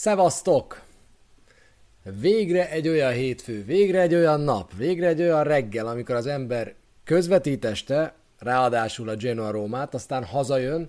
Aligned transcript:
Szevasztok! 0.00 0.82
Végre 2.20 2.70
egy 2.70 2.88
olyan 2.88 3.12
hétfő, 3.12 3.64
végre 3.64 4.00
egy 4.00 4.14
olyan 4.14 4.40
nap, 4.40 4.76
végre 4.76 5.06
egy 5.06 5.20
olyan 5.20 5.44
reggel, 5.44 5.86
amikor 5.86 6.14
az 6.14 6.26
ember 6.26 6.74
közvetíteste, 7.04 8.14
ráadásul 8.38 9.08
a 9.08 9.16
Genoa 9.16 9.50
Rómát, 9.50 9.94
aztán 9.94 10.24
hazajön, 10.24 10.88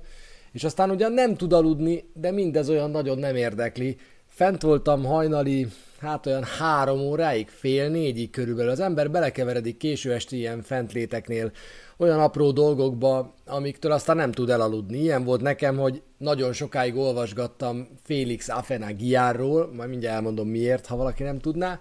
és 0.52 0.64
aztán 0.64 0.90
ugyan 0.90 1.12
nem 1.12 1.36
tud 1.36 1.54
aludni, 1.54 2.10
de 2.14 2.32
mindez 2.32 2.70
olyan 2.70 2.92
nagyon 2.92 3.18
nem 3.18 3.36
érdekli. 3.36 3.98
Fent 4.40 4.62
voltam 4.62 5.06
hajnali, 5.06 5.67
hát 5.99 6.26
olyan 6.26 6.44
három 6.44 6.99
óráig, 6.99 7.47
fél 7.47 7.90
négyig 7.90 8.29
körülbelül. 8.29 8.72
Az 8.72 8.79
ember 8.79 9.12
belekeveredik 9.12 9.78
késő 9.78 10.13
esti 10.13 10.37
ilyen 10.37 10.62
fentléteknél, 10.62 11.51
olyan 11.97 12.19
apró 12.19 12.51
dolgokba, 12.51 13.33
amiktől 13.46 13.91
aztán 13.91 14.15
nem 14.15 14.31
tud 14.31 14.49
elaludni. 14.49 14.97
Ilyen 14.97 15.23
volt 15.23 15.41
nekem, 15.41 15.78
hogy 15.78 16.02
nagyon 16.17 16.54
sokáig 16.54 16.95
olvasgattam 16.95 17.88
Félix 18.04 18.49
Afenagiárról, 18.49 19.72
majd 19.73 19.90
mindjárt 19.90 20.16
elmondom 20.16 20.48
miért, 20.48 20.86
ha 20.86 20.95
valaki 20.95 21.23
nem 21.23 21.40
tudná. 21.40 21.80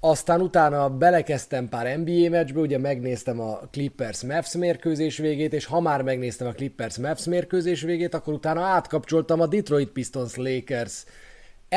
Aztán 0.00 0.40
utána 0.40 0.88
belekezdtem 0.90 1.68
pár 1.68 1.98
NBA 1.98 2.28
meccsbe, 2.30 2.60
ugye 2.60 2.78
megnéztem 2.78 3.40
a 3.40 3.60
Clippers 3.70 4.22
Mavs 4.22 4.54
mérkőzés 4.54 5.16
végét, 5.16 5.52
és 5.52 5.64
ha 5.64 5.80
már 5.80 6.02
megnéztem 6.02 6.46
a 6.46 6.52
Clippers 6.52 6.96
Mavs 6.96 7.24
mérkőzés 7.24 7.82
végét, 7.82 8.14
akkor 8.14 8.34
utána 8.34 8.62
átkapcsoltam 8.62 9.40
a 9.40 9.46
Detroit 9.46 9.88
Pistons 9.88 10.36
Lakers 10.36 11.04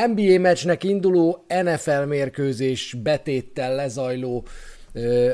NBA 0.07 0.39
meccsnek 0.39 0.83
induló 0.83 1.45
NFL 1.47 2.01
mérkőzés 2.05 2.93
betéttel 3.03 3.75
lezajló 3.75 4.45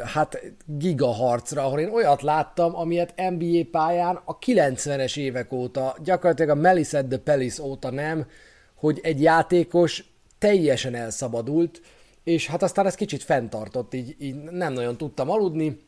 hát 0.06 0.42
gigaharcra, 0.66 1.64
ahol 1.64 1.80
én 1.80 1.90
olyat 1.90 2.22
láttam, 2.22 2.76
amilyet 2.76 3.14
NBA 3.30 3.62
pályán 3.72 4.20
a 4.26 4.38
90-es 4.38 5.18
évek 5.18 5.54
óta, 5.54 5.96
gyakorlatilag 6.04 6.58
a 6.58 6.62
Melissa 6.62 7.08
the 7.08 7.18
Palace 7.18 7.64
óta 7.64 7.92
nem, 7.92 8.28
hogy 8.76 9.00
egy 9.04 9.22
játékos 9.22 10.04
teljesen 10.38 10.96
elszabadult, 10.96 11.82
és 12.24 12.48
hát 12.48 12.63
aztán 12.63 12.85
ez 12.85 12.96
kicsit 12.96 13.24
fenntartott, 13.24 13.94
így, 13.94 14.16
így 14.20 14.35
nem 14.35 14.74
nagyon 14.74 14.98
tudtam 14.98 15.30
aludni, 15.30 15.80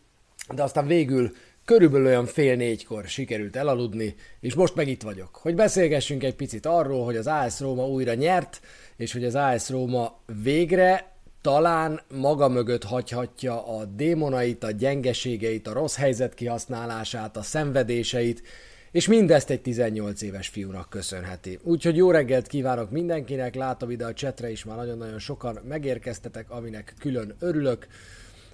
de 0.56 0.64
aztán 0.64 0.88
végül 0.88 1.32
körülbelül 1.66 2.06
olyan 2.06 2.26
fél 2.26 2.56
négykor 2.56 3.08
sikerült 3.08 3.56
elaludni, 3.56 4.16
és 4.40 4.54
most 4.54 4.76
meg 4.76 4.88
itt 4.88 5.02
vagyok, 5.02 5.36
hogy 5.36 5.56
beszélgessünk 5.56 6.24
egy 6.24 6.36
picit 6.36 6.66
arról, 6.66 7.06
hogy 7.06 7.16
az 7.16 7.28
AS 7.28 7.60
Róma 7.60 7.88
újra 7.88 8.14
nyert, 8.14 8.62
és 8.96 9.14
hogy 9.14 9.26
az 9.26 9.36
AS 9.36 9.70
Róma 9.70 10.20
végre 10.44 11.12
talán 11.42 12.02
maga 12.16 12.48
mögött 12.48 12.84
hagyhatja 12.84 13.78
a 13.78 13.86
démonait, 13.86 14.64
a 14.64 14.72
gyengeségeit, 14.72 15.68
a 15.68 15.74
rossz 15.74 15.96
helyzet 15.96 16.34
kihasználását, 16.34 17.38
a 17.38 17.42
szenvedéseit, 17.42 18.44
és 18.92 19.08
mindezt 19.08 19.50
egy 19.50 19.62
18 19.62 20.22
éves 20.22 20.48
fiúnak 20.48 20.90
köszönheti. 20.90 21.60
Úgyhogy 21.64 21.96
jó 21.96 22.12
reggelt 22.12 22.48
kívánok 22.48 22.92
mindenkinek, 22.92 23.56
látom 23.56 23.92
ide 23.92 24.06
a 24.06 24.14
csetre 24.14 24.52
is 24.52 24.64
már 24.64 24.78
nagyon-nagyon 24.78 25.20
sokan 25.20 25.60
megérkeztetek, 25.68 26.52
aminek 26.52 26.94
külön 27.00 27.36
örülök. 27.40 27.88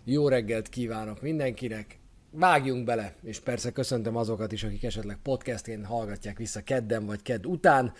Jó 0.03 0.27
reggelt 0.27 0.69
kívánok 0.69 1.21
mindenkinek, 1.21 1.99
vágjunk 2.31 2.85
bele, 2.85 3.13
és 3.23 3.39
persze 3.39 3.71
köszöntöm 3.71 4.15
azokat 4.15 4.51
is, 4.51 4.63
akik 4.63 4.83
esetleg 4.83 5.17
podcastén 5.23 5.85
hallgatják 5.85 6.37
vissza 6.37 6.63
kedden 6.63 7.05
vagy 7.05 7.21
kedd 7.21 7.45
után 7.45 7.93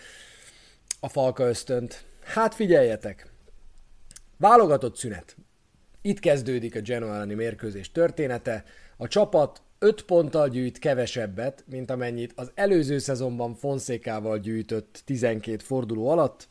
a 1.00 1.08
Falka 1.08 1.48
ösztönt. 1.48 2.04
Hát 2.24 2.54
figyeljetek, 2.54 3.30
Válogatott 4.40 4.96
szünet. 4.96 5.36
Itt 6.02 6.18
kezdődik 6.18 6.76
a 6.76 6.80
Genoa 6.80 7.14
elleni 7.14 7.34
mérkőzés 7.34 7.92
története. 7.92 8.64
A 8.96 9.08
csapat 9.08 9.62
5 9.78 10.02
ponttal 10.02 10.48
gyűjt 10.48 10.78
kevesebbet, 10.78 11.64
mint 11.70 11.90
amennyit 11.90 12.32
az 12.36 12.50
előző 12.54 12.98
szezonban 12.98 13.54
Fonszékával 13.54 14.38
gyűjtött 14.38 15.02
12 15.04 15.56
forduló 15.56 16.08
alatt, 16.08 16.48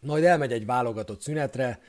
majd 0.00 0.24
elmegy 0.24 0.52
egy 0.52 0.66
válogatott 0.66 1.20
szünetre, 1.20 1.80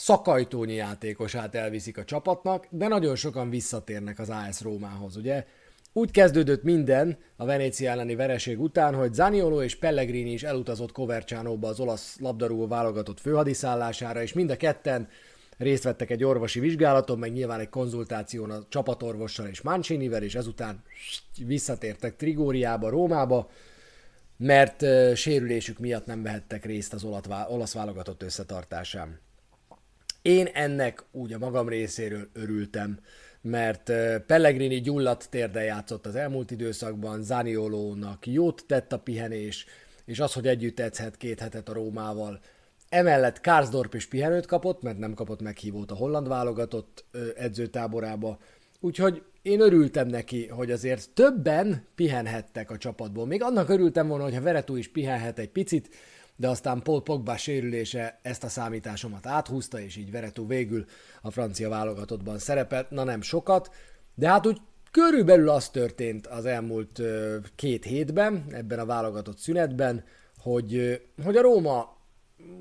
szakajtónyi 0.00 0.74
játékosát 0.74 1.54
elviszik 1.54 1.98
a 1.98 2.04
csapatnak, 2.04 2.66
de 2.70 2.88
nagyon 2.88 3.16
sokan 3.16 3.50
visszatérnek 3.50 4.18
az 4.18 4.30
AS 4.30 4.60
Rómához, 4.60 5.16
ugye? 5.16 5.46
Úgy 5.92 6.10
kezdődött 6.10 6.62
minden 6.62 7.18
a 7.36 7.44
Venécia 7.44 7.90
elleni 7.90 8.14
vereség 8.14 8.60
után, 8.60 8.94
hogy 8.94 9.14
Zaniolo 9.14 9.62
és 9.62 9.76
Pellegrini 9.76 10.32
is 10.32 10.42
elutazott 10.42 10.92
Covercianóba 10.92 11.68
az 11.68 11.80
olasz 11.80 12.18
labdarúgó 12.20 12.66
válogatott 12.66 13.20
főhadiszállására, 13.20 14.22
és 14.22 14.32
mind 14.32 14.50
a 14.50 14.56
ketten 14.56 15.08
részt 15.58 15.82
vettek 15.82 16.10
egy 16.10 16.24
orvosi 16.24 16.60
vizsgálaton, 16.60 17.18
meg 17.18 17.32
nyilván 17.32 17.60
egy 17.60 17.68
konzultáción 17.68 18.50
a 18.50 18.64
csapatorvossal 18.68 19.46
és 19.46 19.60
Mancinivel, 19.60 20.22
és 20.22 20.34
ezután 20.34 20.82
visszatértek 21.46 22.16
Trigóriába, 22.16 22.88
Rómába, 22.88 23.50
mert 24.36 24.84
sérülésük 25.14 25.78
miatt 25.78 26.06
nem 26.06 26.22
vehettek 26.22 26.64
részt 26.64 26.92
az 26.92 27.04
olasz 27.48 27.72
válogatott 27.72 28.22
összetartásán. 28.22 29.28
Én 30.22 30.46
ennek 30.46 31.04
úgy 31.12 31.32
a 31.32 31.38
magam 31.38 31.68
részéről 31.68 32.28
örültem 32.32 32.98
mert 33.40 33.92
Pellegrini 34.26 34.80
gyulladt 34.80 35.28
térdel 35.30 35.64
játszott 35.64 36.06
az 36.06 36.14
elmúlt 36.14 36.50
időszakban, 36.50 37.22
Zaniolónak 37.22 38.26
jót 38.26 38.64
tett 38.66 38.92
a 38.92 38.98
pihenés, 38.98 39.66
és 40.04 40.20
az, 40.20 40.32
hogy 40.32 40.46
együtt 40.46 40.80
edzhet 40.80 41.16
két 41.16 41.40
hetet 41.40 41.68
a 41.68 41.72
Rómával. 41.72 42.40
Emellett 42.88 43.40
Karsdorp 43.40 43.94
is 43.94 44.06
pihenőt 44.06 44.46
kapott, 44.46 44.82
mert 44.82 44.98
nem 44.98 45.14
kapott 45.14 45.42
meghívót 45.42 45.90
a 45.90 45.94
holland 45.94 46.28
válogatott 46.28 47.04
edzőtáborába. 47.36 48.38
Úgyhogy 48.80 49.22
én 49.42 49.60
örültem 49.60 50.06
neki, 50.06 50.46
hogy 50.46 50.70
azért 50.70 51.10
többen 51.10 51.86
pihenhettek 51.94 52.70
a 52.70 52.76
csapatból. 52.76 53.26
Még 53.26 53.42
annak 53.42 53.68
örültem 53.68 54.08
volna, 54.08 54.24
hogyha 54.24 54.40
Veretú 54.40 54.76
is 54.76 54.88
pihenhet 54.88 55.38
egy 55.38 55.50
picit, 55.50 55.88
de 56.40 56.48
aztán 56.48 56.82
Paul 56.82 57.02
Pogba 57.02 57.36
sérülése 57.36 58.18
ezt 58.22 58.44
a 58.44 58.48
számításomat 58.48 59.26
áthúzta, 59.26 59.80
és 59.80 59.96
így 59.96 60.10
Veretú 60.10 60.46
végül 60.46 60.84
a 61.22 61.30
francia 61.30 61.68
válogatottban 61.68 62.38
szerepelt, 62.38 62.90
na 62.90 63.04
nem 63.04 63.20
sokat, 63.20 63.70
de 64.14 64.28
hát 64.28 64.46
úgy 64.46 64.60
körülbelül 64.90 65.48
az 65.48 65.68
történt 65.68 66.26
az 66.26 66.44
elmúlt 66.44 67.00
két 67.54 67.84
hétben, 67.84 68.44
ebben 68.50 68.78
a 68.78 68.86
válogatott 68.86 69.38
szünetben, 69.38 70.04
hogy, 70.38 71.00
hogy 71.24 71.36
a 71.36 71.42
Róma 71.42 71.96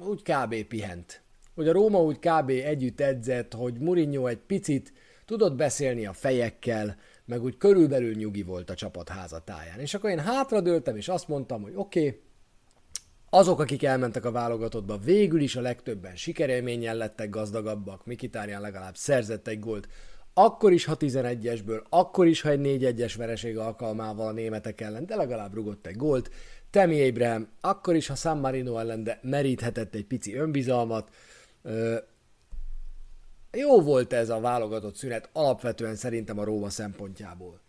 úgy 0.08 0.22
kb. 0.22 0.64
pihent. 0.64 1.22
Hogy 1.56 1.68
a 1.68 1.74
Róma 1.74 2.02
úgy 2.04 2.20
kb. 2.20 2.50
együtt 2.50 3.00
edzett, 3.00 3.54
hogy 3.54 3.80
Mourinho 3.80 4.28
egy 4.28 4.42
picit 4.48 4.94
tudott 5.26 5.56
beszélni 5.56 6.06
a 6.06 6.14
fejekkel, 6.14 6.98
meg 7.26 7.44
úgy 7.44 7.58
körülbelül 7.58 8.14
nyugi 8.14 8.44
volt 8.44 8.70
a 8.70 8.76
csapat 8.76 9.10
házatáján. 9.10 9.80
És 9.80 9.94
akkor 9.94 10.10
én 10.10 10.20
hátradőltem, 10.20 10.96
és 10.96 11.08
azt 11.08 11.28
mondtam, 11.28 11.62
hogy 11.62 11.74
oké, 11.76 12.08
okay, 12.08 12.28
azok, 13.30 13.60
akik 13.60 13.84
elmentek 13.84 14.26
a 14.26 14.32
válogatottba, 14.32 14.98
végül 14.98 15.42
is 15.42 15.56
a 15.56 15.62
legtöbben 15.62 16.16
sikerélménnyel 16.16 16.96
lettek 16.96 17.30
gazdagabbak, 17.30 18.06
Mikitárján 18.06 18.62
legalább 18.62 18.96
szerzett 18.96 19.48
egy 19.48 19.60
gólt, 19.60 19.88
akkor 20.34 20.72
is, 20.72 20.86
ha 20.86 20.98
11-esből, 21.00 21.84
akkor 21.90 22.28
is, 22.28 22.42
ha 22.42 22.50
egy 22.50 22.60
4-1-es 22.64 23.14
vereség 23.18 23.58
alkalmával 23.58 24.28
a 24.28 24.32
németek 24.32 24.82
ellen, 24.82 25.06
de 25.06 25.16
legalább 25.16 25.54
rugott 25.54 25.86
egy 25.86 25.96
gólt, 25.96 26.32
Temi 26.70 27.08
Abraham, 27.08 27.48
akkor 27.62 27.96
is, 27.96 28.08
ha 28.08 28.16
San 28.16 28.38
Marino 28.38 28.78
ellen, 28.78 29.04
de 29.04 29.20
meríthetett 29.22 29.96
egy 29.96 30.06
pici 30.06 30.36
önbizalmat. 30.36 31.10
Jó 33.52 33.82
volt 33.82 34.14
ez 34.14 34.30
a 34.30 34.40
válogatott 34.40 34.96
szünet, 34.96 35.30
alapvetően 35.34 35.96
szerintem 35.96 36.40
a 36.40 36.44
Róma 36.44 36.70
szempontjából. 36.70 37.60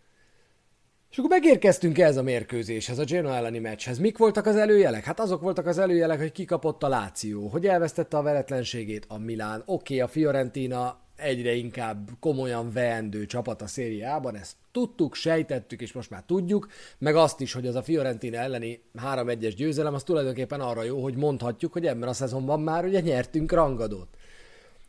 És 1.11 1.17
akkor 1.17 1.29
megérkeztünk 1.29 1.99
ez 1.99 2.17
a 2.17 2.23
mérkőzéshez, 2.23 2.99
a 2.99 3.03
Genoa 3.03 3.35
elleni 3.35 3.59
meccshez. 3.59 3.97
Mik 3.97 4.17
voltak 4.17 4.45
az 4.45 4.55
előjelek? 4.55 5.03
Hát 5.03 5.19
azok 5.19 5.41
voltak 5.41 5.65
az 5.65 5.77
előjelek, 5.77 6.19
hogy 6.19 6.31
kikapott 6.31 6.83
a 6.83 6.87
Láció, 6.87 7.47
hogy 7.47 7.65
elvesztette 7.65 8.17
a 8.17 8.21
veretlenségét 8.21 9.05
a 9.07 9.17
Milán. 9.17 9.63
Oké, 9.65 9.93
okay, 9.93 9.99
a 9.99 10.07
Fiorentina 10.07 10.99
egyre 11.15 11.53
inkább 11.53 12.09
komolyan 12.19 12.71
veendő 12.71 13.25
csapat 13.25 13.61
a 13.61 13.67
szériában, 13.67 14.35
ezt 14.35 14.55
tudtuk, 14.71 15.15
sejtettük, 15.15 15.81
és 15.81 15.93
most 15.93 16.09
már 16.09 16.23
tudjuk, 16.25 16.67
meg 16.97 17.15
azt 17.15 17.39
is, 17.39 17.53
hogy 17.53 17.67
az 17.67 17.75
a 17.75 17.83
Fiorentina 17.83 18.37
elleni 18.37 18.81
3-1-es 19.05 19.53
győzelem, 19.57 19.93
az 19.93 20.03
tulajdonképpen 20.03 20.59
arra 20.59 20.83
jó, 20.83 21.01
hogy 21.01 21.15
mondhatjuk, 21.15 21.73
hogy 21.73 21.85
ebben 21.85 22.09
a 22.09 22.13
szezonban 22.13 22.61
már 22.61 22.85
ugye 22.85 22.99
nyertünk 22.99 23.51
rangadót. 23.51 24.07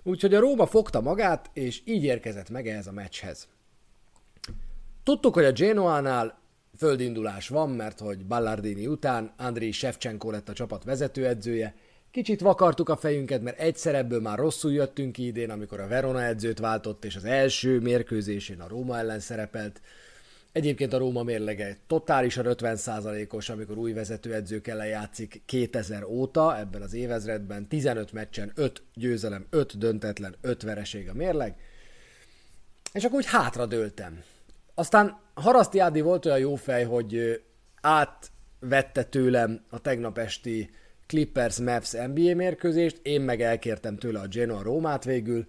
Úgyhogy 0.02 0.34
a 0.34 0.40
Róma 0.40 0.66
fogta 0.66 1.00
magát, 1.00 1.50
és 1.52 1.82
így 1.84 2.04
érkezett 2.04 2.50
meg 2.50 2.68
ehhez 2.68 2.86
a 2.86 2.92
meccshez. 2.92 3.48
Tudtuk, 5.04 5.34
hogy 5.34 5.44
a 5.44 5.52
Genoánál 5.52 6.38
földindulás 6.76 7.48
van, 7.48 7.70
mert 7.70 7.98
hogy 7.98 8.26
Ballardini 8.26 8.86
után 8.86 9.32
Andriy 9.36 9.72
Shevchenko 9.72 10.30
lett 10.30 10.48
a 10.48 10.52
csapat 10.52 10.84
vezetőedzője. 10.84 11.74
Kicsit 12.10 12.40
vakartuk 12.40 12.88
a 12.88 12.96
fejünket, 12.96 13.42
mert 13.42 13.58
egyszer 13.58 13.94
ebből 13.94 14.20
már 14.20 14.38
rosszul 14.38 14.72
jöttünk 14.72 15.12
ki 15.12 15.26
idén, 15.26 15.50
amikor 15.50 15.80
a 15.80 15.88
Verona 15.88 16.22
edzőt 16.22 16.58
váltott, 16.58 17.04
és 17.04 17.16
az 17.16 17.24
első 17.24 17.80
mérkőzésén 17.80 18.60
a 18.60 18.68
Róma 18.68 18.98
ellen 18.98 19.20
szerepelt. 19.20 19.80
Egyébként 20.52 20.92
a 20.92 20.98
Róma 20.98 21.22
mérlege 21.22 21.78
totálisan 21.86 22.44
50%-os, 22.48 23.48
amikor 23.48 23.78
új 23.78 23.92
vezetőedzők 23.92 24.66
ellen 24.66 24.86
játszik 24.86 25.42
2000 25.46 26.04
óta, 26.04 26.58
ebben 26.58 26.82
az 26.82 26.94
évezredben 26.94 27.68
15 27.68 28.12
meccsen 28.12 28.52
5 28.54 28.82
győzelem, 28.94 29.46
5 29.50 29.78
döntetlen, 29.78 30.34
5 30.40 30.62
vereség 30.62 31.08
a 31.08 31.14
mérleg. 31.14 31.56
És 32.92 33.04
akkor 33.04 33.16
úgy 33.16 33.26
hátra 33.26 33.66
dőltem. 33.66 34.22
Aztán 34.74 35.20
Haraszti 35.34 35.78
Ádi 35.78 36.00
volt 36.00 36.26
olyan 36.26 36.38
jó 36.38 36.54
fej, 36.54 36.84
hogy 36.84 37.42
átvette 37.80 39.02
tőlem 39.02 39.64
a 39.70 39.78
tegnap 39.78 40.18
esti 40.18 40.70
Clippers 41.06 41.58
Mavs 41.58 41.92
NBA 41.92 42.34
mérkőzést, 42.34 43.00
én 43.02 43.20
meg 43.20 43.40
elkértem 43.40 43.96
tőle 43.96 44.20
a 44.20 44.26
Genoa 44.26 44.62
Rómát 44.62 45.04
végül, 45.04 45.46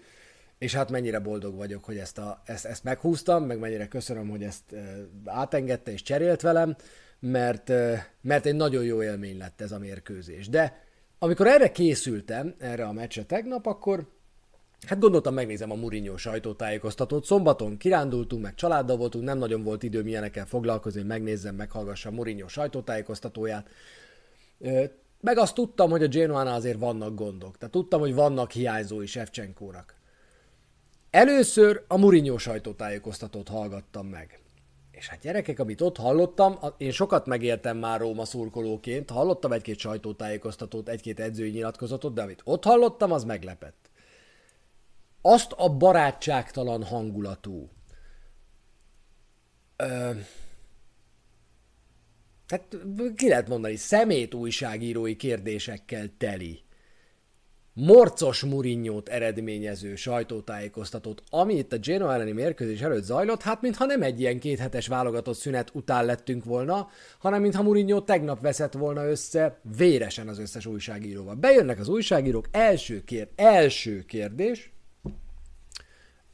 és 0.57 0.73
hát 0.73 0.91
mennyire 0.91 1.19
boldog 1.19 1.55
vagyok, 1.55 1.83
hogy 1.83 1.97
ezt, 1.97 2.17
a, 2.17 2.41
ezt, 2.45 2.65
ezt 2.65 2.83
meghúztam, 2.83 3.43
meg 3.43 3.59
mennyire 3.59 3.87
köszönöm, 3.87 4.29
hogy 4.29 4.43
ezt 4.43 4.75
átengedte 5.25 5.91
és 5.91 6.01
cserélt 6.01 6.41
velem, 6.41 6.75
mert, 7.19 7.71
mert 8.21 8.45
egy 8.45 8.55
nagyon 8.55 8.83
jó 8.83 9.03
élmény 9.03 9.37
lett 9.37 9.61
ez 9.61 9.71
a 9.71 9.79
mérkőzés. 9.79 10.49
De 10.49 10.83
amikor 11.19 11.47
erre 11.47 11.71
készültem, 11.71 12.55
erre 12.59 12.85
a 12.85 12.91
meccsre 12.91 13.23
tegnap, 13.23 13.65
akkor 13.65 14.07
Hát 14.87 14.99
gondoltam, 14.99 15.33
megnézem 15.33 15.71
a 15.71 15.75
Mourinho 15.75 16.17
sajtótájékoztatót. 16.17 17.25
Szombaton 17.25 17.77
kirándultunk, 17.77 18.41
meg 18.41 18.55
családdal 18.55 18.97
voltunk, 18.97 19.23
nem 19.23 19.37
nagyon 19.37 19.63
volt 19.63 19.83
időm 19.83 20.07
ilyenekkel 20.07 20.45
foglalkozni, 20.45 20.99
hogy 20.99 21.09
megnézzem, 21.09 21.55
meghallgassam 21.55 22.13
Mourinho 22.13 22.47
sajtótájékoztatóját. 22.47 23.69
Meg 25.21 25.37
azt 25.37 25.53
tudtam, 25.53 25.89
hogy 25.89 26.03
a 26.03 26.07
Genoánál 26.07 26.53
azért 26.53 26.79
vannak 26.79 27.15
gondok. 27.15 27.57
Tehát 27.57 27.73
tudtam, 27.73 27.99
hogy 27.99 28.13
vannak 28.13 28.51
hiányzói 28.51 29.05
Shevchenkónak. 29.05 29.95
Először 31.09 31.83
a 31.87 31.97
Mourinho 31.97 32.37
sajtótájékoztatót 32.37 33.47
hallgattam 33.47 34.07
meg. 34.07 34.39
És 34.91 35.07
hát 35.07 35.19
gyerekek, 35.19 35.59
amit 35.59 35.81
ott 35.81 35.97
hallottam, 35.97 36.59
én 36.77 36.91
sokat 36.91 37.25
megértem 37.25 37.77
már 37.77 37.99
Róma 37.99 38.25
szurkolóként, 38.25 39.09
hallottam 39.09 39.51
egy-két 39.51 39.77
sajtótájékoztatót, 39.77 40.89
egy-két 40.89 41.19
edzői 41.19 41.49
nyilatkozatot, 41.49 42.13
de 42.13 42.21
amit 42.21 42.41
ott 42.43 42.63
hallottam, 42.63 43.11
az 43.11 43.23
meglepett 43.23 43.91
azt 45.25 45.51
a 45.51 45.69
barátságtalan 45.69 46.83
hangulatú, 46.83 47.69
ö, 49.75 50.11
tehát 52.47 52.77
ki 53.15 53.27
lehet 53.27 53.47
mondani, 53.47 53.75
szemét 53.75 54.33
újságírói 54.33 55.15
kérdésekkel 55.15 56.09
teli, 56.17 56.63
morcos 57.73 58.43
Murinyót 58.43 59.09
eredményező 59.09 59.95
sajtótájékoztatót, 59.95 61.23
ami 61.29 61.53
itt 61.53 61.73
a 61.73 61.77
Genoa 61.77 62.13
elleni 62.13 62.31
mérkőzés 62.31 62.81
előtt 62.81 63.03
zajlott, 63.03 63.41
hát 63.41 63.61
mintha 63.61 63.85
nem 63.85 64.01
egy 64.01 64.19
ilyen 64.19 64.39
kéthetes 64.39 64.87
válogatott 64.87 65.37
szünet 65.37 65.69
után 65.73 66.05
lettünk 66.05 66.43
volna, 66.43 66.89
hanem 67.19 67.41
mintha 67.41 67.63
Murinyó 67.63 68.01
tegnap 68.01 68.41
veszett 68.41 68.73
volna 68.73 69.09
össze 69.09 69.59
véresen 69.77 70.27
az 70.27 70.39
összes 70.39 70.65
újságíróval. 70.65 71.35
Bejönnek 71.35 71.79
az 71.79 71.87
újságírók, 71.87 72.47
első, 72.51 73.03
kér, 73.03 73.27
első 73.35 74.03
kérdés, 74.05 74.72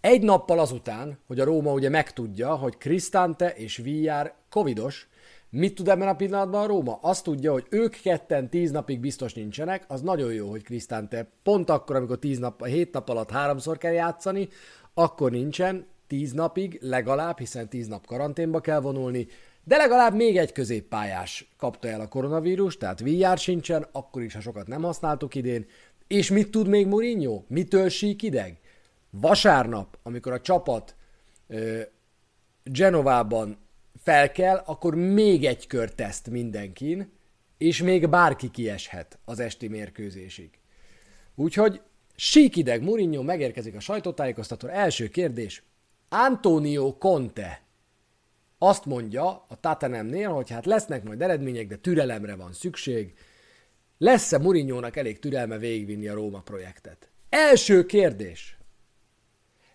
egy 0.02 0.22
nappal 0.22 0.60
azután, 0.60 1.20
hogy 1.28 1.40
a 1.40 1.44
Róma 1.44 1.72
ugye 1.72 1.90
megtudja, 1.90 2.56
hogy 2.56 2.78
Cristante 2.78 3.54
és 3.54 3.78
Villar 3.78 4.34
covidos, 4.50 5.08
mit 5.50 5.76
tud 5.76 5.88
ebben 5.88 6.08
a 6.08 6.16
pillanatban 6.16 6.64
a 6.64 6.68
Róma? 6.68 7.00
Azt 7.02 7.24
tudja, 7.24 7.52
hogy 7.52 7.66
ők 7.70 7.96
ketten 8.02 8.50
tíz 8.50 8.72
napig 8.72 9.00
biztos 9.00 9.34
nincsenek, 9.34 9.86
az 9.88 10.02
nagyon 10.02 10.34
jó, 10.34 10.50
hogy 10.50 10.64
Cristante 10.64 11.28
pont 11.44 11.70
akkor, 11.70 11.96
amikor 11.96 12.20
tíz 12.20 12.40
nap, 12.40 12.66
hét 12.66 12.94
nap 12.94 13.10
alatt 13.10 13.32
háromszor 13.32 13.78
kell 13.78 13.92
játszani, 13.92 14.48
akkor 14.94 15.32
nincsen, 15.32 15.86
tíz 16.08 16.32
napig 16.32 16.78
legalább, 16.82 17.38
hiszen 17.38 17.70
tíz 17.70 17.88
nap 17.88 18.06
karanténba 18.06 18.60
kell 18.60 18.80
vonulni, 18.80 19.28
de 19.64 19.78
legalább 19.78 20.16
még 20.16 20.38
egy 20.38 20.52
középpályás 20.52 21.50
kapta 21.58 21.88
el 21.88 22.02
a 22.02 22.08
koronavírus, 22.08 22.78
tehát 22.78 23.00
Villar 23.00 23.38
sincsen, 23.38 23.86
akkor 23.92 24.22
is, 24.22 24.34
ha 24.34 24.42
sokat 24.42 24.68
nem 24.68 24.82
használtuk 24.82 25.36
idén. 25.36 25.66
És 26.08 26.30
mit 26.30 26.52
tud 26.52 26.68
még 26.68 26.88
Mourinho? 26.88 27.44
Mitől 27.48 27.90
sík 27.90 28.24
ideg? 28.24 28.59
Vasárnap, 29.10 29.98
amikor 30.04 30.32
a 30.32 30.42
csapat 30.42 30.96
ö, 31.48 31.82
Genovában 32.64 33.58
fel 34.04 34.32
kell, 34.32 34.62
akkor 34.66 34.96
még 34.96 35.46
egy 35.46 35.68
kör 35.68 35.94
teszt 35.94 36.30
mindenkin, 36.30 37.12
és 37.58 37.82
még 37.82 38.10
bárki 38.10 38.52
kieshet 38.52 39.20
az 39.26 39.40
esti 39.40 39.68
mérkőzésig. 39.68 40.50
Úgyhogy 41.36 41.82
síkideg 42.16 42.84
Mourinho 42.84 43.24
megérkezik 43.24 43.76
a 43.76 43.80
sajtótájékoztató. 43.80 44.68
Első 44.68 45.08
kérdés. 45.08 45.64
Antonio 46.10 46.98
Conte 46.98 47.62
azt 48.58 48.86
mondja 48.86 49.46
a 49.48 49.60
Tatanemnél, 49.60 50.30
hogy 50.30 50.50
hát 50.50 50.66
lesznek 50.66 51.04
majd 51.04 51.22
eredmények, 51.22 51.68
de 51.68 51.76
türelemre 51.76 52.36
van 52.36 52.54
szükség. 52.54 53.14
Lesz-e 53.98 54.38
Mourinho-nak 54.38 54.96
elég 54.96 55.20
türelme 55.20 55.58
végigvinni 55.58 56.08
a 56.08 56.14
Róma 56.14 56.42
projektet? 56.42 57.10
Első 57.30 57.86
kérdés. 57.86 58.59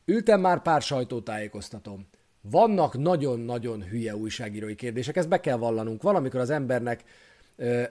Ültem 0.04 0.40
már 0.40 0.62
pár 0.62 0.82
sajtótájékoztatom. 0.82 2.06
Vannak 2.40 2.98
nagyon-nagyon 2.98 3.82
hülye 3.82 4.16
újságírói 4.16 4.74
kérdések, 4.74 5.16
ezt 5.16 5.28
be 5.28 5.40
kell 5.40 5.56
vallanunk. 5.56 6.02
Valamikor 6.02 6.40
az 6.40 6.50
embernek 6.50 7.04
ö, 7.56 7.82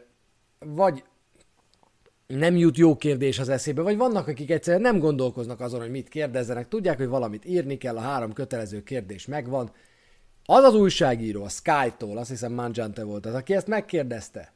vagy 0.60 1.04
nem 2.28 2.58
jut 2.58 2.78
jó 2.78 2.96
kérdés 2.96 3.40
az 3.40 3.50
eszébe, 3.50 3.82
vagy 3.82 3.98
vannak, 3.98 4.28
akik 4.28 4.52
egyszerűen 4.52 4.82
nem 4.82 5.00
gondolkoznak 5.00 5.60
azon, 5.60 5.80
hogy 5.80 5.90
mit 5.90 6.10
kérdezzenek, 6.10 6.68
tudják, 6.68 6.98
hogy 6.98 7.08
valamit 7.08 7.46
írni 7.46 7.78
kell, 7.78 7.98
a 7.98 8.02
három 8.02 8.34
kötelező 8.34 8.84
kérdés 8.84 9.26
megvan. 9.26 9.72
Az 10.46 10.64
az 10.64 10.76
újságíró, 10.76 11.44
a 11.44 11.50
Sky-tól, 11.50 12.18
azt 12.18 12.30
hiszem 12.30 12.54
Manjante 12.54 13.04
volt 13.04 13.26
az, 13.26 13.34
aki 13.34 13.56
ezt 13.56 13.68
megkérdezte, 13.68 14.54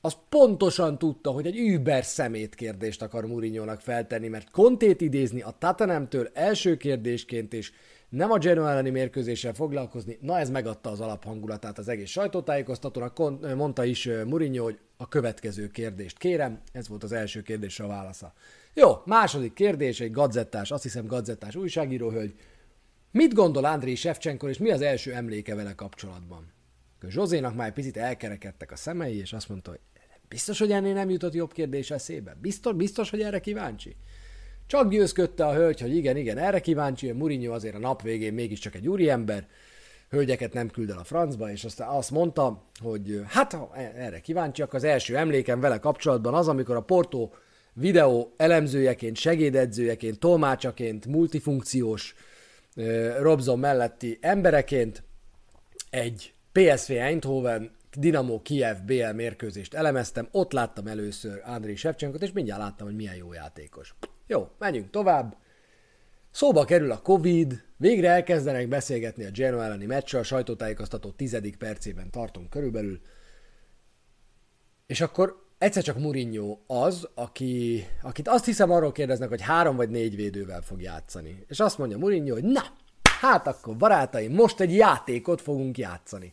az 0.00 0.16
pontosan 0.28 0.98
tudta, 0.98 1.30
hogy 1.30 1.46
egy 1.46 1.56
über 1.56 2.04
szemét 2.04 2.54
kérdést 2.54 3.02
akar 3.02 3.26
mourinho 3.26 3.76
feltenni, 3.78 4.28
mert 4.28 4.50
Kontét 4.50 5.00
idézni 5.00 5.40
a 5.40 5.54
Tatanemtől 5.58 6.30
első 6.32 6.76
kérdésként 6.76 7.52
és 7.52 7.72
nem 8.08 8.30
a 8.30 8.38
Genoa 8.38 8.70
elleni 8.70 8.90
mérkőzéssel 8.90 9.54
foglalkozni, 9.54 10.18
na 10.20 10.38
ez 10.38 10.50
megadta 10.50 10.90
az 10.90 11.00
alaphangulatát 11.00 11.78
az 11.78 11.88
egész 11.88 12.10
sajtótájékoztatónak, 12.10 13.18
mondta 13.56 13.84
is 13.84 14.08
Mourinho, 14.26 14.64
hogy 14.64 14.78
a 14.96 15.08
következő 15.08 15.68
kérdést 15.68 16.18
kérem, 16.18 16.60
ez 16.72 16.88
volt 16.88 17.02
az 17.02 17.12
első 17.12 17.42
kérdésre 17.42 17.84
a 17.84 17.88
válasza. 17.88 18.32
Jó, 18.74 18.92
második 19.04 19.52
kérdés, 19.52 20.00
egy 20.00 20.10
gadzettás, 20.10 20.70
azt 20.70 20.82
hiszem 20.82 21.06
gadzettás 21.06 21.56
újságíróhölgy. 21.56 22.34
Mit 23.10 23.34
gondol 23.34 23.64
Andrei 23.64 23.94
Shevchenko, 23.94 24.48
és 24.48 24.58
mi 24.58 24.70
az 24.70 24.80
első 24.80 25.12
emléke 25.12 25.54
vele 25.54 25.74
kapcsolatban? 25.74 26.52
Zsozénak 27.08 27.54
már 27.54 27.66
egy 27.66 27.72
picit 27.72 27.96
elkerekedtek 27.96 28.72
a 28.72 28.76
szemei, 28.76 29.18
és 29.18 29.32
azt 29.32 29.48
mondta, 29.48 29.70
hogy 29.70 29.80
Biztos, 30.30 30.58
hogy 30.58 30.72
ennél 30.72 30.94
nem 30.94 31.10
jutott 31.10 31.34
jobb 31.34 31.52
kérdés 31.52 31.90
eszébe? 31.90 32.36
Biztos, 32.40 32.74
biztos, 32.74 33.10
hogy 33.10 33.20
erre 33.20 33.40
kíváncsi? 33.40 33.96
Csak 34.66 34.90
győzködte 34.90 35.46
a 35.46 35.54
hölgy, 35.54 35.80
hogy 35.80 35.96
igen, 35.96 36.16
igen, 36.16 36.38
erre 36.38 36.60
kíváncsi, 36.60 37.10
a 37.10 37.14
Mourinho 37.14 37.54
azért 37.54 37.74
a 37.74 37.78
nap 37.78 38.02
végén 38.02 38.32
mégiscsak 38.32 38.74
egy 38.74 38.88
úriember, 38.88 39.48
hölgyeket 40.08 40.52
nem 40.52 40.70
küld 40.70 40.90
el 40.90 40.98
a 40.98 41.04
francba, 41.04 41.50
és 41.50 41.64
aztán 41.64 41.88
azt 41.88 42.10
mondta, 42.10 42.62
hogy 42.80 43.20
hát 43.26 43.52
ha 43.52 43.74
erre 43.76 44.20
kíváncsiak, 44.20 44.72
az 44.72 44.84
első 44.84 45.16
emlékem 45.16 45.60
vele 45.60 45.78
kapcsolatban 45.78 46.34
az, 46.34 46.48
amikor 46.48 46.76
a 46.76 46.80
Porto 46.82 47.30
videó 47.72 48.34
elemzőjeként, 48.36 49.16
segédedzőjeként, 49.16 50.18
tolmácsaként, 50.18 51.06
multifunkciós 51.06 52.14
Robson 53.20 53.58
melletti 53.58 54.18
embereként 54.20 55.02
egy 55.90 56.34
PSV 56.52 56.90
Eindhoven 56.90 57.78
Dinamo 57.96 58.42
Kiev 58.42 58.76
BL 58.86 59.12
mérkőzést 59.14 59.74
elemeztem, 59.74 60.28
ott 60.30 60.52
láttam 60.52 60.86
először 60.86 61.40
Andrei 61.44 61.76
Shevchenkot, 61.76 62.22
és 62.22 62.32
mindjárt 62.32 62.60
láttam, 62.60 62.86
hogy 62.86 62.96
milyen 62.96 63.14
jó 63.14 63.32
játékos. 63.32 63.94
Jó, 64.26 64.48
menjünk 64.58 64.90
tovább. 64.90 65.36
Szóba 66.30 66.64
kerül 66.64 66.90
a 66.90 67.02
Covid, 67.02 67.64
végre 67.76 68.08
elkezdenek 68.08 68.68
beszélgetni 68.68 69.24
a 69.24 69.30
Genoa 69.30 69.64
elleni 69.64 69.86
meccsről, 69.86 70.20
a 70.20 70.24
sajtótájékoztató 70.24 71.10
tizedik 71.10 71.56
percében 71.56 72.10
tartunk 72.10 72.50
körülbelül. 72.50 73.00
És 74.86 75.00
akkor 75.00 75.48
egyszer 75.58 75.82
csak 75.82 75.98
Mourinho 75.98 76.58
az, 76.66 77.08
aki, 77.14 77.86
akit 78.02 78.28
azt 78.28 78.44
hiszem 78.44 78.70
arról 78.70 78.92
kérdeznek, 78.92 79.28
hogy 79.28 79.40
három 79.40 79.76
vagy 79.76 79.90
négy 79.90 80.16
védővel 80.16 80.62
fog 80.62 80.82
játszani. 80.82 81.44
És 81.48 81.60
azt 81.60 81.78
mondja 81.78 81.98
Mourinho, 81.98 82.32
hogy 82.32 82.44
na, 82.44 82.62
hát 83.20 83.46
akkor 83.46 83.76
barátaim, 83.76 84.32
most 84.32 84.60
egy 84.60 84.74
játékot 84.74 85.40
fogunk 85.40 85.78
játszani. 85.78 86.32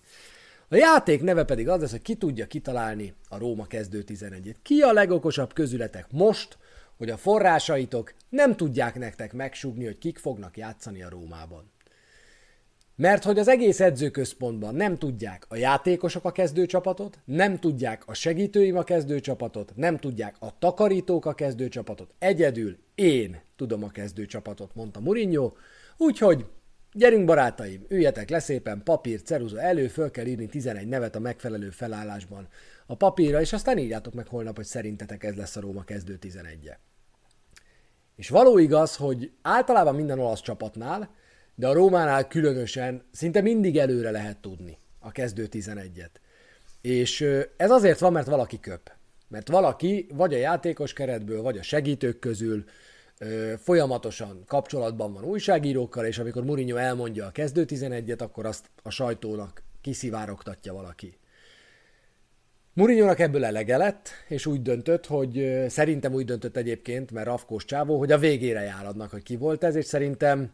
A 0.70 0.76
játék 0.76 1.22
neve 1.22 1.44
pedig 1.44 1.70
az 1.70 1.82
lesz, 1.82 1.92
hogy 1.92 2.02
ki 2.02 2.16
tudja 2.16 2.48
kitalálni 2.48 3.14
a 3.30 3.38
Róma 3.38 3.66
kezdő 3.66 4.04
11-et. 4.08 4.56
Ki 4.62 4.82
a 4.82 4.94
legokosabb 4.94 5.54
közületek 5.54 6.08
most, 6.12 6.58
hogy 6.98 7.10
a 7.10 7.18
forrásaitok 7.18 8.14
nem 8.30 8.56
tudják 8.56 8.96
nektek 8.96 9.34
megsugni, 9.34 9.86
hogy 9.86 9.98
kik 9.98 10.18
fognak 10.18 10.58
játszani 10.58 11.04
a 11.04 11.10
Rómában. 11.10 11.72
Mert 12.96 13.24
hogy 13.24 13.40
az 13.40 13.48
egész 13.48 13.80
edzőközpontban 13.80 14.76
nem 14.76 14.98
tudják 14.98 15.46
a 15.50 15.56
játékosok 15.56 16.26
a 16.26 16.32
kezdőcsapatot, 16.32 17.20
nem 17.26 17.60
tudják 17.60 18.04
a 18.08 18.14
segítőim 18.14 18.78
a 18.78 18.84
kezdőcsapatot, 18.84 19.72
nem 19.76 19.98
tudják 19.98 20.36
a 20.40 20.58
takarítók 20.60 21.26
a 21.26 21.34
kezdőcsapatot, 21.34 22.14
egyedül 22.20 22.78
én 22.96 23.42
tudom 23.56 23.84
a 23.84 23.90
kezdőcsapatot, 23.90 24.76
mondta 24.76 25.00
Mourinho, 25.00 25.52
úgyhogy 25.98 26.46
Gyerünk 26.94 27.26
barátaim, 27.26 27.86
üljetek 27.90 28.30
le 28.30 28.40
szépen, 28.40 28.84
papír, 28.84 29.22
ceruza 29.22 29.62
elő, 29.62 29.88
föl 29.88 30.12
kell 30.12 30.26
írni 30.26 30.48
11 30.48 30.88
nevet 30.88 31.16
a 31.16 31.20
megfelelő 31.20 31.70
felállásban 31.70 32.48
a 32.86 32.96
papírra, 32.96 33.42
és 33.42 33.54
aztán 33.54 33.78
írjátok 33.78 34.14
meg 34.14 34.28
holnap, 34.28 34.56
hogy 34.56 34.66
szerintetek 34.66 35.24
ez 35.24 35.36
lesz 35.36 35.56
a 35.56 35.62
Róma 35.62 35.84
kezdő 35.84 36.18
11-je. 36.22 36.76
És 38.16 38.30
való 38.30 38.58
igaz, 38.58 38.96
hogy 38.96 39.32
általában 39.42 39.96
minden 39.96 40.20
olasz 40.20 40.42
csapatnál, 40.42 41.16
de 41.56 41.68
a 41.68 41.74
Rómánál 41.74 42.28
különösen 42.28 43.04
szinte 43.12 43.42
mindig 43.42 43.78
előre 43.78 44.12
lehet 44.12 44.38
tudni 44.38 44.78
a 45.00 45.12
kezdő 45.12 45.48
11-et. 45.52 46.12
És 46.82 47.22
ez 47.58 47.72
azért 47.72 48.00
van, 48.00 48.12
mert 48.12 48.28
valaki 48.28 48.60
köp. 48.60 48.92
Mert 49.28 49.48
valaki 49.48 50.08
vagy 50.14 50.34
a 50.34 50.38
játékos 50.38 50.94
keretből, 50.94 51.42
vagy 51.42 51.58
a 51.58 51.64
segítők 51.64 52.20
közül 52.20 52.64
folyamatosan 53.58 54.44
kapcsolatban 54.46 55.14
van 55.14 55.24
újságírókkal, 55.24 56.06
és 56.06 56.20
amikor 56.20 56.44
Mourinho 56.44 56.78
elmondja 56.78 57.26
a 57.26 57.32
kezdő 57.32 57.66
11-et, 57.68 58.22
akkor 58.22 58.46
azt 58.46 58.70
a 58.84 58.90
sajtónak 58.90 59.64
kiszivárogtatja 59.82 60.74
valaki. 60.74 61.18
Mourinho-nak 62.74 63.20
ebből 63.20 63.46
elege 63.46 63.78
lett, 63.78 64.10
és 64.28 64.46
úgy 64.46 64.62
döntött, 64.62 65.06
hogy 65.06 65.64
szerintem 65.68 66.14
úgy 66.14 66.26
döntött 66.26 66.58
egyébként, 66.58 67.12
mert 67.12 67.26
Rafkós 67.26 67.66
csávó, 67.66 67.98
hogy 67.98 68.12
a 68.12 68.18
végére 68.18 68.62
járadnak, 68.62 69.12
hogy 69.12 69.24
ki 69.24 69.36
volt 69.36 69.64
ez, 69.64 69.76
és 69.76 69.86
szerintem 69.86 70.52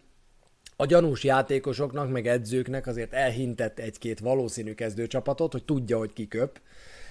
a 0.75 0.85
gyanús 0.85 1.23
játékosoknak, 1.23 2.11
meg 2.11 2.27
edzőknek 2.27 2.87
azért 2.87 3.13
elhintett 3.13 3.79
egy-két 3.79 4.19
valószínű 4.19 4.73
kezdőcsapatot, 4.73 5.51
hogy 5.51 5.65
tudja, 5.65 5.97
hogy 5.97 6.13
ki 6.13 6.27
köp, 6.27 6.61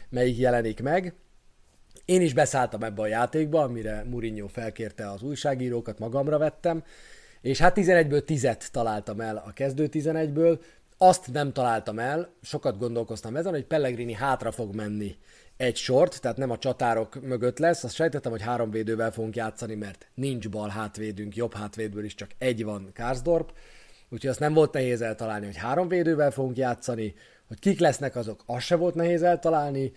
melyik 0.09 0.39
jelenik 0.39 0.83
meg. 0.83 1.15
Én 2.05 2.21
is 2.21 2.35
beszálltam 2.35 2.83
ebbe 2.83 3.03
a 3.03 3.07
játékba, 3.07 3.63
amire 3.63 4.05
Mourinho 4.09 4.49
felkérte 4.49 5.11
az 5.11 5.23
újságírókat, 5.23 5.99
magamra 5.99 6.39
vettem, 6.39 6.85
és 7.41 7.59
hát 7.59 7.77
11-ből 7.77 8.23
10-et 8.27 8.67
találtam 8.71 9.21
el 9.21 9.37
a 9.37 9.53
kezdő 9.53 9.89
11-ből, 9.93 10.59
azt 10.99 11.33
nem 11.33 11.53
találtam 11.53 11.99
el, 11.99 12.33
sokat 12.43 12.79
gondolkoztam 12.79 13.37
ezen, 13.37 13.53
hogy 13.53 13.65
Pellegrini 13.65 14.13
hátra 14.13 14.53
fog 14.53 14.75
menni 14.75 15.17
egy 15.57 15.77
sort, 15.77 16.21
tehát 16.21 16.37
nem 16.37 16.51
a 16.51 16.59
csatárok 16.59 17.23
mögött 17.23 17.59
lesz. 17.59 17.85
Azt 17.85 17.95
sejtettem, 17.95 18.31
hogy 18.33 18.43
három 18.43 18.71
védővel 18.71 19.13
fogunk 19.13 19.37
játszani, 19.37 19.75
mert 19.75 20.07
nincs 20.15 20.49
bal 20.49 20.69
hátvédünk, 20.69 21.37
jobb 21.37 21.55
hátvédből 21.55 22.05
is 22.05 22.15
csak 22.15 22.31
egy 22.39 22.65
van 22.65 22.91
Karsdorp. 22.95 23.53
Úgyhogy 24.09 24.31
azt 24.31 24.41
nem 24.41 24.55
volt 24.55 24.73
nehéz 24.73 25.01
eltalálni, 25.01 25.47
hogy 25.47 25.57
három 25.57 25.89
védővel 25.89 26.31
fogunk 26.31 26.57
játszani, 26.57 27.15
hogy 27.49 27.59
kik 27.59 27.81
lesznek 27.81 28.17
azok, 28.17 28.43
az 28.47 28.63
se 28.63 28.77
volt 28.77 28.95
nehéz 28.95 29.23
eltalálni. 29.23 29.93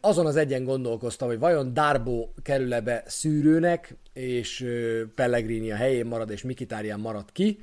Azon 0.00 0.26
az 0.26 0.36
egyen 0.36 0.64
gondolkoztam, 0.64 1.28
hogy 1.28 1.38
vajon 1.38 1.74
Darbo 1.74 2.28
kerül-e 2.42 2.80
be 2.80 3.02
szűrőnek, 3.06 3.96
és 4.12 4.66
Pellegrini 5.14 5.70
a 5.72 5.76
helyén 5.76 6.06
marad, 6.06 6.30
és 6.30 6.42
Mikitárián 6.42 7.00
marad 7.00 7.32
ki, 7.32 7.60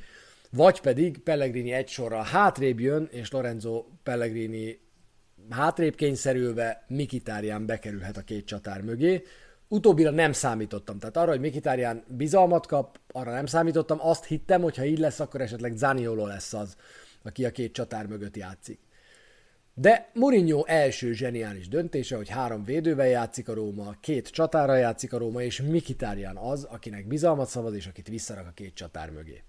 vagy 0.52 0.82
pedig 0.82 1.20
Pellegrini 1.20 1.72
egy 1.72 1.88
sorral 1.88 2.24
hátrébb 2.24 2.80
jön, 2.80 3.08
és 3.12 3.32
Lorenzo 3.32 3.86
Pellegrini 4.04 4.80
hátrébb 5.50 5.96
kényszerülve 5.96 6.86
Mikitárián 6.88 7.66
bekerülhet 7.66 8.18
a 8.18 8.22
két 8.22 8.46
csatár 8.46 8.82
mögé. 8.82 9.24
Utóbbira 9.68 10.10
nem 10.10 10.32
számítottam, 10.32 11.00
tehát 11.00 11.18
arra, 11.18 11.30
hogy 11.30 11.40
Mikitárián 11.40 12.04
bizalmat 12.08 12.66
kap, 12.66 13.00
arra 13.12 13.32
nem 13.32 13.46
számítottam, 13.46 13.98
azt 14.02 14.26
hittem, 14.26 14.62
hogy 14.62 14.78
ha 14.78 14.86
így 14.86 15.00
lesz, 15.00 15.20
akkor 15.20 15.42
esetleg 15.42 15.76
Zaniolo 15.76 16.26
lesz 16.26 16.54
az, 16.54 16.76
aki 17.24 17.46
a 17.46 17.52
két 17.52 17.74
csatár 17.74 18.08
mögött 18.08 18.38
játszik. 18.38 18.80
De 19.74 20.10
Mourinho 20.14 20.64
első 20.66 21.14
zseniális 21.14 21.68
döntése, 21.68 22.16
hogy 22.16 22.30
három 22.30 22.64
védővel 22.64 23.08
játszik 23.08 23.50
a 23.50 23.54
Róma, 23.54 23.96
két 24.02 24.30
csatára 24.30 24.76
játszik 24.76 25.14
a 25.14 25.18
Róma, 25.18 25.42
és 25.42 25.62
Mikitárián 25.62 26.38
az, 26.38 26.64
akinek 26.64 27.08
bizalmat 27.08 27.48
szavaz, 27.48 27.74
és 27.74 27.88
akit 27.88 28.08
visszarak 28.08 28.48
a 28.48 28.52
két 28.52 28.74
csatár 28.74 29.10
mögé. 29.10 29.44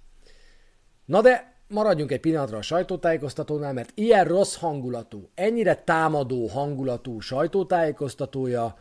Na 1.04 1.20
de 1.20 1.54
maradjunk 1.68 2.12
egy 2.12 2.20
pillanatra 2.20 2.58
a 2.58 2.62
sajtótájékoztatónál, 2.62 3.72
mert 3.72 3.90
ilyen 3.94 4.24
rossz 4.24 4.56
hangulatú, 4.56 5.28
ennyire 5.34 5.74
támadó 5.74 6.46
hangulatú 6.46 7.20
sajtótájékoztatója 7.20 8.78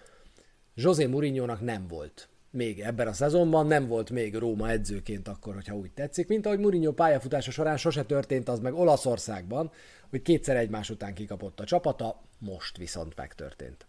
José 0.74 1.06
mourinho 1.06 1.56
nem 1.60 1.88
volt. 1.88 2.30
Még 2.52 2.80
ebben 2.80 3.08
a 3.08 3.14
szezonban 3.14 3.68
nem 3.68 3.88
volt 3.88 4.10
még 4.10 4.36
Róma 4.36 4.70
edzőként 4.70 5.28
akkor, 5.28 5.54
hogyha 5.54 5.76
úgy 5.76 5.92
tetszik, 5.92 6.28
mint 6.28 6.46
ahogy 6.46 6.60
Mourinho 6.60 6.92
pályafutása 6.92 7.52
során 7.52 7.78
sose 7.78 8.04
történt 8.04 8.50
az 8.50 8.60
meg 8.60 8.74
Olaszországban, 8.74 9.72
hogy 10.10 10.22
kétszer 10.22 10.56
egymás 10.56 10.90
után 10.90 11.14
kikapott 11.14 11.60
a 11.60 11.64
csapata, 11.64 12.22
most 12.40 12.78
viszont 12.78 13.16
megtörtént. 13.16 13.86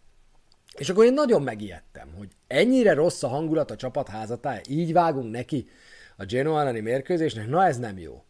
És 0.79 0.89
akkor 0.89 1.05
én 1.05 1.13
nagyon 1.13 1.43
megijedtem, 1.43 2.09
hogy 2.17 2.29
ennyire 2.47 2.95
rossz 2.95 3.23
a 3.23 3.29
hangulat 3.29 3.71
a 3.71 3.77
csapat 3.77 4.09
házatája, 4.09 4.61
így 4.69 4.93
vágunk 4.93 5.31
neki 5.31 5.69
a 6.17 6.25
Genoa 6.25 6.73
mérkőzésnek, 6.73 7.49
na 7.49 7.67
ez 7.67 7.79
nem 7.79 7.99
jó. 7.99 8.25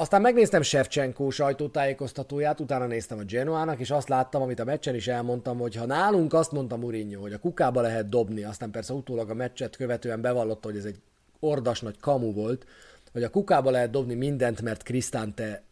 Aztán 0.00 0.20
megnéztem 0.20 0.62
Shevchenko 0.62 1.30
sajtótájékoztatóját, 1.30 2.60
utána 2.60 2.86
néztem 2.86 3.18
a 3.18 3.22
Genoának, 3.22 3.80
és 3.80 3.90
azt 3.90 4.08
láttam, 4.08 4.42
amit 4.42 4.58
a 4.58 4.64
meccsen 4.64 4.94
is 4.94 5.06
elmondtam, 5.08 5.58
hogy 5.58 5.74
ha 5.74 5.86
nálunk 5.86 6.32
azt 6.32 6.52
mondta 6.52 6.76
Mourinho, 6.76 7.20
hogy 7.20 7.32
a 7.32 7.38
kukába 7.38 7.80
lehet 7.80 8.08
dobni, 8.08 8.42
aztán 8.42 8.70
persze 8.70 8.92
utólag 8.92 9.30
a 9.30 9.34
meccset 9.34 9.76
követően 9.76 10.20
bevallotta, 10.20 10.68
hogy 10.68 10.76
ez 10.76 10.84
egy 10.84 11.00
ordas 11.40 11.80
nagy 11.80 11.98
kamu 11.98 12.32
volt, 12.32 12.66
hogy 13.12 13.22
a 13.22 13.30
kukába 13.30 13.70
lehet 13.70 13.90
dobni 13.90 14.14
mindent, 14.14 14.62
mert 14.62 14.82
Krisztánte 14.82 15.62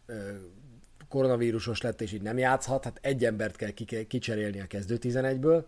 koronavírusos 1.09 1.81
lett, 1.81 2.01
és 2.01 2.13
így 2.13 2.23
nem 2.23 2.39
játszhat, 2.39 2.85
hát 2.85 2.99
egy 3.03 3.25
embert 3.25 3.57
kell 3.57 3.71
kicserélni 4.09 4.61
a 4.61 4.67
kezdő 4.67 4.99
11-ből. 5.01 5.65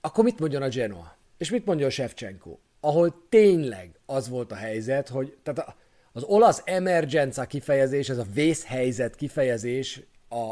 akkor 0.00 0.24
mit 0.24 0.38
mondjon 0.38 0.62
a 0.62 0.68
Genoa? 0.68 1.16
És 1.36 1.50
mit 1.50 1.66
mondja 1.66 1.86
a 1.86 1.90
Shevchenko? 1.90 2.56
Ahol 2.86 3.26
tényleg 3.28 3.98
az 4.06 4.28
volt 4.28 4.52
a 4.52 4.54
helyzet, 4.54 5.08
hogy 5.08 5.36
tehát 5.42 5.76
az 6.12 6.22
olasz 6.22 6.62
emergenza 6.64 7.44
kifejezés, 7.44 8.08
ez 8.08 8.18
a 8.18 8.26
vészhelyzet 8.34 9.14
kifejezés, 9.14 10.00
a, 10.28 10.50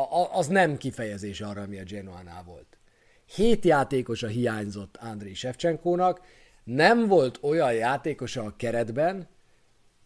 a, 0.00 0.28
az 0.32 0.46
nem 0.46 0.76
kifejezés 0.76 1.40
arra, 1.40 1.62
ami 1.62 1.78
a 1.78 1.82
Genoánál 1.84 2.42
volt. 2.42 2.78
Hét 3.26 3.64
játékosa 3.64 4.26
hiányzott 4.26 4.96
Andriy 4.96 5.34
Shevchenkónak, 5.34 6.20
nem 6.64 7.06
volt 7.06 7.38
olyan 7.42 7.72
játékosa 7.72 8.44
a 8.44 8.54
keretben, 8.56 9.28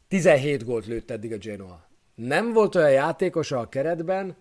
17 0.08 0.64
gólt 0.64 0.86
lőtt 0.86 1.10
eddig 1.10 1.32
a 1.32 1.38
Genoa. 1.38 1.88
Nem 2.14 2.52
volt 2.52 2.74
olyan 2.74 2.92
játékosa 2.92 3.58
a 3.58 3.68
keretben, 3.68 4.36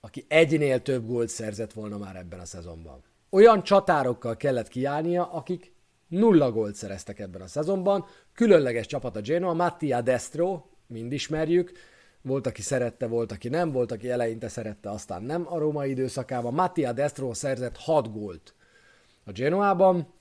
aki 0.00 0.24
egynél 0.28 0.82
több 0.82 1.06
gólt 1.06 1.28
szerzett 1.28 1.72
volna 1.72 1.98
már 1.98 2.16
ebben 2.16 2.40
a 2.40 2.44
szezonban. 2.44 3.02
Olyan 3.30 3.62
csatárokkal 3.62 4.36
kellett 4.36 4.68
kiállnia, 4.68 5.32
akik 5.32 5.76
Nulla 6.08 6.52
gólt 6.52 6.74
szereztek 6.74 7.18
ebben 7.18 7.40
a 7.40 7.46
szezonban. 7.46 8.06
Különleges 8.34 8.86
csapat 8.86 9.16
a 9.16 9.20
Genoa, 9.20 9.52
Mattia 9.52 10.00
Destro, 10.00 10.64
mind 10.86 11.12
ismerjük. 11.12 11.72
Volt, 12.22 12.46
aki 12.46 12.62
szerette, 12.62 13.06
volt, 13.06 13.32
aki 13.32 13.48
nem, 13.48 13.72
volt, 13.72 13.92
aki 13.92 14.10
eleinte 14.10 14.48
szerette, 14.48 14.90
aztán 14.90 15.22
nem 15.22 15.46
a 15.48 15.58
római 15.58 15.90
időszakában. 15.90 16.54
Mattia 16.54 16.92
Destro 16.92 17.34
szerzett 17.34 17.76
6 17.76 18.12
gólt 18.12 18.54
a 19.24 19.32
Genoában, 19.32 20.12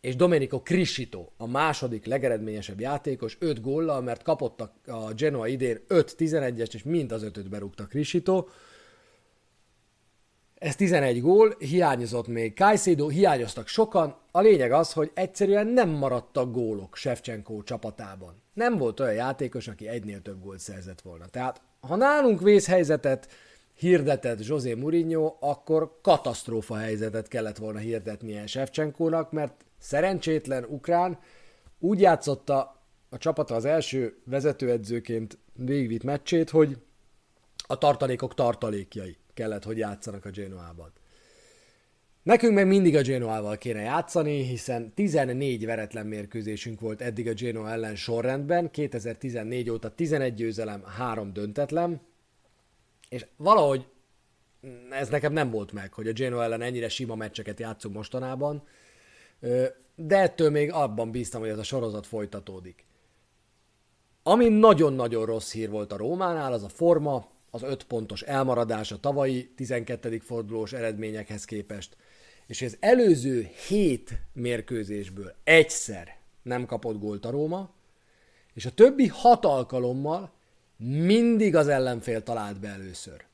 és 0.00 0.16
Domenico 0.16 0.60
Criscito, 0.62 1.28
a 1.36 1.46
második 1.46 2.06
legeredményesebb 2.06 2.80
játékos, 2.80 3.36
5 3.40 3.60
góllal, 3.60 4.02
mert 4.02 4.22
kapott 4.22 4.60
a 4.86 5.12
Genoa 5.16 5.46
idén 5.46 5.78
5-11-est, 5.88 6.74
és 6.74 6.82
mind 6.82 7.12
az 7.12 7.22
ötöt 7.22 7.48
berúgta 7.48 7.86
Criscito. 7.86 8.46
Ez 10.60 10.76
11 10.76 11.20
gól, 11.20 11.54
hiányozott 11.58 12.26
még 12.26 12.54
Kajszédó, 12.54 13.08
hiányoztak 13.08 13.66
sokan. 13.68 14.16
A 14.30 14.40
lényeg 14.40 14.72
az, 14.72 14.92
hogy 14.92 15.10
egyszerűen 15.14 15.66
nem 15.66 15.88
maradtak 15.88 16.52
gólok 16.52 16.96
Shevchenko 16.96 17.62
csapatában. 17.62 18.42
Nem 18.52 18.78
volt 18.78 19.00
olyan 19.00 19.14
játékos, 19.14 19.68
aki 19.68 19.88
egynél 19.88 20.22
több 20.22 20.42
gólt 20.42 20.58
szerzett 20.58 21.00
volna. 21.00 21.26
Tehát, 21.26 21.60
ha 21.80 21.96
nálunk 21.96 22.40
vészhelyzetet 22.40 23.28
hirdetett 23.74 24.46
José 24.46 24.74
Mourinho, 24.74 25.36
akkor 25.40 25.98
katasztrófa 26.02 26.76
helyzetet 26.76 27.28
kellett 27.28 27.56
volna 27.56 27.78
hirdetnie 27.78 28.46
Shevchenkónak, 28.46 29.32
mert 29.32 29.64
szerencsétlen 29.78 30.64
ukrán 30.64 31.18
úgy 31.78 32.00
játszotta 32.00 32.82
a 33.08 33.18
csapata 33.18 33.54
az 33.54 33.64
első 33.64 34.20
vezetőedzőként 34.24 35.38
végvitt 35.54 36.02
meccsét, 36.02 36.50
hogy 36.50 36.76
a 37.66 37.78
tartalékok 37.78 38.34
tartalékjai 38.34 39.19
kellett, 39.34 39.64
hogy 39.64 39.78
játszanak 39.78 40.24
a 40.24 40.30
Genoában. 40.30 40.92
Nekünk 42.22 42.54
meg 42.54 42.66
mindig 42.66 42.96
a 42.96 43.02
Genoával 43.02 43.58
kéne 43.58 43.80
játszani, 43.80 44.42
hiszen 44.42 44.94
14 44.94 45.64
veretlen 45.64 46.06
mérkőzésünk 46.06 46.80
volt 46.80 47.00
eddig 47.00 47.28
a 47.28 47.32
Genoa 47.32 47.70
ellen 47.70 47.96
sorrendben, 47.96 48.70
2014 48.70 49.70
óta 49.70 49.94
11 49.94 50.34
győzelem, 50.34 50.84
3 50.84 51.32
döntetlen, 51.32 52.00
és 53.08 53.26
valahogy 53.36 53.86
ez 54.90 55.08
nekem 55.08 55.32
nem 55.32 55.50
volt 55.50 55.72
meg, 55.72 55.92
hogy 55.92 56.08
a 56.08 56.12
Genoa 56.12 56.42
ellen 56.42 56.62
ennyire 56.62 56.88
sima 56.88 57.14
meccseket 57.14 57.60
játszunk 57.60 57.94
mostanában, 57.94 58.62
de 59.94 60.16
ettől 60.16 60.50
még 60.50 60.72
abban 60.72 61.10
bíztam, 61.10 61.40
hogy 61.40 61.50
ez 61.50 61.58
a 61.58 61.62
sorozat 61.62 62.06
folytatódik. 62.06 62.84
Ami 64.22 64.48
nagyon-nagyon 64.48 65.26
rossz 65.26 65.52
hír 65.52 65.70
volt 65.70 65.92
a 65.92 65.96
Rómánál, 65.96 66.52
az 66.52 66.62
a 66.62 66.68
forma, 66.68 67.28
az 67.50 67.62
öt 67.62 67.84
pontos 67.84 68.22
elmaradás 68.22 68.92
a 68.92 69.00
tavalyi 69.00 69.52
12. 69.56 70.18
fordulós 70.18 70.72
eredményekhez 70.72 71.44
képest, 71.44 71.96
és 72.46 72.62
az 72.62 72.76
előző 72.80 73.48
hét 73.68 74.10
mérkőzésből 74.32 75.34
egyszer 75.44 76.16
nem 76.42 76.66
kapott 76.66 76.98
gólt 76.98 77.24
a 77.24 77.30
Róma, 77.30 77.74
és 78.54 78.66
a 78.66 78.70
többi 78.70 79.06
hat 79.06 79.44
alkalommal 79.44 80.32
mindig 80.76 81.56
az 81.56 81.68
ellenfél 81.68 82.22
talált 82.22 82.60
be 82.60 82.68
először. 82.68 83.24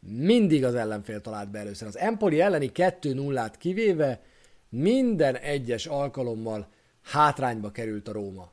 Mindig 0.00 0.64
az 0.64 0.74
ellenfél 0.74 1.20
talált 1.20 1.50
be 1.50 1.58
először. 1.58 1.88
Az 1.88 1.96
Empoli 1.96 2.40
elleni 2.40 2.70
2-0-át 2.74 3.58
kivéve 3.58 4.22
minden 4.68 5.36
egyes 5.36 5.86
alkalommal 5.86 6.68
hátrányba 7.02 7.70
került 7.70 8.08
a 8.08 8.12
Róma. 8.12 8.52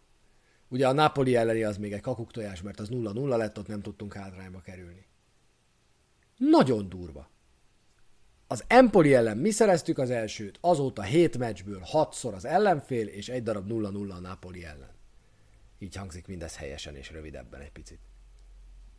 Ugye 0.74 0.88
a 0.88 0.92
Napoli 0.92 1.36
elleni 1.36 1.64
az 1.64 1.78
még 1.78 1.94
egy 1.94 2.02
kakuktojás, 2.02 2.62
mert 2.62 2.80
az 2.80 2.90
0-0 2.92 3.38
lett, 3.38 3.58
ott 3.58 3.68
nem 3.68 3.82
tudtunk 3.82 4.14
hátrányba 4.14 4.60
kerülni. 4.60 5.06
Nagyon 6.38 6.90
durva. 6.90 7.30
Az 8.48 8.64
Empoli 8.68 9.14
ellen 9.14 9.38
mi 9.38 9.52
szereztük 9.52 9.98
az 9.98 10.10
elsőt, 10.10 10.58
azóta 10.62 11.02
7 11.02 11.38
meccsből 11.38 11.82
6-szor 11.94 12.34
az 12.34 12.46
ellenfél, 12.46 13.08
és 13.08 13.30
egy 13.30 13.44
darab 13.44 13.72
0-0 13.72 14.12
a 14.12 14.20
Napoli 14.20 14.66
ellen. 14.66 14.92
Így 15.80 15.96
hangzik 15.96 16.28
mindez 16.28 16.58
helyesen 16.58 16.96
és 16.96 17.12
rövidebben 17.12 17.62
egy 17.62 17.72
picit. 17.72 18.00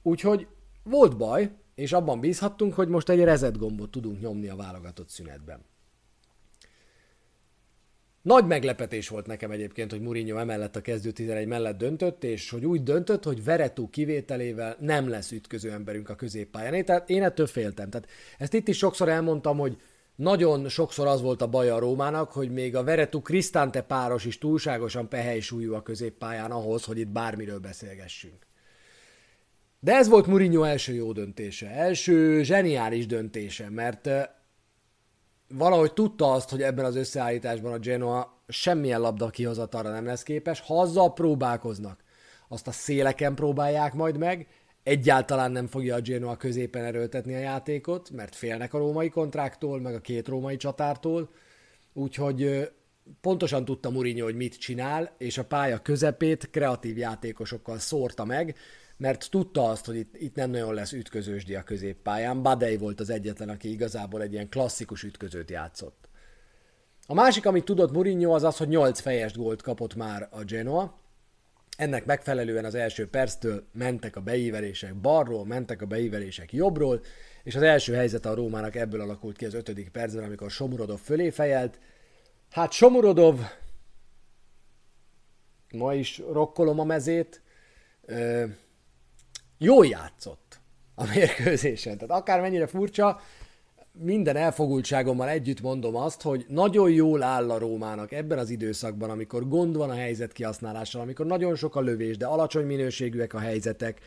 Úgyhogy 0.03 0.47
volt 0.83 1.17
baj, 1.17 1.53
és 1.75 1.93
abban 1.93 2.21
bízhattunk, 2.21 2.75
hogy 2.75 2.89
most 2.89 3.09
egy 3.09 3.21
reset 3.25 3.59
gombot 3.59 3.91
tudunk 3.91 4.21
nyomni 4.21 4.49
a 4.49 4.57
válogatott 4.57 5.09
szünetben. 5.09 5.65
Nagy 8.25 8.47
meglepetés 8.47 9.09
volt 9.09 9.27
nekem 9.27 9.51
egyébként, 9.51 9.91
hogy 9.91 10.01
Mourinho 10.01 10.39
emellett 10.39 10.77
a 10.77 10.81
kezdő 10.81 11.11
11 11.11 11.47
mellett 11.47 11.79
döntött, 11.79 12.25
és 12.25 12.51
hogy 12.51 12.67
úgy 12.67 12.83
döntött, 12.83 13.25
hogy 13.25 13.45
Veretú 13.45 13.91
kivételével 13.91 14.77
nem 14.81 15.09
lesz 15.09 15.31
ütköző 15.31 15.71
emberünk 15.71 16.09
a 16.09 16.15
középpályán. 16.15 16.85
Tehát 16.85 17.11
én 17.11 17.23
ettől 17.23 17.47
féltem. 17.47 17.91
Tehát 17.91 18.09
ezt 18.39 18.55
itt 18.55 18.69
is 18.69 18.77
sokszor 18.77 19.09
elmondtam, 19.09 19.59
hogy 19.59 19.77
nagyon 20.17 20.69
sokszor 20.69 21.07
az 21.07 21.21
volt 21.21 21.43
a 21.43 21.47
baj 21.47 21.71
a 21.71 21.79
Rómának, 21.79 22.33
hogy 22.33 22.51
még 22.51 22.77
a 22.77 22.85
Veretú 22.85 23.23
Krisztánte 23.23 23.83
páros 23.83 24.25
is 24.25 24.39
túlságosan 24.39 25.09
pehely 25.09 25.41
a 25.73 25.83
középpályán 25.83 26.51
ahhoz, 26.51 26.85
hogy 26.85 26.99
itt 26.99 27.09
bármiről 27.09 27.59
beszélgessünk. 27.59 28.47
De 29.81 29.95
ez 29.95 30.09
volt 30.09 30.27
Mourinho 30.27 30.63
első 30.63 30.95
jó 30.95 31.13
döntése, 31.13 31.71
első 31.71 32.43
zseniális 32.43 33.07
döntése, 33.07 33.71
mert 33.71 34.09
valahogy 35.57 35.93
tudta 35.93 36.33
azt, 36.33 36.51
hogy 36.51 36.63
ebben 36.63 36.85
az 36.85 36.97
összeállításban 36.97 37.73
a 37.73 37.79
Genoa 37.79 38.43
semmilyen 38.49 39.01
labda 39.01 39.31
kihozatalra 39.31 39.91
nem 39.91 40.07
lesz 40.07 40.23
képes, 40.23 40.61
ha 40.61 40.81
azzal 40.81 41.13
próbálkoznak, 41.13 42.03
azt 42.49 42.67
a 42.67 42.73
széleken 42.73 43.35
próbálják 43.35 43.95
majd 43.95 44.19
meg, 44.19 44.47
egyáltalán 44.83 45.53
nem 45.53 45.67
fogja 45.67 45.95
a 45.95 46.01
Genoa 46.01 46.37
középen 46.37 46.85
erőltetni 46.85 47.35
a 47.35 47.39
játékot, 47.39 48.11
mert 48.11 48.35
félnek 48.35 48.75
a 48.75 48.79
római 48.79 49.09
kontráktól, 49.09 49.81
meg 49.81 49.95
a 49.95 50.01
két 50.01 50.29
római 50.29 50.57
csatártól, 50.57 51.31
úgyhogy 51.93 52.71
pontosan 53.21 53.65
tudta 53.65 53.91
Mourinho, 53.91 54.25
hogy 54.25 54.37
mit 54.37 54.59
csinál, 54.59 55.15
és 55.19 55.39
a 55.39 55.45
pálya 55.45 55.79
közepét 55.79 56.51
kreatív 56.51 56.97
játékosokkal 56.97 57.79
szórta 57.79 58.25
meg, 58.25 58.57
mert 58.97 59.31
tudta 59.31 59.69
azt, 59.69 59.87
hogy 59.87 59.97
itt, 59.97 60.17
itt 60.17 60.35
nem 60.35 60.51
nagyon 60.51 60.75
lesz 60.75 60.93
ütközősdi 60.93 61.55
a 61.55 61.63
középpályán. 61.63 62.43
Badei 62.43 62.77
volt 62.77 63.01
az 63.01 63.11
egyetlen, 63.11 63.49
aki 63.49 63.71
igazából 63.71 64.23
egy 64.23 64.33
ilyen 64.33 64.49
klasszikus 64.49 65.03
ütközőt 65.03 65.51
játszott. 65.51 66.09
A 67.07 67.15
másik, 67.15 67.47
amit 67.47 67.65
tudott 67.65 67.93
Mourinho, 67.93 68.35
az 68.35 68.43
az, 68.43 68.57
hogy 68.57 68.69
8 68.69 69.01
fejes 69.01 69.37
gólt 69.37 69.63
kapott 69.63 69.95
már 69.95 70.29
a 70.31 70.45
Genoa. 70.45 70.99
Ennek 71.77 72.05
megfelelően 72.05 72.65
az 72.65 72.75
első 72.75 73.09
perctől 73.09 73.67
mentek 73.73 74.17
a 74.17 74.21
beívelések 74.21 74.95
balról, 74.95 75.47
mentek 75.47 75.83
a 75.83 75.87
beívelések 75.87 76.53
jobbról, 76.53 77.01
és 77.43 77.55
az 77.55 77.63
első 77.63 77.95
helyzet 77.95 78.27
a 78.27 78.35
Rómának 78.35 78.75
ebből 78.75 79.01
alakult 79.01 79.37
ki 79.37 79.45
az 79.45 79.55
ötödik 79.55 79.89
percben, 79.89 80.25
amikor 80.25 80.51
Somurodov 80.51 80.99
fölé 80.99 81.31
fejelt. 81.31 81.79
Hát 82.51 82.73
Somurodov, 82.73 83.41
ma 85.73 85.95
is 85.95 86.19
rokkolom 86.19 86.81
a 86.81 86.85
mezét, 86.85 87.43
jól 89.65 89.87
játszott 89.87 90.61
a 90.95 91.05
mérkőzésen. 91.15 91.99
Tehát 91.99 92.23
akármennyire 92.23 92.67
furcsa, 92.67 93.21
minden 93.99 94.37
elfogultságommal 94.37 95.29
együtt 95.29 95.61
mondom 95.61 95.97
azt, 95.97 96.23
hogy 96.23 96.45
nagyon 96.49 96.91
jól 96.91 97.23
áll 97.23 97.51
a 97.51 97.59
Rómának 97.59 98.13
ebben 98.13 98.39
az 98.39 98.51
időszakban, 98.51 99.11
amikor 99.11 99.49
gond 99.49 99.77
van 99.77 99.91
a 99.91 99.95
helyzet 99.95 100.33
kihasználással, 100.33 101.01
amikor 101.01 101.27
nagyon 101.27 101.57
sok 101.57 101.77
a 101.77 101.81
lövés, 101.81 102.17
de 102.17 102.27
alacsony 102.27 102.67
minőségűek 102.67 103.35
a 103.35 103.39
helyzetek. 103.39 104.01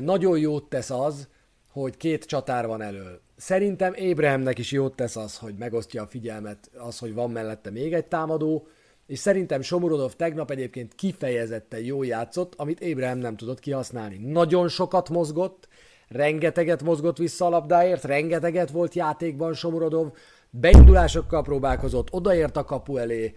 Nagyon 0.00 0.38
jót 0.38 0.68
tesz 0.68 0.90
az, 0.90 1.28
hogy 1.70 1.96
két 1.96 2.24
csatár 2.24 2.66
van 2.66 2.82
elől. 2.82 3.20
Szerintem 3.36 3.94
Ébrehemnek 3.94 4.58
is 4.58 4.72
jót 4.72 4.96
tesz 4.96 5.16
az, 5.16 5.38
hogy 5.38 5.54
megosztja 5.58 6.02
a 6.02 6.06
figyelmet, 6.06 6.70
az, 6.78 6.98
hogy 6.98 7.14
van 7.14 7.30
mellette 7.30 7.70
még 7.70 7.92
egy 7.92 8.06
támadó, 8.06 8.66
és 9.06 9.18
szerintem 9.18 9.60
Somorodov 9.60 10.12
tegnap 10.12 10.50
egyébként 10.50 10.94
kifejezetten 10.94 11.80
jó 11.80 12.02
játszott, 12.02 12.54
amit 12.54 12.80
Ébrahim 12.80 13.18
nem 13.18 13.36
tudott 13.36 13.60
kihasználni. 13.60 14.16
Nagyon 14.16 14.68
sokat 14.68 15.08
mozgott, 15.08 15.68
rengeteget 16.08 16.82
mozgott 16.82 17.16
vissza 17.16 17.46
a 17.46 17.48
labdáért, 17.48 18.04
rengeteget 18.04 18.70
volt 18.70 18.94
játékban 18.94 19.54
Somorodov, 19.54 20.12
beindulásokkal 20.50 21.42
próbálkozott, 21.42 22.12
odaért 22.12 22.56
a 22.56 22.64
kapu 22.64 22.96
elé, 22.96 23.34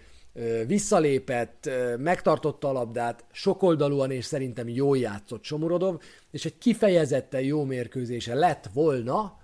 visszalépett, 0.67 1.69
megtartotta 1.97 2.69
a 2.69 2.71
labdát, 2.71 3.25
sokoldalúan 3.31 4.11
és 4.11 4.25
szerintem 4.25 4.67
jól 4.67 4.97
játszott 4.97 5.43
Somorodov, 5.43 6.01
és 6.31 6.45
egy 6.45 6.57
kifejezetten 6.57 7.41
jó 7.41 7.63
mérkőzése 7.63 8.35
lett 8.35 8.69
volna, 8.73 9.37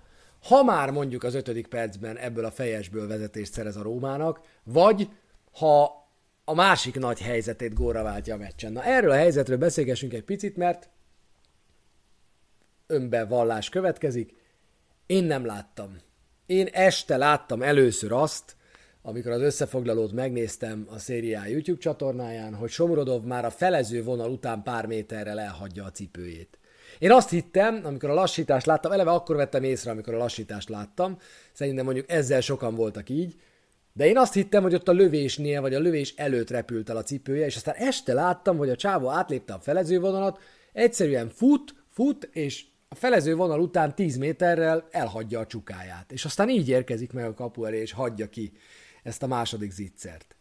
ha 0.48 0.62
már 0.62 0.90
mondjuk 0.90 1.22
az 1.22 1.34
ötödik 1.34 1.66
percben 1.66 2.16
ebből 2.16 2.44
a 2.44 2.50
fejesből 2.50 3.08
vezetést 3.08 3.52
szerez 3.52 3.76
a 3.76 3.82
Rómának, 3.82 4.40
vagy 4.64 5.08
ha 5.52 6.05
a 6.48 6.54
másik 6.54 6.98
nagy 6.98 7.20
helyzetét 7.20 7.74
góra 7.74 8.02
váltja 8.02 8.34
a 8.34 8.38
meccsen. 8.38 8.72
Na 8.72 8.84
erről 8.84 9.10
a 9.10 9.14
helyzetről 9.14 9.58
beszélgessünk 9.58 10.12
egy 10.12 10.24
picit, 10.24 10.56
mert 10.56 10.88
önbevallás 12.86 13.68
következik. 13.68 14.34
Én 15.06 15.24
nem 15.24 15.44
láttam. 15.44 15.96
Én 16.46 16.68
este 16.72 17.16
láttam 17.16 17.62
először 17.62 18.12
azt, 18.12 18.56
amikor 19.02 19.32
az 19.32 19.40
összefoglalót 19.40 20.12
megnéztem 20.12 20.86
a 20.90 20.98
szériá 20.98 21.46
YouTube 21.46 21.80
csatornáján, 21.80 22.54
hogy 22.54 22.70
Somrodov 22.70 23.22
már 23.22 23.44
a 23.44 23.50
felező 23.50 24.02
vonal 24.02 24.30
után 24.30 24.62
pár 24.62 24.86
méterrel 24.86 25.40
elhagyja 25.40 25.84
a 25.84 25.90
cipőjét. 25.90 26.58
Én 26.98 27.12
azt 27.12 27.30
hittem, 27.30 27.80
amikor 27.84 28.10
a 28.10 28.14
lassítást 28.14 28.66
láttam, 28.66 28.92
eleve 28.92 29.10
akkor 29.10 29.36
vettem 29.36 29.62
észre, 29.62 29.90
amikor 29.90 30.14
a 30.14 30.18
lassítást 30.18 30.68
láttam, 30.68 31.18
szerintem 31.52 31.84
mondjuk 31.84 32.10
ezzel 32.10 32.40
sokan 32.40 32.74
voltak 32.74 33.08
így, 33.08 33.34
de 33.96 34.06
én 34.06 34.18
azt 34.18 34.34
hittem, 34.34 34.62
hogy 34.62 34.74
ott 34.74 34.88
a 34.88 34.92
lövésnél, 34.92 35.60
vagy 35.60 35.74
a 35.74 35.78
lövés 35.78 36.14
előtt 36.16 36.50
repült 36.50 36.90
el 36.90 36.96
a 36.96 37.02
cipője, 37.02 37.46
és 37.46 37.56
aztán 37.56 37.74
este 37.74 38.12
láttam, 38.12 38.56
hogy 38.56 38.70
a 38.70 38.76
csávó 38.76 39.08
átlépte 39.08 39.52
a 39.52 39.58
felezővonalat, 39.58 40.38
egyszerűen 40.72 41.28
fut, 41.28 41.74
fut, 41.90 42.28
és 42.32 42.64
a 42.88 42.94
felező 42.94 43.34
vonal 43.34 43.60
után 43.60 43.94
10 43.94 44.16
méterrel 44.16 44.88
elhagyja 44.90 45.40
a 45.40 45.46
csukáját. 45.46 46.12
És 46.12 46.24
aztán 46.24 46.48
így 46.48 46.68
érkezik 46.68 47.12
meg 47.12 47.24
a 47.24 47.34
kapu 47.34 47.64
elé, 47.64 47.80
és 47.80 47.92
hagyja 47.92 48.28
ki 48.28 48.52
ezt 49.02 49.22
a 49.22 49.26
második 49.26 49.70
zicsert. 49.70 50.36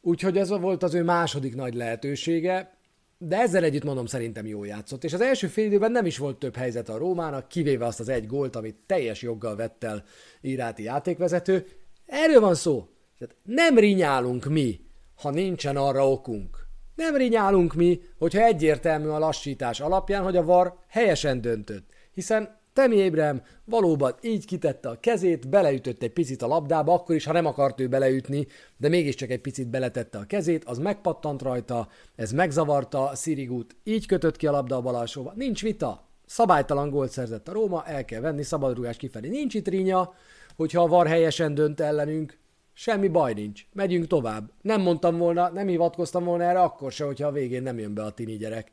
Úgyhogy 0.00 0.38
ez 0.38 0.48
volt 0.48 0.82
az 0.82 0.94
ő 0.94 1.02
második 1.02 1.54
nagy 1.54 1.74
lehetősége, 1.74 2.76
de 3.18 3.36
ezzel 3.36 3.64
együtt 3.64 3.84
mondom, 3.84 4.06
szerintem 4.06 4.46
jól 4.46 4.66
játszott. 4.66 5.04
És 5.04 5.12
az 5.12 5.20
első 5.20 5.46
fél 5.46 5.66
időben 5.66 5.92
nem 5.92 6.06
is 6.06 6.18
volt 6.18 6.38
több 6.38 6.56
helyzet 6.56 6.88
a 6.88 6.98
Rómának, 6.98 7.48
kivéve 7.48 7.86
azt 7.86 8.00
az 8.00 8.08
egy 8.08 8.26
gólt, 8.26 8.56
amit 8.56 8.76
teljes 8.86 9.22
joggal 9.22 9.56
vett 9.56 9.84
el 9.84 10.04
Iráti 10.40 10.82
játékvezető, 10.82 11.66
Erről 12.08 12.40
van 12.40 12.54
szó. 12.54 12.88
Tehát 13.18 13.36
nem 13.42 13.78
rinyálunk 13.78 14.44
mi, 14.44 14.80
ha 15.14 15.30
nincsen 15.30 15.76
arra 15.76 16.10
okunk. 16.10 16.66
Nem 16.94 17.16
rinyálunk 17.16 17.74
mi, 17.74 18.00
hogyha 18.18 18.44
egyértelmű 18.44 19.08
a 19.08 19.18
lassítás 19.18 19.80
alapján, 19.80 20.22
hogy 20.22 20.36
a 20.36 20.44
VAR 20.44 20.74
helyesen 20.88 21.40
döntött. 21.40 21.88
Hiszen 22.12 22.56
Temi 22.72 22.96
Ébrem 22.96 23.42
valóban 23.64 24.14
így 24.20 24.46
kitette 24.46 24.88
a 24.88 25.00
kezét, 25.00 25.48
beleütött 25.48 26.02
egy 26.02 26.12
picit 26.12 26.42
a 26.42 26.46
labdába, 26.46 26.92
akkor 26.92 27.14
is, 27.14 27.24
ha 27.24 27.32
nem 27.32 27.46
akart 27.46 27.80
ő 27.80 27.88
beleütni, 27.88 28.46
de 28.76 28.88
mégiscsak 28.88 29.30
egy 29.30 29.40
picit 29.40 29.68
beletette 29.68 30.18
a 30.18 30.24
kezét, 30.24 30.64
az 30.64 30.78
megpattant 30.78 31.42
rajta, 31.42 31.88
ez 32.16 32.32
megzavarta 32.32 33.10
Szirigút, 33.14 33.76
így 33.84 34.06
kötött 34.06 34.36
ki 34.36 34.46
a 34.46 34.50
labda 34.50 34.76
a 34.76 34.80
bal 34.80 35.06
Nincs 35.34 35.62
vita, 35.62 36.08
szabálytalan 36.26 36.90
gólt 36.90 37.10
szerzett 37.10 37.48
a 37.48 37.52
Róma, 37.52 37.84
el 37.86 38.04
kell 38.04 38.20
venni, 38.20 38.42
szabadrugás 38.42 38.96
kifelé. 38.96 39.28
Nincs 39.28 39.54
itt 39.54 39.68
rinya, 39.68 40.14
hogyha 40.58 40.82
a 40.82 40.86
VAR 40.86 41.06
helyesen 41.06 41.54
dönt 41.54 41.80
ellenünk, 41.80 42.38
semmi 42.72 43.08
baj 43.08 43.32
nincs, 43.32 43.66
megyünk 43.72 44.06
tovább. 44.06 44.52
Nem 44.62 44.80
mondtam 44.80 45.16
volna, 45.18 45.48
nem 45.48 45.66
hivatkoztam 45.66 46.24
volna 46.24 46.44
erre 46.44 46.60
akkor 46.60 46.92
se, 46.92 47.04
hogyha 47.04 47.26
a 47.26 47.32
végén 47.32 47.62
nem 47.62 47.78
jön 47.78 47.94
be 47.94 48.02
a 48.02 48.10
tini 48.10 48.36
gyerek. 48.36 48.70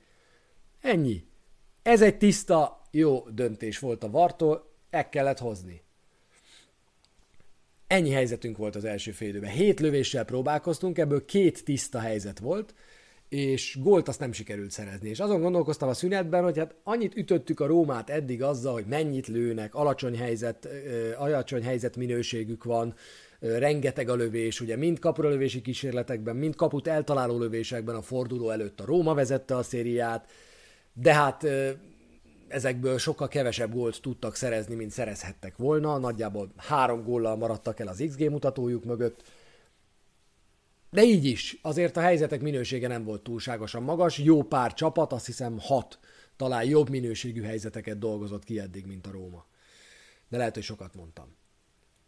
Ennyi. 0.82 1.24
Ez 1.82 2.02
egy 2.02 2.18
tiszta, 2.18 2.82
jó 2.92 3.30
döntés 3.30 3.80
volt 3.80 4.04
a 4.04 4.10
Vartól, 4.10 4.72
el 4.90 5.10
kellett 5.10 5.40
hozni. 5.40 5.82
Ennyi 7.88 8.12
helyzetünk 8.12 8.58
volt 8.58 8.76
az 8.76 8.86
első 8.86 9.12
fél 9.12 9.30
időben. 9.30 9.50
Hét 9.50 9.80
lövéssel 9.80 10.26
próbálkoztunk, 10.26 10.98
ebből 10.98 11.26
két 11.26 11.64
tiszta 11.64 12.00
helyzet 12.00 12.40
volt, 12.40 12.74
és 13.30 13.78
gólt 13.82 14.08
azt 14.08 14.20
nem 14.20 14.32
sikerült 14.32 14.72
szerezni. 14.72 15.10
És 15.10 15.20
azon 15.20 15.42
gondolkoztam 15.42 15.90
a 15.90 15.94
szünetben, 15.94 16.44
hogy 16.44 16.58
hát 16.58 16.76
annyit 16.84 17.16
ütöttük 17.16 17.60
a 17.60 17.66
Rómát 17.66 18.10
eddig 18.10 18.44
azzal, 18.44 18.74
hogy 18.74 18.86
mennyit 18.86 19.28
lőnek, 19.28 19.76
alacsony 19.76 20.18
helyzet, 20.18 20.68
alacsony 21.18 21.64
helyzet 21.64 21.96
minőségük 21.96 22.64
van, 22.64 22.94
rengeteg 23.40 24.10
a 24.10 24.16
lövés, 24.16 24.62
ugye 24.62 24.76
mind 24.76 25.00
kapuralövési 25.00 25.62
kísérletekben, 25.62 26.36
mind 26.36 26.56
kaput 26.56 26.88
eltaláló 26.88 27.38
lövésekben 27.38 27.96
a 27.96 28.02
forduló 28.02 28.50
előtt 28.50 28.80
a 28.80 28.86
Róma 28.86 29.14
vezette 29.14 29.56
a 29.56 29.64
szériát, 29.64 30.30
de 30.94 31.14
hát 31.14 31.48
ezekből 32.48 32.98
sokkal 32.98 33.28
kevesebb 33.28 33.74
gólt 33.74 34.02
tudtak 34.02 34.36
szerezni, 34.36 34.76
mint 34.76 34.92
szerezhettek 34.92 35.58
volna, 35.58 35.98
nagyjából 35.98 36.52
három 36.56 37.04
góllal 37.04 37.36
maradtak 37.36 37.80
el 37.80 37.88
az 37.88 38.04
XG 38.08 38.30
mutatójuk 38.30 38.86
mögött, 38.86 39.24
de 40.96 41.04
így 41.04 41.26
is, 41.26 41.60
azért 41.62 41.98
a 41.98 42.02
helyzetek 42.02 42.42
minősége 42.42 42.88
nem 42.88 43.04
volt 43.04 43.22
túlságosan 43.22 43.84
magas, 43.84 44.18
jó 44.18 44.44
pár 44.44 44.74
csapat, 44.74 45.14
azt 45.14 45.26
hiszem 45.26 45.58
hat 45.60 46.00
talán 46.36 46.66
jobb 46.66 46.90
minőségű 46.90 47.42
helyzeteket 47.42 47.98
dolgozott 47.98 48.44
ki 48.44 48.60
eddig, 48.60 48.86
mint 48.86 49.08
a 49.08 49.12
Róma. 49.12 49.46
de 50.30 50.38
lehet, 50.38 50.54
hogy 50.54 50.64
sokat 50.64 50.96
mondtam. 50.96 51.36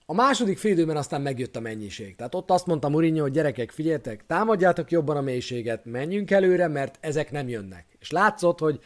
A 0.05 0.13
második 0.13 0.57
félidőben 0.57 0.97
aztán 0.97 1.21
megjött 1.21 1.55
a 1.55 1.59
mennyiség. 1.59 2.15
Tehát 2.15 2.35
ott 2.35 2.51
azt 2.51 2.65
mondta 2.65 2.89
Mourinho, 2.89 3.21
hogy 3.21 3.31
gyerekek, 3.31 3.71
figyeljetek, 3.71 4.25
támadjátok 4.25 4.91
jobban 4.91 5.17
a 5.17 5.21
mélységet, 5.21 5.85
menjünk 5.85 6.31
előre, 6.31 6.67
mert 6.67 6.97
ezek 7.01 7.31
nem 7.31 7.47
jönnek. 7.47 7.85
És 7.99 8.11
látszott, 8.11 8.59
hogy 8.59 8.79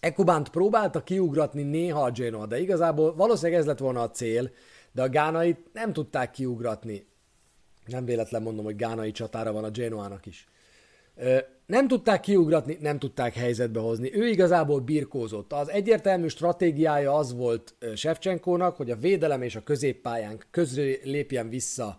Ekubánt 0.00 0.48
próbálta 0.48 1.02
kiugratni 1.02 1.62
néha 1.62 2.02
a 2.02 2.10
Genoa, 2.10 2.46
de 2.46 2.60
igazából 2.60 3.14
valószínűleg 3.14 3.60
ez 3.60 3.66
lett 3.66 3.78
volna 3.78 4.02
a 4.02 4.10
cél, 4.10 4.50
de 4.92 5.02
a 5.02 5.08
gánait 5.08 5.58
nem 5.72 5.92
tudták 5.92 6.30
kiugratni. 6.30 7.06
Nem 7.86 8.04
véletlen 8.04 8.42
mondom, 8.42 8.64
hogy 8.64 8.76
gánai 8.76 9.10
csatára 9.10 9.52
van 9.52 9.64
a 9.64 9.70
Genoának 9.70 10.26
is. 10.26 10.46
Nem 11.66 11.88
tudták 11.88 12.20
kiugratni, 12.20 12.78
nem 12.80 12.98
tudták 12.98 13.34
helyzetbe 13.34 13.80
hozni. 13.80 14.14
Ő 14.14 14.28
igazából 14.28 14.80
birkózott. 14.80 15.52
Az 15.52 15.70
egyértelmű 15.70 16.28
stratégiája 16.28 17.14
az 17.14 17.34
volt 17.34 17.74
Shevchenkónak, 17.94 18.76
hogy 18.76 18.90
a 18.90 18.96
védelem 18.96 19.42
és 19.42 19.56
a 19.56 19.62
középpályán 19.62 20.40
közé 20.50 21.00
lépjen 21.04 21.48
vissza 21.48 21.98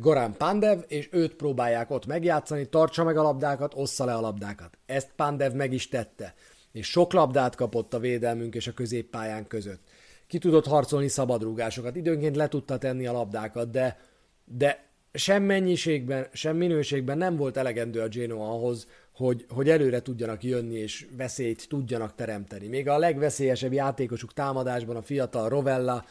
Gorán 0.00 0.34
Pandev, 0.36 0.78
és 0.86 1.08
őt 1.12 1.34
próbálják 1.34 1.90
ott 1.90 2.06
megjátszani, 2.06 2.68
tartsa 2.68 3.04
meg 3.04 3.16
a 3.16 3.22
labdákat, 3.22 3.72
ossza 3.76 4.04
le 4.04 4.14
a 4.14 4.20
labdákat. 4.20 4.78
Ezt 4.86 5.10
Pandev 5.16 5.52
meg 5.52 5.72
is 5.72 5.88
tette, 5.88 6.34
és 6.72 6.90
sok 6.90 7.12
labdát 7.12 7.54
kapott 7.54 7.94
a 7.94 7.98
védelmünk 7.98 8.54
és 8.54 8.66
a 8.66 8.72
középpályán 8.72 9.46
között. 9.46 9.82
Ki 10.26 10.38
tudott 10.38 10.66
harcolni 10.66 11.08
szabadrúgásokat, 11.08 11.96
időnként 11.96 12.36
le 12.36 12.48
tudta 12.48 12.78
tenni 12.78 13.06
a 13.06 13.12
labdákat, 13.12 13.70
de, 13.70 14.00
de 14.44 14.87
sem 15.18 15.42
mennyiségben, 15.42 16.26
sem 16.32 16.56
minőségben 16.56 17.18
nem 17.18 17.36
volt 17.36 17.56
elegendő 17.56 18.00
a 18.00 18.08
Genoa 18.08 18.50
ahhoz, 18.50 18.86
hogy, 19.12 19.44
hogy 19.48 19.68
előre 19.68 20.02
tudjanak 20.02 20.42
jönni 20.42 20.74
és 20.74 21.06
veszélyt 21.16 21.68
tudjanak 21.68 22.14
teremteni. 22.14 22.66
Még 22.66 22.88
a 22.88 22.98
legveszélyesebb 22.98 23.72
játékosuk 23.72 24.32
támadásban 24.32 24.96
a 24.96 25.02
fiatal 25.02 25.48
Rovella 25.48 26.04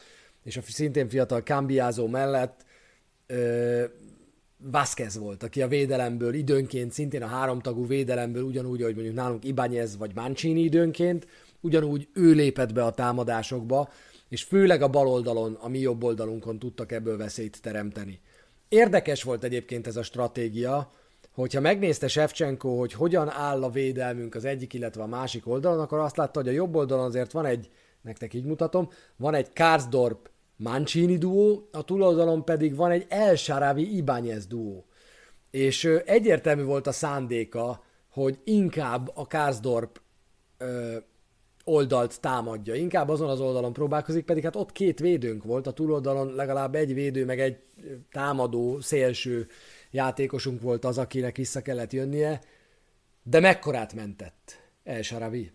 és 0.44 0.58
a 0.58 0.62
szintén 0.62 1.10
fiatal 1.10 1.42
Cambiázó 1.42 2.08
mellett 2.08 2.66
ö, 3.28 3.84
Vázquez 4.58 5.18
volt, 5.18 5.44
aki 5.44 5.62
a 5.62 5.68
védelemből 5.68 6.34
időnként, 6.34 6.92
szintén 6.92 7.24
a 7.24 7.28
háromtagú 7.28 7.88
védelemből, 7.88 8.44
ugyanúgy, 8.44 8.82
ahogy 8.82 8.96
mondjuk 8.96 9.16
nálunk 9.16 9.44
Ibáñez 9.46 9.92
vagy 9.98 10.12
Mancini 10.16 10.62
időnként, 10.62 11.28
ugyanúgy 11.62 12.08
ő 12.14 12.32
lépett 12.32 12.74
be 12.74 12.84
a 12.84 12.92
támadásokba, 12.92 13.90
és 14.30 14.44
főleg 14.44 14.82
a 14.82 14.88
bal 14.88 15.08
oldalon, 15.08 15.54
a 15.54 15.68
mi 15.68 15.80
jobb 15.80 16.04
oldalunkon 16.04 16.60
tudtak 16.60 16.92
ebből 16.92 17.18
veszélyt 17.18 17.62
teremteni. 17.62 18.20
Érdekes 18.70 19.24
volt 19.24 19.44
egyébként 19.44 19.88
ez 19.88 19.96
a 19.96 20.04
stratégia, 20.04 20.92
hogyha 21.32 21.60
megnézte 21.62 22.08
Shevchenko, 22.08 22.78
hogy 22.78 22.94
hogyan 22.94 23.30
áll 23.30 23.64
a 23.64 23.70
védelmünk 23.70 24.36
az 24.36 24.46
egyik, 24.46 24.74
illetve 24.74 25.02
a 25.02 25.08
másik 25.08 25.48
oldalon, 25.48 25.80
akkor 25.80 26.00
azt 26.00 26.18
látta, 26.18 26.40
hogy 26.40 26.50
a 26.50 26.52
jobb 26.52 26.76
oldalon 26.76 27.06
azért 27.06 27.32
van 27.32 27.46
egy, 27.46 27.70
nektek 28.02 28.34
így 28.34 28.46
mutatom, 28.46 28.90
van 29.16 29.34
egy 29.34 29.54
Karsdorp 29.54 30.30
Mancini 30.56 31.18
duó, 31.18 31.70
a 31.72 31.84
túloldalon 31.84 32.46
pedig 32.46 32.76
van 32.76 32.92
egy 32.92 33.06
El 33.10 33.36
Sharavi 33.36 34.04
Ibáñez 34.04 34.44
duó. 34.48 34.86
És 35.52 35.86
egyértelmű 36.06 36.64
volt 36.64 36.88
a 36.88 36.92
szándéka, 36.92 37.84
hogy 38.10 38.40
inkább 38.44 39.12
a 39.14 39.28
Karsdorp 39.28 40.02
oldalt 41.68 42.20
támadja, 42.20 42.74
inkább 42.74 43.10
azon 43.10 43.30
az 43.30 43.40
oldalon 43.40 43.74
próbálkozik, 43.74 44.26
pedig 44.26 44.44
hát 44.44 44.56
ott 44.56 44.72
két 44.72 45.00
védőnk 45.00 45.44
volt, 45.44 45.68
a 45.68 45.72
túloldalon 45.72 46.36
legalább 46.36 46.76
egy 46.76 46.94
védő, 46.94 47.26
meg 47.26 47.40
egy 47.40 47.58
támadó, 48.12 48.80
szélső 48.80 49.48
játékosunk 49.92 50.62
volt 50.62 50.86
az, 50.86 50.98
akinek 50.98 51.36
vissza 51.36 51.62
kellett 51.62 51.94
jönnie, 51.94 52.42
de 53.24 53.40
mekkorát 53.40 53.94
mentett 53.94 54.72
El 54.84 55.02
Sharavi. 55.02 55.52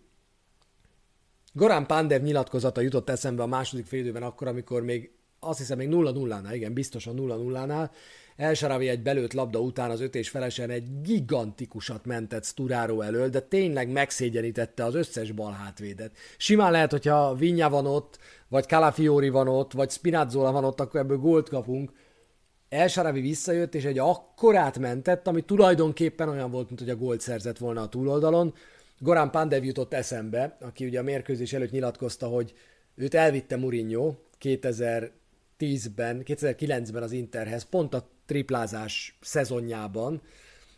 Gorán 1.53 1.85
Pandev 1.85 2.21
nyilatkozata 2.21 2.81
jutott 2.81 3.09
eszembe 3.09 3.43
a 3.43 3.47
második 3.47 3.85
félidőben 3.85 4.23
akkor, 4.23 4.47
amikor 4.47 4.83
még 4.83 5.11
azt 5.39 5.57
hiszem 5.57 5.77
még 5.77 5.89
0-0-nál, 5.91 6.51
igen, 6.53 6.73
biztosan 6.73 7.15
0-0-nál, 7.17 7.89
Elsaravi 8.35 8.87
egy 8.87 9.01
belőtt 9.01 9.33
labda 9.33 9.59
után 9.59 9.89
az 9.89 10.01
öt 10.01 10.15
és 10.15 10.29
felesen 10.29 10.69
egy 10.69 11.01
gigantikusat 11.01 12.05
mentett 12.05 12.45
Sturaro 12.45 13.01
elől, 13.01 13.29
de 13.29 13.39
tényleg 13.39 13.91
megszégyenítette 13.91 14.83
az 14.83 14.95
összes 14.95 15.31
bal 15.31 15.51
hátvédet. 15.51 16.11
Simán 16.37 16.71
lehet, 16.71 16.91
hogyha 16.91 17.33
Vinya 17.33 17.69
van 17.69 17.85
ott, 17.85 18.19
vagy 18.47 18.65
Calafiori 18.65 19.29
van 19.29 19.47
ott, 19.47 19.71
vagy 19.71 19.89
Spinazzola 19.89 20.51
van 20.51 20.65
ott, 20.65 20.79
akkor 20.79 20.99
ebből 20.99 21.17
gólt 21.17 21.49
kapunk. 21.49 21.91
Elsaravi 22.69 23.21
visszajött, 23.21 23.75
és 23.75 23.83
egy 23.83 23.99
akkorát 23.99 24.79
mentett, 24.79 25.27
ami 25.27 25.41
tulajdonképpen 25.41 26.29
olyan 26.29 26.51
volt, 26.51 26.67
mint 26.67 26.79
hogy 26.79 26.89
a 26.89 26.95
gólt 26.95 27.21
szerzett 27.21 27.57
volna 27.57 27.81
a 27.81 27.89
túloldalon. 27.89 28.53
Gorán 28.99 29.31
Pandev 29.31 29.63
jutott 29.63 29.93
eszembe, 29.93 30.57
aki 30.61 30.85
ugye 30.85 30.99
a 30.99 31.03
mérkőzés 31.03 31.53
előtt 31.53 31.71
nyilatkozta, 31.71 32.27
hogy 32.27 32.53
őt 32.95 33.13
elvitte 33.13 33.57
Mourinho 33.57 34.13
2010-ben, 35.59 36.21
2009-ben 36.25 37.03
az 37.03 37.11
Interhez, 37.11 37.63
pont 37.63 37.93
a 37.93 38.09
triplázás 38.25 39.17
szezonjában, 39.21 40.21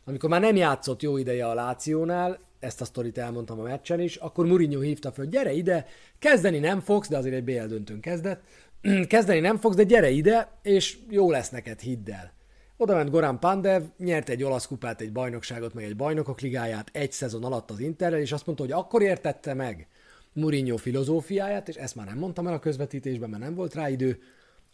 amikor 0.05 0.29
már 0.29 0.41
nem 0.41 0.55
játszott 0.55 1.01
jó 1.01 1.17
ideje 1.17 1.47
a 1.47 1.53
Lációnál, 1.53 2.39
ezt 2.59 2.81
a 2.81 2.85
sztorit 2.85 3.17
elmondtam 3.17 3.59
a 3.59 3.63
meccsen 3.63 3.99
is, 3.99 4.15
akkor 4.15 4.45
Mourinho 4.45 4.79
hívta 4.79 5.11
föl, 5.11 5.25
gyere 5.25 5.51
ide, 5.51 5.85
kezdeni 6.19 6.59
nem 6.59 6.79
fogsz, 6.79 7.07
de 7.07 7.17
azért 7.17 7.35
egy 7.35 7.43
BL 7.43 7.65
döntőn 7.65 7.99
kezdett, 7.99 8.43
kezdeni 9.07 9.39
nem 9.39 9.57
fogsz, 9.57 9.75
de 9.75 9.83
gyere 9.83 10.09
ide, 10.09 10.51
és 10.61 10.97
jó 11.09 11.31
lesz 11.31 11.49
neked, 11.49 11.79
hidd 11.79 12.11
el. 12.11 12.33
Oda 12.77 12.95
ment 12.95 13.09
Goran 13.09 13.39
Pandev, 13.39 13.83
nyert 13.97 14.29
egy 14.29 14.43
olasz 14.43 14.67
kupát, 14.67 15.01
egy 15.01 15.11
bajnokságot, 15.11 15.73
meg 15.73 15.83
egy 15.83 15.95
bajnokok 15.95 16.41
ligáját 16.41 16.89
egy 16.93 17.11
szezon 17.11 17.43
alatt 17.43 17.71
az 17.71 17.79
Interrel, 17.79 18.19
és 18.19 18.31
azt 18.31 18.45
mondta, 18.45 18.63
hogy 18.63 18.73
akkor 18.73 19.01
értette 19.01 19.53
meg 19.53 19.87
Mourinho 20.33 20.77
filozófiáját, 20.77 21.67
és 21.67 21.75
ezt 21.75 21.95
már 21.95 22.05
nem 22.05 22.17
mondtam 22.17 22.47
el 22.47 22.53
a 22.53 22.59
közvetítésben, 22.59 23.29
mert 23.29 23.43
nem 23.43 23.55
volt 23.55 23.73
rá 23.73 23.89
idő, 23.89 24.19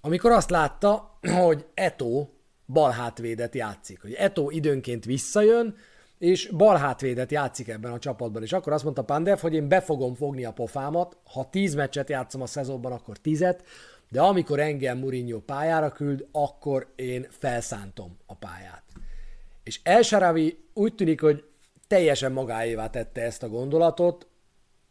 amikor 0.01 0.31
azt 0.31 0.49
látta, 0.49 1.17
hogy 1.41 1.65
Eto 1.73 2.27
bal 2.67 2.91
hátvédet 2.91 3.55
játszik. 3.55 4.01
Hogy 4.01 4.13
Eto 4.13 4.49
időnként 4.49 5.05
visszajön, 5.05 5.75
és 6.17 6.47
bal 6.47 6.77
hátvédet 6.77 7.31
játszik 7.31 7.67
ebben 7.67 7.91
a 7.91 7.99
csapatban. 7.99 8.41
És 8.41 8.53
akkor 8.53 8.73
azt 8.73 8.83
mondta 8.83 9.03
Pandev, 9.03 9.39
hogy 9.39 9.53
én 9.53 9.67
be 9.67 9.81
fogom 9.81 10.15
fogni 10.15 10.45
a 10.45 10.51
pofámat, 10.51 11.17
ha 11.33 11.49
tíz 11.49 11.73
meccset 11.73 12.09
játszom 12.09 12.41
a 12.41 12.45
szezonban, 12.45 12.91
akkor 12.91 13.17
tízet, 13.17 13.63
de 14.09 14.21
amikor 14.21 14.59
engem 14.59 14.97
Mourinho 14.97 15.39
pályára 15.39 15.91
küld, 15.91 16.27
akkor 16.31 16.87
én 16.95 17.27
felszántom 17.29 18.17
a 18.25 18.35
pályát. 18.35 18.83
És 19.63 19.79
El 19.83 20.01
Sharawi 20.01 20.63
úgy 20.73 20.95
tűnik, 20.95 21.21
hogy 21.21 21.43
teljesen 21.87 22.31
magáévá 22.31 22.89
tette 22.89 23.21
ezt 23.21 23.43
a 23.43 23.49
gondolatot, 23.49 24.27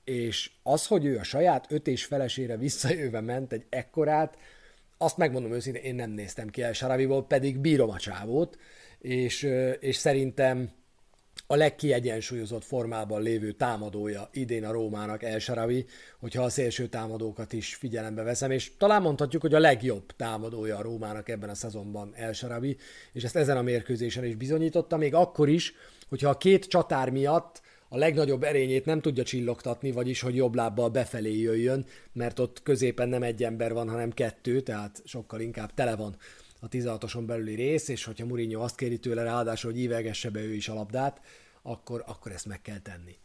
és 0.04 0.50
az, 0.62 0.86
hogy 0.86 1.04
ő 1.04 1.18
a 1.18 1.22
saját 1.22 1.72
öt 1.72 1.86
és 1.86 2.04
felesére 2.04 2.56
visszajöve 2.56 3.20
ment 3.20 3.52
egy 3.52 3.66
ekkorát, 3.68 4.36
azt 5.02 5.16
megmondom 5.16 5.52
őszintén, 5.52 5.82
én 5.82 5.94
nem 5.94 6.10
néztem 6.10 6.48
ki 6.48 6.62
El 6.62 6.72
Saraviból, 6.72 7.26
pedig 7.26 7.58
bírom 7.58 7.90
a 7.90 7.98
csávót, 7.98 8.58
és, 8.98 9.48
és 9.80 9.96
szerintem 9.96 10.70
a 11.46 11.56
legkiegyensúlyozott 11.56 12.64
formában 12.64 13.22
lévő 13.22 13.52
támadója 13.52 14.28
idén 14.32 14.64
a 14.64 14.72
Rómának 14.72 15.22
El 15.22 15.38
Saravi, 15.38 15.86
hogyha 16.18 16.42
a 16.42 16.48
szélső 16.48 16.86
támadókat 16.86 17.52
is 17.52 17.74
figyelembe 17.74 18.22
veszem, 18.22 18.50
és 18.50 18.76
talán 18.76 19.02
mondhatjuk, 19.02 19.42
hogy 19.42 19.54
a 19.54 19.58
legjobb 19.58 20.12
támadója 20.16 20.76
a 20.76 20.82
Rómának 20.82 21.28
ebben 21.28 21.48
a 21.48 21.54
szezonban 21.54 22.12
El 22.14 22.32
Saravi, 22.32 22.76
és 23.12 23.24
ezt 23.24 23.36
ezen 23.36 23.56
a 23.56 23.62
mérkőzésen 23.62 24.24
is 24.24 24.34
bizonyította, 24.34 24.96
még 24.96 25.14
akkor 25.14 25.48
is, 25.48 25.74
hogyha 26.08 26.30
a 26.30 26.36
két 26.36 26.66
csatár 26.66 27.10
miatt 27.10 27.60
a 27.92 27.96
legnagyobb 27.96 28.42
erényét 28.42 28.84
nem 28.84 29.00
tudja 29.00 29.22
csillogtatni, 29.22 29.92
vagyis 29.92 30.20
hogy 30.20 30.36
jobb 30.36 30.54
lábbal 30.54 30.88
befelé 30.88 31.38
jöjjön, 31.38 31.86
mert 32.12 32.38
ott 32.38 32.62
középen 32.62 33.08
nem 33.08 33.22
egy 33.22 33.44
ember 33.44 33.72
van, 33.72 33.88
hanem 33.88 34.10
kettő, 34.10 34.60
tehát 34.60 35.02
sokkal 35.04 35.40
inkább 35.40 35.74
tele 35.74 35.96
van 35.96 36.16
a 36.60 36.68
16-oson 36.68 37.26
belüli 37.26 37.54
rész, 37.54 37.88
és 37.88 38.04
hogyha 38.04 38.26
Mourinho 38.26 38.62
azt 38.62 38.76
kéri 38.76 38.98
tőle 38.98 39.22
ráadásul, 39.22 39.70
hogy 39.70 39.80
ívegesse 39.80 40.30
be 40.30 40.40
ő 40.40 40.54
is 40.54 40.68
a 40.68 40.74
labdát, 40.74 41.20
akkor, 41.62 42.04
akkor 42.06 42.32
ezt 42.32 42.46
meg 42.46 42.62
kell 42.62 42.78
tenni. 42.78 43.16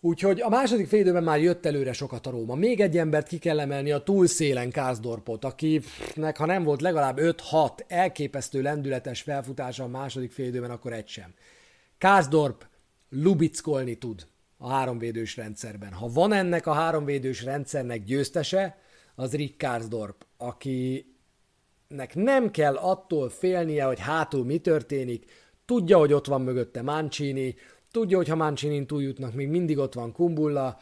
Úgyhogy 0.00 0.40
a 0.40 0.48
második 0.48 0.88
félidőben 0.88 1.22
már 1.22 1.40
jött 1.40 1.66
előre 1.66 1.92
sokat 1.92 2.26
a 2.26 2.30
Róma. 2.30 2.54
Még 2.54 2.80
egy 2.80 2.98
embert 2.98 3.28
ki 3.28 3.38
kell 3.38 3.60
emelni, 3.60 3.92
a 3.92 4.02
túlszélen 4.02 4.70
Kászdorpot, 4.70 5.44
akinek 5.44 6.36
ha 6.36 6.46
nem 6.46 6.62
volt 6.62 6.80
legalább 6.80 7.18
5-6 7.20 7.68
elképesztő 7.86 8.62
lendületes 8.62 9.22
felfutása 9.22 9.84
a 9.84 9.88
második 9.88 10.32
félidőben, 10.32 10.70
akkor 10.70 10.92
egy 10.92 11.08
sem. 11.08 11.34
Kászdorp 11.98 12.66
lubickolni 13.14 13.94
tud 13.94 14.26
a 14.56 14.68
háromvédős 14.68 15.36
rendszerben. 15.36 15.92
Ha 15.92 16.08
van 16.08 16.32
ennek 16.32 16.66
a 16.66 16.72
háromvédős 16.72 17.42
rendszernek 17.42 18.04
győztese, 18.04 18.78
az 19.14 19.34
Rick 19.34 19.58
Karsdorp, 19.58 20.26
akinek 20.36 22.14
nem 22.14 22.50
kell 22.50 22.76
attól 22.76 23.28
félnie, 23.28 23.84
hogy 23.84 23.98
hátul 23.98 24.44
mi 24.44 24.58
történik, 24.58 25.30
tudja, 25.64 25.98
hogy 25.98 26.12
ott 26.12 26.26
van 26.26 26.42
mögötte 26.42 26.82
Mancini, 26.82 27.54
tudja, 27.90 28.16
hogy 28.16 28.28
ha 28.28 28.36
Mancinin 28.36 28.86
túljutnak, 28.86 29.34
még 29.34 29.48
mindig 29.48 29.78
ott 29.78 29.94
van 29.94 30.12
Kumbulla, 30.12 30.80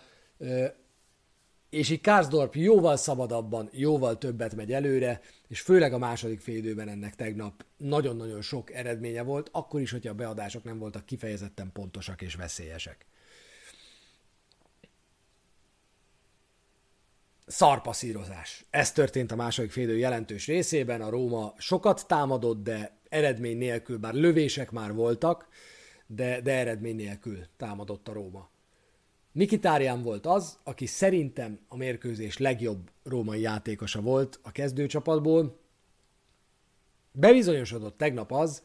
és 1.70 1.90
így 1.90 2.00
Karsdorp 2.00 2.54
jóval 2.54 2.96
szabadabban, 2.96 3.68
jóval 3.72 4.18
többet 4.18 4.54
megy 4.54 4.72
előre, 4.72 5.20
és 5.52 5.60
főleg 5.60 5.92
a 5.92 5.98
második 5.98 6.40
félidőben 6.40 6.88
ennek 6.88 7.14
tegnap 7.14 7.64
nagyon-nagyon 7.76 8.42
sok 8.42 8.72
eredménye 8.72 9.22
volt, 9.22 9.48
akkor 9.52 9.80
is, 9.80 9.90
hogyha 9.90 10.10
a 10.10 10.14
beadások 10.14 10.64
nem 10.64 10.78
voltak 10.78 11.06
kifejezetten 11.06 11.72
pontosak 11.72 12.22
és 12.22 12.34
veszélyesek. 12.34 13.06
szarpaszírozás. 17.46 18.64
Ez 18.70 18.92
történt 18.92 19.32
a 19.32 19.36
második 19.36 19.70
félidő 19.70 19.96
jelentős 19.96 20.46
részében, 20.46 21.00
a 21.00 21.10
Róma 21.10 21.54
sokat 21.58 22.06
támadott, 22.06 22.62
de 22.62 22.98
eredmény 23.08 23.58
nélkül, 23.58 23.98
bár 23.98 24.14
lövések 24.14 24.70
már 24.70 24.92
voltak, 24.92 25.48
de, 26.06 26.40
de 26.40 26.52
eredmény 26.52 26.96
nélkül 26.96 27.38
támadott 27.56 28.08
a 28.08 28.12
Róma. 28.12 28.51
Mikitárián 29.32 30.02
volt 30.02 30.26
az, 30.26 30.58
aki 30.62 30.86
szerintem 30.86 31.58
a 31.68 31.76
mérkőzés 31.76 32.38
legjobb 32.38 32.90
római 33.02 33.40
játékosa 33.40 34.00
volt 34.00 34.38
a 34.42 34.52
kezdőcsapatból. 34.52 35.60
Bebizonyosodott 37.12 37.96
tegnap 37.96 38.32
az, 38.32 38.62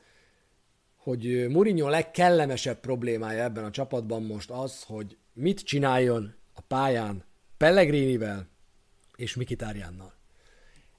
hogy 0.95 1.47
Mourinho 1.49 1.89
legkellemesebb 1.89 2.79
problémája 2.79 3.43
ebben 3.43 3.63
a 3.63 3.71
csapatban 3.71 4.23
most 4.23 4.49
az, 4.49 4.83
hogy 4.83 5.17
mit 5.33 5.59
csináljon 5.59 6.33
a 6.53 6.61
pályán 6.61 7.23
Pellegrinivel 7.57 8.47
és 9.15 9.35
Mikitáriánnal. 9.35 10.13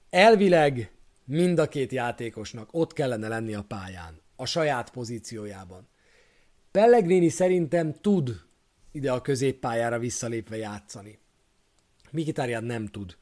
Elvileg 0.09 0.91
mind 1.25 1.59
a 1.59 1.67
két 1.67 1.91
játékosnak 1.91 2.69
ott 2.71 2.93
kellene 2.93 3.27
lenni 3.27 3.53
a 3.53 3.63
pályán, 3.63 4.21
a 4.35 4.45
saját 4.45 4.91
pozíciójában. 4.91 5.87
Pellegrini 6.71 7.29
szerintem 7.29 7.93
tud 8.01 8.47
ide 8.91 9.11
a 9.11 9.21
középpályára 9.21 9.99
visszalépve 9.99 10.57
játszani. 10.57 11.19
Mikitárián 12.11 12.63
nem 12.63 12.87
tud. 12.87 13.17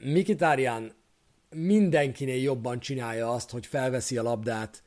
Mikitárián 0.00 0.92
mindenkinél 1.50 2.42
jobban 2.42 2.80
csinálja 2.80 3.30
azt, 3.32 3.50
hogy 3.50 3.66
felveszi 3.66 4.16
a 4.16 4.22
labdát 4.22 4.82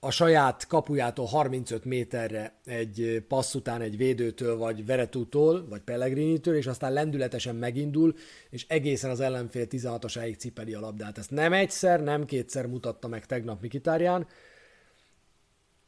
a 0.00 0.10
saját 0.10 0.66
kapujától 0.66 1.26
35 1.26 1.84
méterre 1.84 2.54
egy 2.64 3.24
passz 3.28 3.54
után 3.54 3.80
egy 3.80 3.96
védőtől, 3.96 4.56
vagy 4.56 4.86
Veretútól, 4.86 5.66
vagy 5.68 5.80
Pellegrinitől, 5.80 6.56
és 6.56 6.66
aztán 6.66 6.92
lendületesen 6.92 7.56
megindul, 7.56 8.14
és 8.50 8.66
egészen 8.68 9.10
az 9.10 9.20
ellenfél 9.20 9.66
16-osáig 9.70 10.38
cipeli 10.38 10.74
a 10.74 10.80
labdát. 10.80 11.18
Ezt 11.18 11.30
nem 11.30 11.52
egyszer, 11.52 12.02
nem 12.02 12.24
kétszer 12.24 12.66
mutatta 12.66 13.08
meg 13.08 13.26
tegnap 13.26 13.60
Mikitárján. 13.60 14.26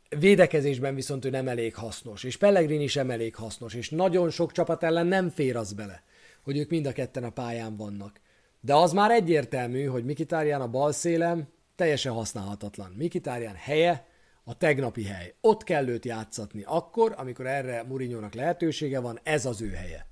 Védekezésben 0.08 0.94
viszont 0.94 1.24
ő 1.24 1.30
nem 1.30 1.48
elég 1.48 1.74
hasznos, 1.74 2.24
és 2.24 2.36
Pellegrini 2.36 2.86
sem 2.86 3.10
elég 3.10 3.34
hasznos, 3.34 3.74
és 3.74 3.90
nagyon 3.90 4.30
sok 4.30 4.52
csapat 4.52 4.82
ellen 4.82 5.06
nem 5.06 5.30
fér 5.30 5.56
az 5.56 5.72
bele, 5.72 6.02
hogy 6.42 6.58
ők 6.58 6.70
mind 6.70 6.86
a 6.86 6.92
ketten 6.92 7.24
a 7.24 7.30
pályán 7.30 7.76
vannak. 7.76 8.20
De 8.60 8.74
az 8.74 8.92
már 8.92 9.10
egyértelmű, 9.10 9.84
hogy 9.84 10.04
Mikitárján 10.04 10.60
a 10.60 10.68
bal 10.68 10.92
szélem 10.92 11.48
teljesen 11.76 12.12
használhatatlan. 12.12 12.94
Mikitárján 12.96 13.54
helye 13.54 14.06
a 14.44 14.56
tegnapi 14.56 15.04
hely. 15.04 15.34
Ott 15.40 15.64
kell 15.64 15.88
őt 15.88 16.04
játszatni 16.04 16.62
akkor, 16.66 17.14
amikor 17.16 17.46
erre 17.46 17.82
Murinyónak 17.82 18.34
lehetősége 18.34 19.00
van, 19.00 19.20
ez 19.22 19.46
az 19.46 19.62
ő 19.62 19.70
helye. 19.70 20.06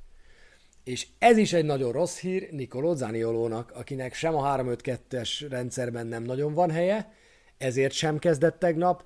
És 0.85 1.07
ez 1.19 1.37
is 1.37 1.53
egy 1.53 1.65
nagyon 1.65 1.93
rossz 1.93 2.19
hír 2.19 2.49
Nicolò 2.53 2.95
Zaniolónak, 2.95 3.71
akinek 3.75 4.15
sem 4.15 4.35
a 4.35 4.57
3-5-2-es 4.57 5.47
rendszerben 5.51 6.07
nem 6.07 6.23
nagyon 6.23 6.55
van 6.55 6.71
helye, 6.71 7.13
ezért 7.59 7.93
sem 7.93 8.19
kezdett 8.19 8.59
tegnap, 8.59 9.05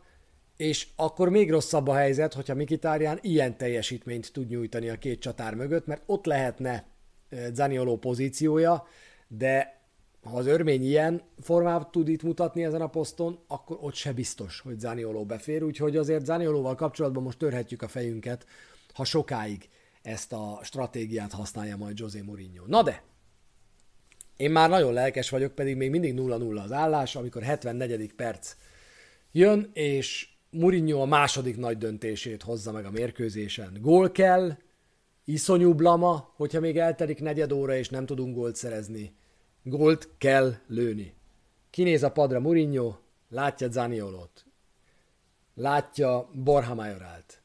és 0.61 0.87
akkor 0.97 1.29
még 1.29 1.51
rosszabb 1.51 1.89
a 1.89 1.95
helyzet, 1.95 2.35
hogyha 2.35 2.55
Mikitárján 2.55 3.19
ilyen 3.23 3.57
teljesítményt 3.57 4.33
tud 4.33 4.49
nyújtani 4.49 4.89
a 4.89 4.99
két 4.99 5.21
csatár 5.21 5.55
mögött, 5.55 5.87
mert 5.87 6.03
ott 6.07 6.25
lehetne 6.25 6.87
eh, 7.29 7.47
Zanioló 7.53 7.99
pozíciója, 7.99 8.87
de 9.29 9.81
ha 10.23 10.37
az 10.37 10.47
örmény 10.47 10.83
ilyen 10.83 11.23
formát 11.39 11.91
tud 11.91 12.09
itt 12.09 12.23
mutatni 12.23 12.65
ezen 12.65 12.81
a 12.81 12.87
poszton, 12.87 13.45
akkor 13.47 13.79
ott 13.81 13.95
se 13.95 14.13
biztos, 14.13 14.61
hogy 14.61 14.79
Zanioló 14.79 15.25
befér, 15.25 15.63
úgyhogy 15.63 15.97
azért 15.97 16.25
Zaniolóval 16.25 16.75
kapcsolatban 16.75 17.23
most 17.23 17.39
törhetjük 17.39 17.83
a 17.83 17.89
fejünket, 17.89 18.47
ha 18.95 19.05
sokáig 19.05 19.69
ezt 20.03 20.33
a 20.33 20.61
stratégiát 20.63 21.33
használja 21.33 21.77
majd 21.77 21.99
José 21.99 22.21
Mourinho. 22.21 22.65
Na 22.67 22.83
de, 22.83 23.03
én 24.37 24.51
már 24.51 24.69
nagyon 24.69 24.93
lelkes 24.93 25.31
vagyok, 25.31 25.55
pedig 25.55 25.77
még 25.77 25.91
mindig 25.91 26.15
0-0 26.17 26.63
az 26.63 26.73
állás, 26.73 27.17
amikor 27.17 27.43
74. 27.43 28.15
perc 28.15 28.57
jön, 29.33 29.71
és 29.73 30.29
Mourinho 30.51 31.01
a 31.01 31.05
második 31.05 31.57
nagy 31.57 31.79
döntését 31.79 32.43
hozza 32.43 32.73
meg 32.73 32.85
a 32.85 32.91
mérkőzésen. 32.91 33.79
Gól 33.81 34.11
kell, 34.11 34.57
iszonyú 35.25 35.75
blama, 35.75 36.33
hogyha 36.37 36.61
még 36.61 36.79
eltelik 36.79 37.21
negyed 37.21 37.53
óra, 37.53 37.75
és 37.75 37.89
nem 37.89 38.07
tudunk 38.07 38.35
gólt 38.35 38.57
szerezni. 38.57 39.15
Gólt 39.63 40.09
kell 40.19 40.55
lőni. 40.67 41.15
Kinéz 41.71 42.03
a 42.03 42.11
padra 42.11 42.41
Mourinho, 42.41 42.97
látja 43.29 43.71
Zaniolót, 43.71 44.47
látja 45.55 46.31
Borja 46.33 46.75
Majorált, 46.75 47.43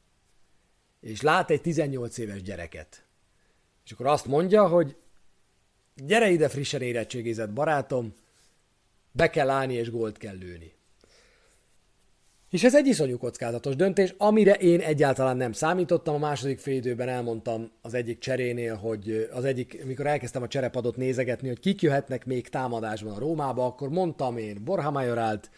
és 1.00 1.20
lát 1.20 1.50
egy 1.50 1.60
18 1.60 2.18
éves 2.18 2.42
gyereket. 2.42 3.04
És 3.84 3.92
akkor 3.92 4.06
azt 4.06 4.26
mondja, 4.26 4.68
hogy 4.68 4.96
gyere 5.94 6.30
ide 6.30 6.48
frissen 6.48 6.82
érettségizett 6.82 7.52
barátom, 7.52 8.14
be 9.12 9.30
kell 9.30 9.50
állni 9.50 9.74
és 9.74 9.90
gólt 9.90 10.16
kell 10.16 10.36
lőni. 10.36 10.75
És 12.56 12.64
ez 12.64 12.74
egy 12.74 12.86
iszonyú 12.86 13.18
kockázatos 13.18 13.76
döntés, 13.76 14.14
amire 14.18 14.54
én 14.54 14.80
egyáltalán 14.80 15.36
nem 15.36 15.52
számítottam. 15.52 16.14
A 16.14 16.18
második 16.18 16.58
félidőben 16.58 17.08
elmondtam 17.08 17.70
az 17.82 17.94
egyik 17.94 18.18
cserénél, 18.18 18.74
hogy 18.74 19.28
az 19.32 19.44
egyik, 19.44 19.84
mikor 19.84 20.06
elkezdtem 20.06 20.42
a 20.42 20.48
cserepadot 20.48 20.96
nézegetni, 20.96 21.48
hogy 21.48 21.60
kik 21.60 21.82
jöhetnek 21.82 22.26
még 22.26 22.48
támadásban 22.48 23.12
a 23.12 23.18
Rómába, 23.18 23.64
akkor 23.64 23.88
mondtam 23.88 24.36
én 24.36 24.64
Borja 24.64 24.90
Majorált, 24.90 25.50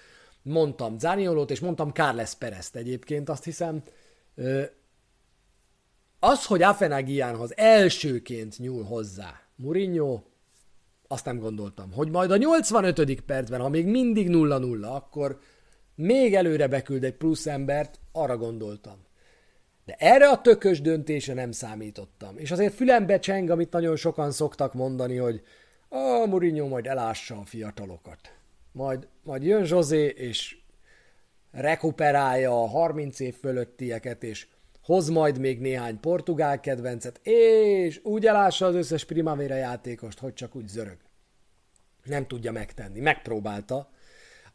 mondtam 0.42 0.98
Zaniolót, 0.98 1.50
és 1.50 1.60
mondtam 1.60 1.90
Carles 1.90 2.34
Perezt 2.34 2.76
egyébként, 2.76 3.28
azt 3.28 3.44
hiszem. 3.44 3.82
Az, 6.18 6.44
hogy 6.44 6.62
Afenagiánhoz 6.62 7.56
elsőként 7.56 8.58
nyúl 8.58 8.84
hozzá 8.84 9.40
Mourinho, 9.56 10.22
azt 11.08 11.24
nem 11.24 11.38
gondoltam. 11.38 11.92
Hogy 11.92 12.10
majd 12.10 12.30
a 12.30 12.36
85. 12.36 13.20
percben, 13.20 13.60
ha 13.60 13.68
még 13.68 13.86
mindig 13.86 14.28
0-0, 14.30 14.94
akkor 14.94 15.38
még 15.98 16.34
előre 16.34 16.66
beküld 16.66 17.04
egy 17.04 17.14
plusz 17.14 17.46
embert, 17.46 18.00
arra 18.12 18.36
gondoltam. 18.36 19.06
De 19.84 19.94
erre 19.98 20.28
a 20.28 20.40
tökös 20.40 20.80
döntése 20.80 21.34
nem 21.34 21.50
számítottam. 21.52 22.38
És 22.38 22.50
azért 22.50 22.74
fülembe 22.74 23.18
cseng, 23.18 23.50
amit 23.50 23.72
nagyon 23.72 23.96
sokan 23.96 24.30
szoktak 24.30 24.74
mondani, 24.74 25.16
hogy 25.16 25.42
a 25.88 26.26
Mourinho 26.26 26.68
majd 26.68 26.86
elássa 26.86 27.38
a 27.38 27.44
fiatalokat. 27.44 28.18
Majd, 28.72 29.08
majd 29.22 29.42
jön 29.42 29.64
José, 29.66 30.06
és 30.06 30.56
rekuperálja 31.50 32.62
a 32.62 32.66
30 32.66 33.20
év 33.20 33.34
fölöttieket, 33.34 34.22
és 34.22 34.46
hoz 34.82 35.08
majd 35.08 35.38
még 35.38 35.60
néhány 35.60 36.00
portugál 36.00 36.60
kedvencet, 36.60 37.20
és 37.22 38.00
úgy 38.02 38.26
elássa 38.26 38.66
az 38.66 38.74
összes 38.74 39.04
primavera 39.04 39.54
játékost, 39.54 40.18
hogy 40.18 40.34
csak 40.34 40.54
úgy 40.54 40.68
zörög. 40.68 40.98
Nem 42.04 42.26
tudja 42.26 42.52
megtenni. 42.52 43.00
Megpróbálta, 43.00 43.90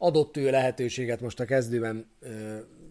adott 0.03 0.37
ő 0.37 0.49
lehetőséget 0.49 1.21
most 1.21 1.39
a 1.39 1.45
kezdőben 1.45 2.05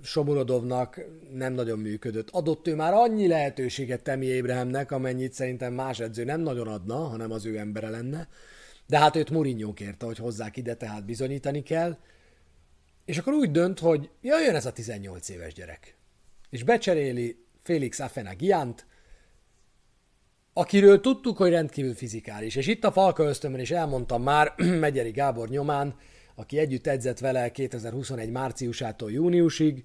Somurodovnak 0.02 1.00
nem 1.32 1.52
nagyon 1.52 1.78
működött. 1.78 2.30
Adott 2.30 2.66
ő 2.66 2.74
már 2.74 2.92
annyi 2.92 3.26
lehetőséget 3.26 4.02
Temi 4.02 4.26
Ébrahemnek, 4.26 4.90
amennyit 4.90 5.32
szerintem 5.32 5.72
más 5.72 6.00
edző 6.00 6.24
nem 6.24 6.40
nagyon 6.40 6.68
adna, 6.68 6.96
hanem 6.96 7.30
az 7.30 7.46
ő 7.46 7.58
embere 7.58 7.88
lenne. 7.88 8.28
De 8.86 8.98
hát 8.98 9.16
őt 9.16 9.30
Mourinho 9.30 9.72
kérte, 9.72 10.06
hogy 10.06 10.18
hozzák 10.18 10.56
ide, 10.56 10.74
tehát 10.74 11.04
bizonyítani 11.04 11.62
kell. 11.62 11.96
És 13.04 13.18
akkor 13.18 13.32
úgy 13.32 13.50
dönt, 13.50 13.78
hogy 13.78 14.10
jöjjön 14.20 14.54
ez 14.54 14.66
a 14.66 14.72
18 14.72 15.28
éves 15.28 15.54
gyerek. 15.54 15.96
És 16.50 16.62
becseréli 16.62 17.44
Félix 17.62 18.00
Afenagiant, 18.00 18.86
akiről 20.52 21.00
tudtuk, 21.00 21.36
hogy 21.36 21.50
rendkívül 21.50 21.94
fizikális. 21.94 22.56
És 22.56 22.66
itt 22.66 22.84
a 22.84 22.92
Falka 22.92 23.24
ösztönben 23.24 23.60
is 23.60 23.70
elmondtam 23.70 24.22
már 24.22 24.54
Megyeri 24.84 25.10
Gábor 25.10 25.48
nyomán, 25.48 25.94
aki 26.34 26.58
együtt 26.58 26.86
edzett 26.86 27.18
vele 27.18 27.50
2021 27.50 28.30
márciusától 28.30 29.12
júniusig, 29.12 29.84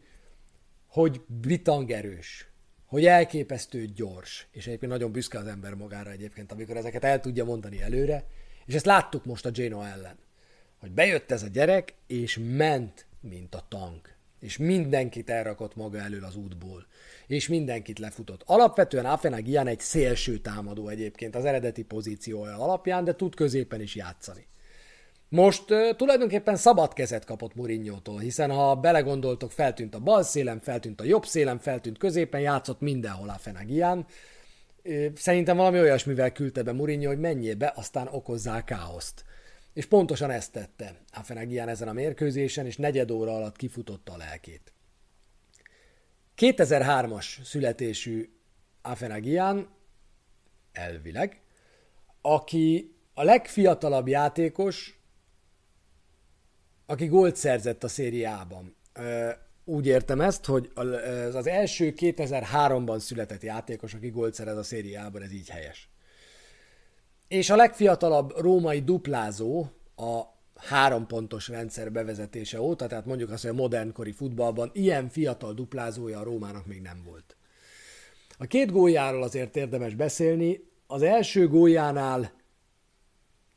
hogy 0.87 1.21
bitangerős, 1.27 2.47
hogy 2.85 3.05
elképesztő 3.05 3.85
gyors, 3.85 4.47
és 4.51 4.67
egyébként 4.67 4.91
nagyon 4.91 5.11
büszke 5.11 5.37
az 5.37 5.47
ember 5.47 5.73
magára 5.73 6.11
egyébként, 6.11 6.51
amikor 6.51 6.77
ezeket 6.77 7.03
el 7.03 7.19
tudja 7.19 7.45
mondani 7.45 7.81
előre, 7.81 8.23
és 8.65 8.73
ezt 8.73 8.85
láttuk 8.85 9.25
most 9.25 9.45
a 9.45 9.51
Genoa 9.51 9.87
ellen, 9.87 10.17
hogy 10.77 10.91
bejött 10.91 11.31
ez 11.31 11.43
a 11.43 11.47
gyerek, 11.47 11.93
és 12.07 12.39
ment, 12.41 13.05
mint 13.19 13.55
a 13.55 13.65
tank, 13.69 14.15
és 14.39 14.57
mindenkit 14.57 15.29
elrakott 15.29 15.75
maga 15.75 15.99
elől 15.99 16.23
az 16.23 16.35
útból, 16.35 16.85
és 17.27 17.47
mindenkit 17.47 17.99
lefutott. 17.99 18.43
Alapvetően 18.45 19.05
Afenag 19.05 19.47
ilyen 19.47 19.67
egy 19.67 19.79
szélső 19.79 20.37
támadó 20.37 20.87
egyébként 20.87 21.35
az 21.35 21.45
eredeti 21.45 21.83
pozíciója 21.83 22.57
alapján, 22.57 23.03
de 23.03 23.15
tud 23.15 23.35
középen 23.35 23.81
is 23.81 23.95
játszani. 23.95 24.47
Most 25.29 25.71
uh, 25.71 25.95
tulajdonképpen 25.95 26.55
szabad 26.55 26.93
kezet 26.93 27.25
kapott 27.25 27.55
Mourinho-tól, 27.55 28.19
hiszen 28.19 28.51
ha 28.51 28.75
belegondoltok, 28.75 29.51
feltűnt 29.51 29.95
a 29.95 29.99
bal 29.99 30.23
szélen, 30.23 30.59
feltűnt 30.59 31.01
a 31.01 31.03
jobb 31.03 31.25
szélen, 31.25 31.59
feltűnt 31.59 31.97
középen, 31.97 32.41
játszott 32.41 32.79
mindenhol 32.79 33.29
a 33.29 33.37
Fenegián. 33.37 34.05
Uh, 34.83 35.05
szerintem 35.15 35.57
valami 35.57 35.79
olyasmivel 35.79 36.31
küldte 36.31 36.63
be 36.63 36.71
Mourinho, 36.71 37.07
hogy 37.07 37.19
menjél 37.19 37.55
be, 37.55 37.73
aztán 37.75 38.07
okozzál 38.11 38.63
káoszt. 38.63 39.25
És 39.73 39.85
pontosan 39.85 40.29
ezt 40.29 40.51
tette 40.51 40.95
a 41.13 41.23
Fenegián 41.23 41.69
ezen 41.69 41.87
a 41.87 41.93
mérkőzésen, 41.93 42.65
és 42.65 42.77
negyed 42.77 43.11
óra 43.11 43.35
alatt 43.35 43.55
kifutotta 43.55 44.13
a 44.13 44.17
lelkét. 44.17 44.73
2003-as 46.37 47.43
születésű 47.43 48.29
Afenagian 48.81 49.69
elvileg, 50.71 51.41
aki 52.21 52.95
a 53.13 53.23
legfiatalabb 53.23 54.07
játékos, 54.07 54.96
aki 56.89 57.05
gólt 57.05 57.35
szerzett 57.35 57.83
a 57.83 57.87
szériában. 57.87 58.75
Úgy 59.65 59.85
értem 59.87 60.21
ezt, 60.21 60.45
hogy 60.45 60.71
az 61.33 61.47
első 61.47 61.93
2003-ban 61.97 62.99
született 62.99 63.43
játékos, 63.43 63.93
aki 63.93 64.09
gólt 64.09 64.33
szerez 64.33 64.57
a 64.57 64.63
szériában, 64.63 65.21
ez 65.21 65.33
így 65.33 65.49
helyes. 65.49 65.89
És 67.27 67.49
a 67.49 67.55
legfiatalabb 67.55 68.39
római 68.39 68.81
duplázó 68.81 69.65
a 69.95 70.21
három 70.55 71.07
pontos 71.07 71.47
rendszer 71.47 71.91
bevezetése 71.91 72.61
óta, 72.61 72.87
tehát 72.87 73.05
mondjuk 73.05 73.29
azt, 73.29 73.41
hogy 73.41 73.51
a 73.51 73.53
modernkori 73.53 74.11
futballban 74.11 74.69
ilyen 74.73 75.09
fiatal 75.09 75.53
duplázója 75.53 76.19
a 76.19 76.23
Rómának 76.23 76.65
még 76.65 76.81
nem 76.81 77.01
volt. 77.05 77.35
A 78.37 78.45
két 78.45 78.71
góljáról 78.71 79.23
azért 79.23 79.55
érdemes 79.55 79.95
beszélni. 79.95 80.69
Az 80.87 81.01
első 81.01 81.47
góljánál 81.47 82.31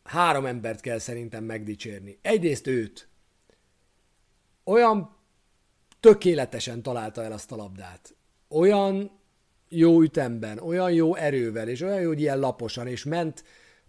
három 0.02 0.46
embert 0.46 0.80
kell 0.80 0.98
szerintem 0.98 1.44
megdicsérni. 1.44 2.18
Egyrészt 2.22 2.66
őt. 2.66 3.08
Olyan 4.70 5.16
tökéletesen 6.00 6.82
találta 6.82 7.22
el 7.22 7.32
azt 7.32 7.52
a 7.52 7.56
labdát. 7.56 8.14
Olyan 8.48 9.10
jó 9.68 10.02
ütemben, 10.02 10.58
olyan 10.58 10.92
jó 10.92 11.14
erővel, 11.14 11.68
és 11.68 11.80
olyan 11.80 12.00
jó, 12.00 12.08
hogy 12.08 12.20
ilyen 12.20 12.38
laposan, 12.38 12.86
és 12.86 13.04
ment 13.04 13.44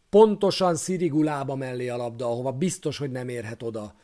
pontosan 0.10 0.76
szirigulába 0.76 1.56
mellé 1.56 1.88
a 1.88 1.98
labda, 1.98 2.26
ahova 2.26 2.52
biztos, 2.52 2.98
hogy 2.98 3.12
nem 3.12 3.30
érhet 3.30 3.64
oda. 3.64 3.96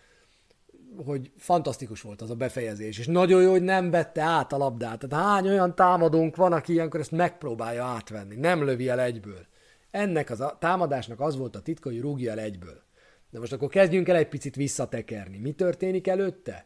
Hogy 1.06 1.32
fantasztikus 1.38 2.02
volt 2.02 2.22
az 2.22 2.30
a 2.30 2.36
befejezés, 2.36 3.00
és 3.00 3.08
nagyon 3.08 3.42
jó, 3.42 3.52
hogy 3.52 3.64
nem 3.64 3.90
vette 3.90 4.22
át 4.22 4.54
a 4.54 4.58
labdát. 4.58 5.00
Tehát 5.00 5.26
hány 5.26 5.48
olyan 5.48 5.76
támadónk 5.76 6.36
van, 6.36 6.54
aki 6.54 6.72
ilyenkor 6.72 7.00
ezt 7.00 7.12
megpróbálja 7.12 7.84
átvenni, 7.84 8.36
nem 8.36 8.64
lövi 8.64 8.90
el 8.90 9.00
egyből. 9.00 9.46
Ennek 9.92 10.30
az 10.30 10.42
a 10.42 10.58
támadásnak 10.60 11.20
az 11.20 11.38
volt 11.38 11.56
a 11.56 11.62
titka, 11.62 11.90
hogy 11.90 12.02
rúgja 12.02 12.32
el 12.32 12.40
egyből. 12.40 12.86
De 13.30 13.40
most 13.40 13.54
akkor 13.54 13.70
kezdjünk 13.70 14.08
el 14.08 14.16
egy 14.16 14.28
picit 14.28 14.56
visszatekerni. 14.56 15.38
Mi 15.38 15.52
történik 15.52 16.08
előtte? 16.08 16.66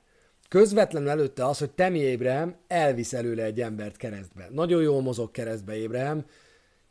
Közvetlenül 0.50 1.10
előtte 1.10 1.46
az, 1.46 1.60
hogy 1.60 1.72
Temi 1.72 2.00
Ébrehem 2.00 2.56
elvisz 2.68 3.14
előle 3.14 3.44
egy 3.44 3.62
embert 3.62 3.98
keresztbe. 3.98 4.48
Nagyon 4.52 4.82
jól 4.82 5.02
mozog 5.02 5.32
keresztbe 5.32 5.76
Ébrehem, 5.76 6.26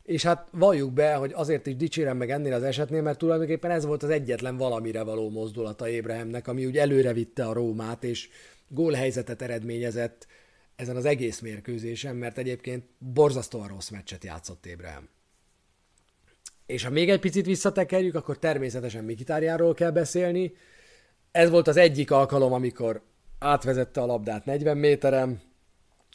és 0.03 0.23
hát 0.23 0.47
valljuk 0.51 0.93
be, 0.93 1.13
hogy 1.13 1.31
azért 1.35 1.67
is 1.67 1.75
dicsérem 1.75 2.17
meg 2.17 2.29
ennél 2.29 2.53
az 2.53 2.63
esetnél, 2.63 3.01
mert 3.01 3.17
tulajdonképpen 3.17 3.71
ez 3.71 3.85
volt 3.85 4.03
az 4.03 4.09
egyetlen 4.09 4.57
valamire 4.57 5.03
való 5.03 5.29
mozdulata 5.29 5.89
Ébrahemnek, 5.89 6.47
ami 6.47 6.65
úgy 6.65 6.77
előre 6.77 7.13
vitte 7.13 7.45
a 7.45 7.53
Rómát, 7.53 8.03
és 8.03 8.29
gólhelyzetet 8.67 9.41
eredményezett 9.41 10.27
ezen 10.75 10.95
az 10.95 11.05
egész 11.05 11.39
mérkőzésen, 11.39 12.15
mert 12.15 12.37
egyébként 12.37 12.85
borzasztóan 12.97 13.67
rossz 13.67 13.89
meccset 13.89 14.23
játszott 14.23 14.65
Ébrahem. 14.65 15.09
És 16.71 16.83
ha 16.83 16.89
még 16.89 17.09
egy 17.09 17.19
picit 17.19 17.45
visszatekerjük, 17.45 18.15
akkor 18.15 18.39
természetesen 18.39 19.03
Mikitárjáról 19.03 19.73
kell 19.73 19.91
beszélni. 19.91 20.53
Ez 21.31 21.49
volt 21.49 21.67
az 21.67 21.77
egyik 21.77 22.11
alkalom, 22.11 22.53
amikor 22.53 23.01
átvezette 23.39 24.01
a 24.01 24.05
labdát 24.05 24.45
40 24.45 24.77
méteren, 24.77 25.41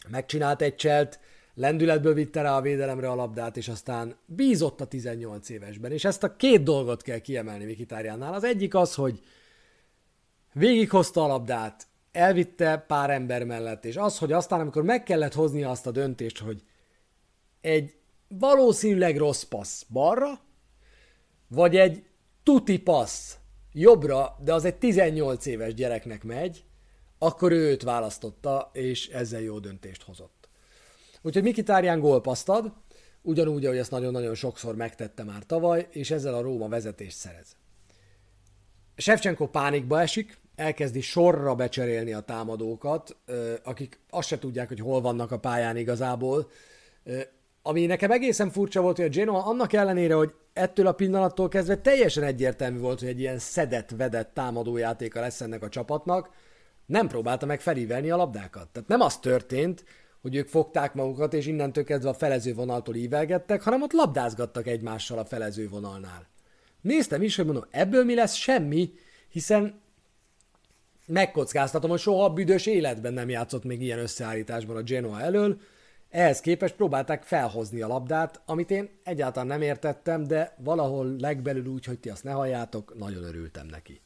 megcsinált 0.09 0.63
egy 0.63 0.77
cselt, 0.77 1.21
lendületből 1.55 2.15
vitte 2.15 2.43
rá 2.43 2.57
a 2.57 2.61
védelemre 2.61 3.11
a 3.11 3.15
labdát, 3.15 3.57
és 3.57 3.69
aztán 3.69 4.17
bízott 4.27 4.81
a 4.81 4.87
18 4.87 5.49
évesben. 5.49 5.93
És 5.93 6.05
ezt 6.05 6.23
a 6.23 6.37
két 6.37 6.63
dolgot 6.63 7.03
kell 7.03 7.19
kiemelni 7.19 7.65
Mikitárjánál. 7.65 8.35
Az 8.35 8.45
egyik 8.45 8.75
az, 8.75 8.95
hogy 8.95 9.21
végighozta 10.53 11.25
a 11.25 11.27
labdát, 11.27 11.87
elvitte 12.13 12.85
pár 12.87 13.11
ember 13.11 13.45
mellett, 13.45 13.85
és 13.85 13.97
az, 13.97 14.19
hogy 14.19 14.33
aztán, 14.33 14.61
amikor 14.61 14.83
meg 14.83 15.03
kellett 15.03 15.35
hozni 15.35 15.63
azt 15.63 15.87
a 15.87 15.91
döntést, 15.91 16.39
hogy 16.39 16.63
egy 17.61 17.95
valószínűleg 18.29 19.17
rossz 19.17 19.43
passz 19.43 19.83
balra, 19.83 20.45
vagy 21.49 21.77
egy 21.77 22.05
tuti 22.43 22.79
passz 22.79 23.37
jobbra, 23.73 24.37
de 24.45 24.55
az 24.55 24.65
egy 24.65 24.77
18 24.77 25.47
éves 25.47 25.75
gyereknek 25.75 26.25
megy, 26.25 26.65
akkor 27.19 27.53
ő 27.53 27.71
őt 27.71 27.83
választotta, 27.83 28.71
és 28.73 29.09
ezzel 29.09 29.41
jó 29.41 29.59
döntést 29.59 30.03
hozott. 30.03 30.49
Úgyhogy 31.23 31.43
Mikitárján 31.43 32.01
gólpaszt 32.01 32.49
ad, 32.49 32.73
ugyanúgy, 33.23 33.65
ahogy 33.65 33.79
ezt 33.79 33.91
nagyon-nagyon 33.91 34.35
sokszor 34.35 34.77
megtette 34.77 35.25
már 35.25 35.43
tavaly, 35.43 35.87
és 35.91 36.11
ezzel 36.11 36.35
a 36.35 36.41
Róma 36.41 36.69
vezetést 36.69 37.17
szerez. 37.17 37.57
Shevchenko 38.97 39.49
pánikba 39.49 40.01
esik, 40.01 40.39
elkezdi 40.55 41.01
sorra 41.01 41.55
becserélni 41.55 42.13
a 42.13 42.21
támadókat, 42.21 43.17
akik 43.63 44.01
azt 44.11 44.29
se 44.29 44.39
tudják, 44.39 44.69
hogy 44.69 44.81
hol 44.81 45.01
vannak 45.01 45.31
a 45.31 45.39
pályán 45.39 45.77
igazából. 45.77 46.51
Ami 47.63 47.87
nekem 47.87 48.11
egészen 48.11 48.51
furcsa 48.51 48.81
volt, 48.81 48.97
hogy 48.97 49.05
a 49.05 49.09
Genoa 49.09 49.45
annak 49.45 49.73
ellenére, 49.73 50.15
hogy 50.15 50.35
ettől 50.59 50.87
a 50.87 50.93
pillanattól 50.93 51.49
kezdve 51.49 51.77
teljesen 51.77 52.23
egyértelmű 52.23 52.79
volt, 52.79 52.99
hogy 52.99 53.09
egy 53.09 53.21
ilyen 53.21 53.39
szedett-vedett 53.39 54.35
támadójátéka 54.35 55.21
lesz 55.21 55.41
ennek 55.41 55.63
a 55.63 55.69
csapatnak, 55.69 56.31
nem 56.87 57.09
próbálta 57.09 57.47
meg 57.47 57.61
felívelni 57.61 58.11
a 58.11 58.17
labdákat. 58.17 58.69
Tehát 58.69 58.89
nem 58.89 59.01
az 59.01 59.19
történt, 59.19 59.85
hogy 60.21 60.35
ők 60.35 60.49
fogták 60.49 60.95
magukat, 60.95 61.35
és 61.35 61.47
innentől 61.47 61.85
kezdve 61.85 62.09
a 62.09 62.15
felező 62.15 62.55
vonaltól 62.55 62.95
ívelgettek, 62.95 63.63
hanem 63.63 63.83
ott 63.83 63.93
labdázgattak 63.93 64.67
egymással 64.67 65.19
a 65.19 65.25
felező 65.25 65.69
vonalnál. 65.69 66.27
Néztem 66.81 67.23
is, 67.23 67.37
hogy 67.37 67.45
mondom, 67.45 67.65
ebből 67.71 68.05
mi 68.05 68.15
lesz? 68.15 68.35
Semmi, 68.35 68.93
hiszen 69.29 69.81
megkockáztatom, 71.07 71.91
hogy 71.91 71.99
soha 71.99 72.25
a 72.25 72.33
büdös 72.33 72.67
életben 72.67 73.13
nem 73.13 73.29
játszott 73.29 73.65
még 73.65 73.83
ilyen 73.83 73.99
összeállításban 73.99 74.77
a 74.77 74.83
Genoa 74.83 75.21
elől, 75.21 75.61
ehhez 76.17 76.41
képest 76.41 76.75
próbálták 76.75 77.23
felhozni 77.23 77.81
a 77.81 77.87
labdát, 77.87 78.41
amit 78.47 78.71
én 78.71 78.89
egyáltalán 79.03 79.47
nem 79.47 79.63
értettem, 79.63 80.25
de 80.25 80.55
valahol 80.59 81.17
legbelül 81.19 81.67
úgy, 81.67 81.85
hogy 81.85 81.99
ti 81.99 82.09
azt 82.09 82.25
ne 82.25 82.31
halljátok, 82.31 82.99
nagyon 82.99 83.25
örültem 83.25 83.67
neki. 83.67 84.01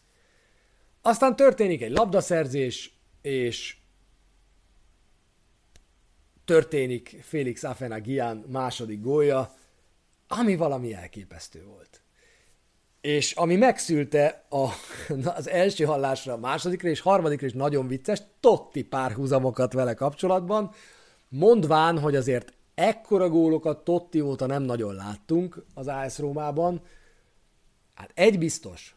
Aztán 1.03 1.37
történik 1.37 1.83
egy 1.83 1.91
labdaszerzés, 1.91 2.99
és 3.23 3.77
történik 6.45 7.17
Félix 7.23 7.63
Afenagian 7.63 8.45
második 8.49 9.01
gólja, 9.01 9.55
ami 10.29 10.57
valami 10.57 10.95
elképesztő 10.95 11.65
volt. 11.65 12.01
És 13.01 13.33
ami 13.33 13.57
megszülte 13.57 14.47
a, 14.49 14.69
az 15.25 15.49
első 15.49 15.85
hallásra, 15.85 16.33
a 16.33 16.39
másodikra 16.39 16.89
és 16.89 17.01
harmadikra 17.01 17.47
is 17.47 17.53
nagyon 17.53 17.87
vicces, 17.87 18.23
totti 18.41 18.83
párhuzamokat 18.85 19.73
vele 19.73 19.95
kapcsolatban, 19.95 20.75
mondván, 21.31 21.99
hogy 21.99 22.17
azért 22.17 22.53
ekkora 22.75 23.29
gólokat 23.29 23.85
Totti 23.85 24.21
óta 24.21 24.47
nem 24.47 24.63
nagyon 24.63 24.95
láttunk 24.95 25.65
az 25.75 25.87
AS 25.87 26.19
Rómában. 26.19 26.83
Hát 27.95 28.11
egy 28.15 28.39
biztos, 28.39 28.97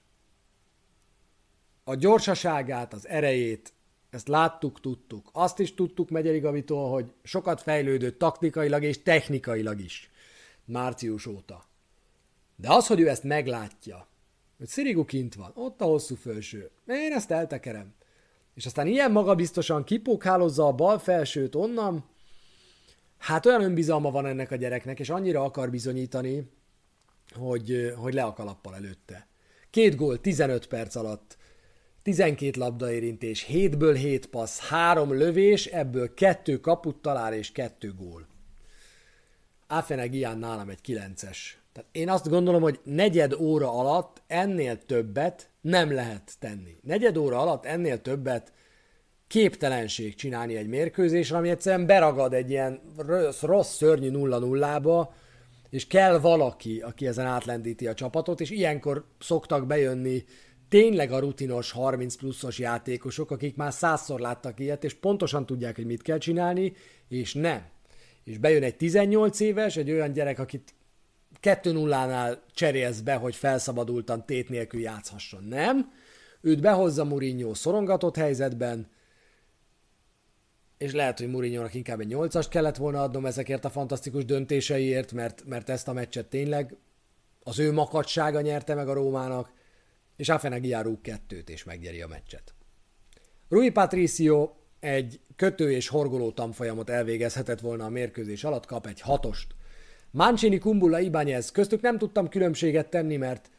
a 1.83 1.95
gyorsaságát, 1.95 2.93
az 2.93 3.07
erejét, 3.07 3.73
ezt 4.09 4.27
láttuk, 4.27 4.79
tudtuk. 4.79 5.29
Azt 5.31 5.59
is 5.59 5.73
tudtuk 5.73 6.09
Megyeri 6.09 6.39
Gavitól, 6.39 6.89
hogy 6.89 7.13
sokat 7.23 7.61
fejlődött 7.61 8.19
taktikailag 8.19 8.83
és 8.83 9.03
technikailag 9.03 9.79
is 9.79 10.11
március 10.65 11.25
óta. 11.25 11.65
De 12.55 12.73
az, 12.73 12.87
hogy 12.87 12.99
ő 12.99 13.09
ezt 13.09 13.23
meglátja, 13.23 14.07
hogy 14.57 14.67
Szirigu 14.67 15.05
kint 15.05 15.35
van, 15.35 15.51
ott 15.55 15.81
a 15.81 15.85
hosszú 15.85 16.15
felső, 16.15 16.71
én 16.87 17.11
ezt 17.13 17.31
eltekerem. 17.31 17.93
És 18.53 18.65
aztán 18.65 18.87
ilyen 18.87 19.11
magabiztosan 19.11 19.83
kipókhálozza 19.83 20.67
a 20.67 20.71
bal 20.71 20.99
felsőt 20.99 21.55
onnan, 21.55 22.05
hát 23.23 23.45
olyan 23.45 23.63
önbizalma 23.63 24.11
van 24.11 24.25
ennek 24.25 24.51
a 24.51 24.55
gyereknek, 24.55 24.99
és 24.99 25.09
annyira 25.09 25.43
akar 25.43 25.69
bizonyítani, 25.69 26.51
hogy, 27.35 27.93
hogy 27.95 28.13
le 28.13 28.23
a 28.23 28.33
kalappal 28.33 28.75
előtte. 28.75 29.27
Két 29.69 29.95
gól 29.95 30.21
15 30.21 30.67
perc 30.67 30.95
alatt, 30.95 31.37
12 32.01 32.59
labdaérintés, 32.59 33.45
7-ből 33.49 33.95
7 33.97 34.25
passz, 34.25 34.59
3 34.59 35.13
lövés, 35.13 35.65
ebből 35.65 36.13
2 36.13 36.59
kaput 36.59 37.01
talál 37.01 37.33
és 37.33 37.51
2 37.51 37.93
gól. 37.93 38.27
Áfeneg 39.67 40.13
ilyen 40.13 40.37
nálam 40.37 40.69
egy 40.69 40.79
9-es. 40.87 41.37
Tehát 41.73 41.89
én 41.91 42.09
azt 42.09 42.29
gondolom, 42.29 42.61
hogy 42.61 42.79
negyed 42.83 43.33
óra 43.33 43.71
alatt 43.71 44.21
ennél 44.27 44.85
többet 44.85 45.49
nem 45.61 45.93
lehet 45.93 46.31
tenni. 46.39 46.77
Negyed 46.81 47.17
óra 47.17 47.39
alatt 47.39 47.65
ennél 47.65 48.01
többet 48.01 48.51
képtelenség 49.33 50.15
csinálni 50.15 50.55
egy 50.55 50.67
mérkőzésre, 50.67 51.37
ami 51.37 51.49
egyszerűen 51.49 51.85
beragad 51.85 52.33
egy 52.33 52.49
ilyen 52.49 52.81
rossz, 52.97 53.41
rossz 53.41 53.75
szörnyű 53.75 54.09
nulla 54.09 54.39
nullába, 54.39 55.13
és 55.69 55.87
kell 55.87 56.19
valaki, 56.19 56.79
aki 56.79 57.07
ezen 57.07 57.25
átlendíti 57.25 57.87
a 57.87 57.93
csapatot, 57.93 58.41
és 58.41 58.49
ilyenkor 58.49 59.05
szoktak 59.19 59.67
bejönni 59.67 60.23
tényleg 60.69 61.11
a 61.11 61.19
rutinos 61.19 61.71
30 61.71 62.15
pluszos 62.15 62.59
játékosok, 62.59 63.31
akik 63.31 63.55
már 63.55 63.73
százszor 63.73 64.19
láttak 64.19 64.59
ilyet, 64.59 64.83
és 64.83 64.93
pontosan 64.93 65.45
tudják, 65.45 65.75
hogy 65.75 65.85
mit 65.85 66.01
kell 66.01 66.17
csinálni, 66.17 66.73
és 67.07 67.33
nem. 67.33 67.63
És 68.23 68.37
bejön 68.37 68.63
egy 68.63 68.75
18 68.75 69.39
éves, 69.39 69.77
egy 69.77 69.91
olyan 69.91 70.13
gyerek, 70.13 70.39
akit 70.39 70.73
2-0-nál 71.41 72.37
cserélsz 72.53 72.99
be, 72.99 73.15
hogy 73.15 73.35
felszabadultan 73.35 74.25
tét 74.25 74.49
nélkül 74.49 74.81
játszhasson. 74.81 75.43
Nem. 75.43 75.91
Őt 76.41 76.61
behozza 76.61 77.03
Mourinho 77.03 77.53
szorongatott 77.53 78.15
helyzetben, 78.15 78.91
és 80.77 80.91
lehet, 80.93 81.19
hogy 81.19 81.29
mourinho 81.29 81.67
inkább 81.71 81.99
egy 81.99 82.13
8-ast 82.15 82.47
kellett 82.49 82.77
volna 82.77 83.01
adnom 83.01 83.25
ezekért 83.25 83.65
a 83.65 83.69
fantasztikus 83.69 84.25
döntéseiért, 84.25 85.11
mert, 85.11 85.43
mert 85.45 85.69
ezt 85.69 85.87
a 85.87 85.93
meccset 85.93 86.25
tényleg 86.25 86.75
az 87.43 87.59
ő 87.59 87.71
makadsága 87.71 88.41
nyerte 88.41 88.73
meg 88.73 88.87
a 88.87 88.93
Rómának, 88.93 89.51
és 90.15 90.29
Afenagi 90.29 90.75
rúg 90.81 91.01
kettőt, 91.01 91.49
és 91.49 91.63
megnyeri 91.63 92.01
a 92.01 92.07
meccset. 92.07 92.53
Rui 93.49 93.69
Patricio 93.69 94.51
egy 94.79 95.19
kötő 95.35 95.71
és 95.71 95.87
horgoló 95.87 96.31
tanfolyamot 96.31 96.89
elvégezhetett 96.89 97.59
volna 97.59 97.85
a 97.85 97.89
mérkőzés 97.89 98.43
alatt, 98.43 98.65
kap 98.65 98.87
egy 98.87 99.01
hatost. 99.01 99.55
Mancini, 100.11 100.57
Kumbula, 100.57 100.99
Ibányez, 100.99 101.51
köztük 101.51 101.81
nem 101.81 101.97
tudtam 101.97 102.29
különbséget 102.29 102.89
tenni, 102.89 103.17
mert 103.17 103.49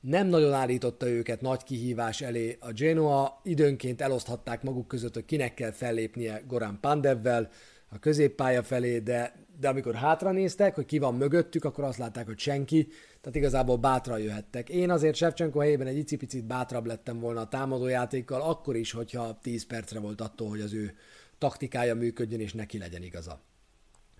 nem 0.00 0.26
nagyon 0.26 0.52
állította 0.52 1.08
őket 1.08 1.40
nagy 1.40 1.62
kihívás 1.62 2.20
elé. 2.20 2.56
A 2.60 2.72
Genoa 2.72 3.40
időnként 3.42 4.00
eloszthatták 4.00 4.62
maguk 4.62 4.88
között, 4.88 5.14
hogy 5.14 5.24
kinek 5.24 5.54
kell 5.54 5.70
fellépnie 5.70 6.42
Goran 6.46 6.78
Pandevvel 6.80 7.50
a 7.88 7.98
középpálya 7.98 8.62
felé, 8.62 8.98
de, 8.98 9.46
de 9.60 9.68
amikor 9.68 9.94
hátra 9.94 10.32
néztek, 10.32 10.74
hogy 10.74 10.84
ki 10.84 10.98
van 10.98 11.14
mögöttük, 11.14 11.64
akkor 11.64 11.84
azt 11.84 11.98
látták, 11.98 12.26
hogy 12.26 12.38
senki, 12.38 12.88
tehát 13.20 13.36
igazából 13.36 13.76
bátran 13.76 14.18
jöhettek. 14.18 14.68
Én 14.68 14.90
azért 14.90 15.14
Shevchenko 15.14 15.58
helyében 15.58 15.86
egy 15.86 15.96
icipicit 15.96 16.44
bátrabb 16.44 16.86
lettem 16.86 17.20
volna 17.20 17.40
a 17.40 17.48
támadójátékkal, 17.48 18.40
akkor 18.40 18.76
is, 18.76 18.92
hogyha 18.92 19.38
10 19.42 19.66
percre 19.66 19.98
volt 19.98 20.20
attól, 20.20 20.48
hogy 20.48 20.60
az 20.60 20.72
ő 20.72 20.94
taktikája 21.38 21.94
működjön, 21.94 22.40
és 22.40 22.52
neki 22.52 22.78
legyen 22.78 23.02
igaza. 23.02 23.40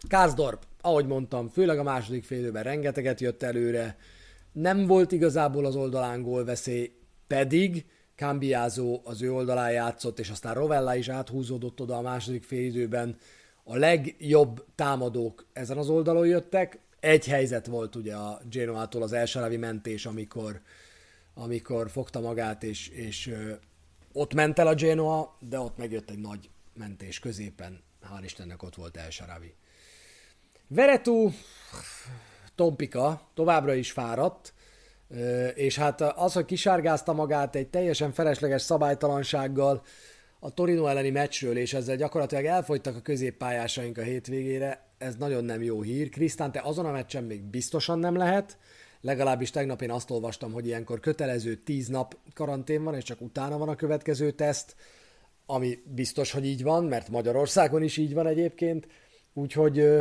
Kászdorp, 0.08 0.66
ahogy 0.80 1.06
mondtam, 1.06 1.48
főleg 1.48 1.78
a 1.78 1.82
második 1.82 2.24
félőben 2.24 2.62
rengeteget 2.62 3.20
jött 3.20 3.42
előre, 3.42 3.96
nem 4.52 4.86
volt 4.86 5.12
igazából 5.12 5.64
az 5.64 5.76
oldalán 5.76 6.22
gólveszély, 6.22 6.92
pedig 7.26 7.84
Cambiázó 8.14 9.00
az 9.04 9.22
ő 9.22 9.32
oldalán 9.32 9.72
játszott, 9.72 10.18
és 10.18 10.30
aztán 10.30 10.54
Rovella 10.54 10.94
is 10.94 11.08
áthúzódott 11.08 11.80
oda 11.80 11.96
a 11.96 12.00
második 12.00 12.42
félidőben. 12.42 13.16
A 13.64 13.76
legjobb 13.76 14.64
támadók 14.74 15.46
ezen 15.52 15.78
az 15.78 15.88
oldalon 15.88 16.26
jöttek. 16.26 16.78
Egy 17.00 17.26
helyzet 17.26 17.66
volt 17.66 17.96
ugye 17.96 18.14
a 18.14 18.40
Genoától 18.50 19.02
az 19.02 19.12
első 19.12 19.58
mentés, 19.58 20.06
amikor, 20.06 20.60
amikor 21.34 21.90
fogta 21.90 22.20
magát, 22.20 22.62
és, 22.62 22.88
és 22.88 23.34
ott 24.12 24.34
ment 24.34 24.58
el 24.58 24.66
a 24.66 24.74
Genoa, 24.74 25.36
de 25.48 25.58
ott 25.58 25.76
megjött 25.76 26.10
egy 26.10 26.18
nagy 26.18 26.50
mentés 26.74 27.18
középen. 27.18 27.80
Hál' 28.02 28.24
Istennek 28.24 28.62
ott 28.62 28.74
volt 28.74 28.96
El 28.96 29.08
Veretú 30.66 31.32
Tompika 32.54 33.30
továbbra 33.34 33.74
is 33.74 33.92
fáradt, 33.92 34.54
és 35.54 35.78
hát 35.78 36.00
az, 36.00 36.32
hogy 36.32 36.44
kisárgázta 36.44 37.12
magát 37.12 37.56
egy 37.56 37.68
teljesen 37.68 38.12
felesleges 38.12 38.62
szabálytalansággal 38.62 39.82
a 40.38 40.54
Torino 40.54 40.86
elleni 40.86 41.10
meccsről, 41.10 41.56
és 41.56 41.74
ezzel 41.74 41.96
gyakorlatilag 41.96 42.44
elfogytak 42.44 42.96
a 42.96 43.00
középpályásaink 43.00 43.98
a 43.98 44.02
hétvégére, 44.02 44.88
ez 44.98 45.16
nagyon 45.16 45.44
nem 45.44 45.62
jó 45.62 45.82
hír. 45.82 46.08
Krisztán, 46.08 46.52
azon 46.62 46.86
a 46.86 46.90
meccsen 46.90 47.24
még 47.24 47.42
biztosan 47.42 47.98
nem 47.98 48.16
lehet, 48.16 48.58
legalábbis 49.00 49.50
tegnap 49.50 49.82
én 49.82 49.90
azt 49.90 50.10
olvastam, 50.10 50.52
hogy 50.52 50.66
ilyenkor 50.66 51.00
kötelező 51.00 51.54
10 51.54 51.88
nap 51.88 52.16
karantén 52.34 52.84
van, 52.84 52.94
és 52.94 53.04
csak 53.04 53.20
utána 53.20 53.58
van 53.58 53.68
a 53.68 53.76
következő 53.76 54.30
teszt, 54.30 54.76
ami 55.46 55.78
biztos, 55.84 56.32
hogy 56.32 56.46
így 56.46 56.62
van, 56.62 56.84
mert 56.84 57.08
Magyarországon 57.08 57.82
is 57.82 57.96
így 57.96 58.14
van 58.14 58.26
egyébként, 58.26 58.86
úgyhogy 59.32 60.00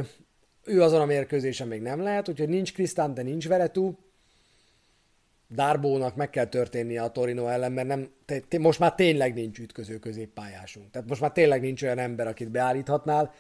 ő 0.64 0.82
azon 0.82 1.02
a 1.02 1.06
mérkőzésen 1.06 1.68
még 1.68 1.82
nem 1.82 2.02
lehet, 2.02 2.30
úgyhogy 2.30 2.50
nincs 2.50 2.74
Krisztán, 2.74 3.14
de 3.14 3.22
nincs 3.22 3.48
Veretú. 3.48 3.98
Dárbónak 5.48 6.16
meg 6.16 6.30
kell 6.30 6.46
történnie 6.46 7.02
a 7.02 7.12
Torino 7.12 7.48
ellen, 7.48 7.72
mert 7.72 7.88
nem, 7.88 8.10
te, 8.26 8.40
te, 8.40 8.60
most 8.60 8.80
már 8.80 8.96
tényleg 8.96 9.34
nincs 9.34 9.60
ütköző 9.60 10.00
középpályásunk. 10.00 10.92
Tehát 10.92 11.08
most 11.08 11.22
már 11.22 11.32
tényleg 11.32 11.62
nincs 11.62 11.84
olyan 11.84 11.98
ember, 11.98 12.28
akit 12.28 12.52
beállíthatnál. 12.52 13.34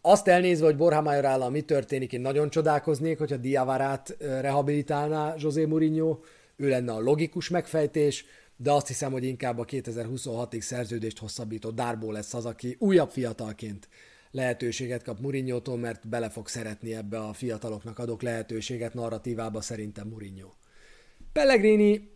Azt 0.00 0.28
elnézve, 0.28 0.66
hogy 0.66 0.76
Borja 0.76 1.00
Majorállal 1.00 1.50
mi 1.50 1.60
történik, 1.60 2.12
én 2.12 2.20
nagyon 2.20 2.50
csodálkoznék, 2.50 3.18
hogyha 3.18 3.36
Diavarát 3.36 4.16
rehabilitálná 4.18 5.34
José 5.38 5.64
Mourinho, 5.64 6.18
ő 6.56 6.68
lenne 6.68 6.92
a 6.92 7.00
logikus 7.00 7.48
megfejtés, 7.48 8.24
de 8.56 8.72
azt 8.72 8.86
hiszem, 8.86 9.12
hogy 9.12 9.24
inkább 9.24 9.58
a 9.58 9.64
2026-ig 9.64 10.60
szerződést 10.60 11.18
hosszabbító 11.18 11.70
Dárbó 11.70 12.10
lesz 12.10 12.34
az, 12.34 12.46
aki 12.46 12.76
újabb 12.78 13.10
fiatalként 13.10 13.88
lehetőséget 14.36 15.02
kap 15.02 15.20
mourinho 15.20 15.76
mert 15.76 16.08
bele 16.08 16.30
fog 16.30 16.48
szeretni 16.48 16.94
ebbe 16.94 17.18
a 17.18 17.32
fiataloknak 17.32 17.98
adok 17.98 18.22
lehetőséget 18.22 18.94
narratívába 18.94 19.60
szerintem 19.60 20.08
Mourinho. 20.08 20.50
Pellegrini 21.32 22.10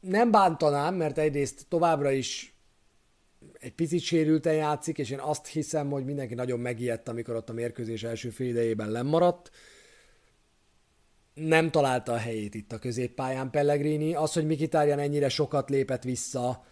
nem 0.00 0.30
bántanám, 0.30 0.94
mert 0.94 1.18
egyrészt 1.18 1.66
továbbra 1.68 2.10
is 2.10 2.54
egy 3.58 3.74
picit 3.74 4.00
sérülten 4.00 4.54
játszik, 4.54 4.98
és 4.98 5.10
én 5.10 5.18
azt 5.18 5.46
hiszem, 5.46 5.90
hogy 5.90 6.04
mindenki 6.04 6.34
nagyon 6.34 6.60
megijedt, 6.60 7.08
amikor 7.08 7.34
ott 7.34 7.48
a 7.48 7.52
mérkőzés 7.52 8.02
első 8.02 8.30
fél 8.30 8.48
idejében 8.48 8.90
lemaradt. 8.90 9.50
Nem 11.34 11.70
találta 11.70 12.12
a 12.12 12.16
helyét 12.16 12.54
itt 12.54 12.72
a 12.72 12.78
középpályán 12.78 13.50
Pellegrini. 13.50 14.14
Az, 14.14 14.32
hogy 14.32 14.46
Mikitárján 14.46 14.98
ennyire 14.98 15.28
sokat 15.28 15.70
lépett 15.70 16.02
vissza, 16.02 16.64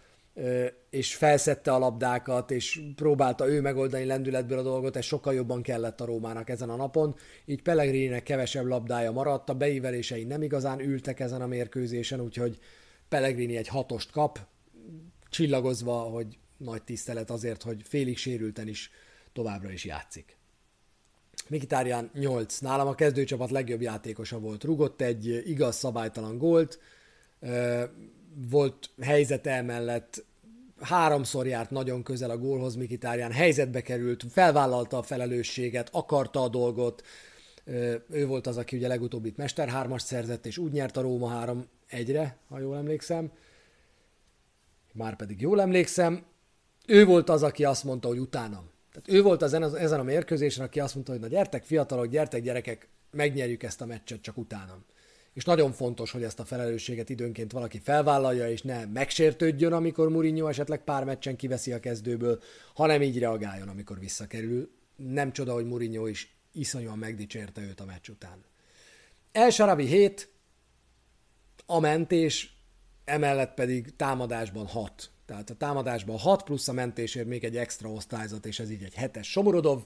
és 0.89 1.15
felszette 1.15 1.73
a 1.73 1.77
labdákat, 1.77 2.51
és 2.51 2.81
próbálta 2.95 3.49
ő 3.49 3.61
megoldani 3.61 4.05
lendületből 4.05 4.57
a 4.57 4.63
dolgot, 4.63 4.95
ez 4.95 5.05
sokkal 5.05 5.33
jobban 5.33 5.61
kellett 5.61 6.01
a 6.01 6.05
Rómának 6.05 6.49
ezen 6.49 6.69
a 6.69 6.75
napon, 6.75 7.15
így 7.45 7.61
Pellegrininek 7.61 8.23
kevesebb 8.23 8.65
labdája 8.65 9.11
maradt, 9.11 9.49
a 9.49 9.53
beívelései 9.53 10.23
nem 10.23 10.41
igazán 10.41 10.79
ültek 10.79 11.19
ezen 11.19 11.41
a 11.41 11.47
mérkőzésen, 11.47 12.21
úgyhogy 12.21 12.57
Pellegrini 13.09 13.57
egy 13.57 13.67
hatost 13.67 14.11
kap, 14.11 14.39
csillagozva, 15.29 15.93
hogy 15.93 16.37
nagy 16.57 16.83
tisztelet 16.83 17.29
azért, 17.29 17.63
hogy 17.63 17.81
félig 17.83 18.17
sérülten 18.17 18.67
is 18.67 18.91
továbbra 19.33 19.71
is 19.71 19.85
játszik. 19.85 20.37
Mikitárján 21.47 22.09
8. 22.13 22.59
Nálam 22.59 22.87
a 22.87 22.95
kezdőcsapat 22.95 23.51
legjobb 23.51 23.81
játékosa 23.81 24.39
volt. 24.39 24.63
Rugott 24.63 25.01
egy 25.01 25.41
igaz 25.45 25.75
szabálytalan 25.75 26.37
gólt, 26.37 26.79
volt 28.49 28.89
helyzete 29.01 29.51
emellett, 29.51 30.25
háromszor 30.81 31.47
járt 31.47 31.69
nagyon 31.69 32.03
közel 32.03 32.29
a 32.29 32.37
gólhoz 32.37 32.75
Mikitárján, 32.75 33.31
helyzetbe 33.31 33.81
került, 33.81 34.25
felvállalta 34.29 34.97
a 34.97 35.01
felelősséget, 35.01 35.89
akarta 35.91 36.41
a 36.41 36.47
dolgot, 36.47 37.03
ő 38.09 38.25
volt 38.27 38.47
az, 38.47 38.57
aki 38.57 38.75
ugye 38.77 38.87
legutóbb 38.87 39.25
itt 39.25 39.37
Mester 39.37 39.69
3 39.69 39.97
szerzett, 39.97 40.45
és 40.45 40.57
úgy 40.57 40.71
nyert 40.71 40.97
a 40.97 41.01
Róma 41.01 41.29
3 41.29 41.65
egyre, 41.87 42.37
ha 42.47 42.59
jól 42.59 42.77
emlékszem. 42.77 43.31
Már 44.93 45.15
pedig 45.15 45.41
jól 45.41 45.61
emlékszem, 45.61 46.25
ő 46.87 47.05
volt 47.05 47.29
az, 47.29 47.43
aki 47.43 47.63
azt 47.63 47.83
mondta, 47.83 48.07
hogy 48.07 48.19
utánam. 48.19 48.69
Tehát 48.91 49.19
ő 49.19 49.21
volt 49.21 49.41
az 49.41 49.53
ezen 49.53 49.99
a 49.99 50.03
mérkőzésen, 50.03 50.65
aki 50.65 50.79
azt 50.79 50.93
mondta, 50.93 51.11
hogy 51.11 51.21
na 51.21 51.27
gyertek 51.27 51.63
fiatalok, 51.63 52.07
gyertek 52.07 52.41
gyerekek, 52.41 52.89
megnyerjük 53.11 53.63
ezt 53.63 53.81
a 53.81 53.85
meccset 53.85 54.21
csak 54.21 54.37
utánam 54.37 54.85
és 55.39 55.45
nagyon 55.45 55.71
fontos, 55.71 56.11
hogy 56.11 56.23
ezt 56.23 56.39
a 56.39 56.45
felelősséget 56.45 57.09
időnként 57.09 57.51
valaki 57.51 57.79
felvállalja, 57.79 58.49
és 58.49 58.61
ne 58.61 58.85
megsértődjön, 58.85 59.73
amikor 59.73 60.09
Mourinho 60.09 60.47
esetleg 60.47 60.83
pár 60.83 61.03
meccsen 61.03 61.35
kiveszi 61.35 61.71
a 61.71 61.79
kezdőből, 61.79 62.39
hanem 62.73 63.01
így 63.01 63.19
reagáljon, 63.19 63.67
amikor 63.67 63.99
visszakerül. 63.99 64.71
Nem 64.95 65.31
csoda, 65.31 65.53
hogy 65.53 65.65
Mourinho 65.65 66.07
is 66.07 66.35
iszonyúan 66.51 66.97
megdicsérte 66.97 67.61
őt 67.61 67.79
a 67.79 67.85
meccs 67.85 68.09
után. 68.09 68.43
El 69.31 69.49
Sarabi 69.49 69.85
7, 69.85 70.29
a 71.65 71.79
mentés, 71.79 72.57
emellett 73.05 73.53
pedig 73.53 73.95
támadásban 73.95 74.65
6. 74.65 75.11
Tehát 75.25 75.49
a 75.49 75.55
támadásban 75.55 76.17
6 76.17 76.43
plusz 76.43 76.67
a 76.67 76.73
mentésért 76.73 77.27
még 77.27 77.43
egy 77.43 77.57
extra 77.57 77.89
osztályzat, 77.89 78.45
és 78.45 78.59
ez 78.59 78.71
így 78.71 78.83
egy 78.83 78.95
hetes 78.95 79.31
Somorodov. 79.31 79.83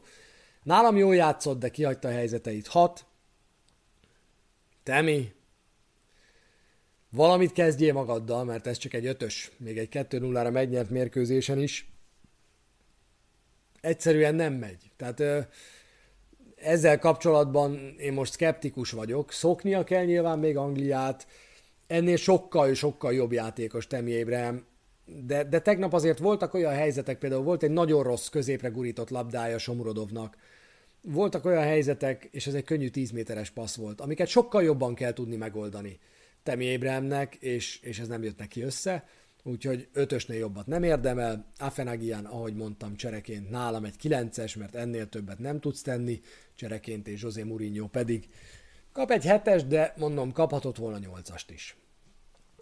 Nálam 0.64 0.98
jól 0.98 1.16
játszott, 1.16 1.60
de 1.60 1.70
kihagyta 1.70 2.08
a 2.08 2.12
helyzeteit 2.12 2.68
6. 2.68 3.06
Temi, 4.84 5.34
valamit 7.14 7.52
kezdjél 7.52 7.94
magaddal, 7.94 8.44
mert 8.44 8.68
ez 8.68 8.78
csak 8.78 8.94
egy 8.94 9.06
ötös, 9.06 9.52
még 9.58 9.78
egy 9.78 9.90
2-0-ra 9.92 10.52
megnyert 10.52 10.90
mérkőzésen 10.90 11.60
is. 11.60 11.88
Egyszerűen 13.82 14.36
nem 14.36 14.54
megy. 14.54 14.92
Tehát 14.98 15.48
ezzel 16.56 17.00
kapcsolatban 17.00 17.96
én 17.98 18.14
most 18.14 18.34
skeptikus 18.34 18.92
vagyok. 18.92 19.32
Szoknia 19.32 19.84
kell 19.84 20.04
nyilván 20.06 20.40
még 20.40 20.58
Angliát, 20.58 21.28
ennél 21.88 22.18
sokkal, 22.18 22.74
sokkal 22.74 23.14
jobb 23.14 23.32
játékos 23.32 23.88
Temi 23.88 24.22
Abraham, 24.22 24.66
de, 25.06 25.44
de 25.44 25.60
tegnap 25.60 25.94
azért 25.94 26.20
voltak 26.20 26.54
olyan 26.54 26.74
helyzetek, 26.74 27.18
például 27.18 27.44
volt 27.44 27.64
egy 27.64 27.72
nagyon 27.72 28.04
rossz 28.04 28.28
középre 28.28 28.68
gurított 28.68 29.10
labdája 29.10 29.58
Somurodovnak, 29.58 30.38
voltak 31.02 31.46
olyan 31.46 31.64
helyzetek, 31.64 32.28
és 32.32 32.48
ez 32.48 32.54
egy 32.54 32.64
könnyű 32.64 32.90
10 32.90 33.12
méteres 33.12 33.50
passz 33.50 33.76
volt, 33.76 34.02
amiket 34.02 34.28
sokkal 34.28 34.64
jobban 34.64 34.96
kell 34.96 35.14
tudni 35.14 35.36
megoldani 35.36 36.00
Temi 36.44 36.66
Ébremnek, 36.66 37.36
és, 37.36 37.80
és 37.82 38.00
ez 38.00 38.08
nem 38.08 38.24
jött 38.24 38.38
neki 38.38 38.62
össze, 38.62 39.08
úgyhogy 39.44 39.88
ötösnél 39.94 40.38
jobbat 40.38 40.68
nem 40.68 40.84
érdemel. 40.84 41.52
Afenagian, 41.58 42.26
ahogy 42.26 42.56
mondtam, 42.56 42.96
csereként 42.96 43.50
nálam 43.50 43.86
egy 43.86 43.96
kilences, 43.96 44.56
mert 44.56 44.76
ennél 44.76 45.10
többet 45.10 45.40
nem 45.40 45.60
tudsz 45.60 45.82
tenni, 45.82 46.22
csereként 46.56 47.08
és 47.08 47.22
José 47.22 47.44
Mourinho 47.44 47.88
pedig 47.88 48.30
kap 48.92 49.12
egy 49.12 49.26
hetes, 49.26 49.64
de 49.64 49.94
mondom, 49.98 50.32
kaphatott 50.32 50.78
volna 50.78 50.98
nyolcast 50.98 51.52
is. 51.52 51.78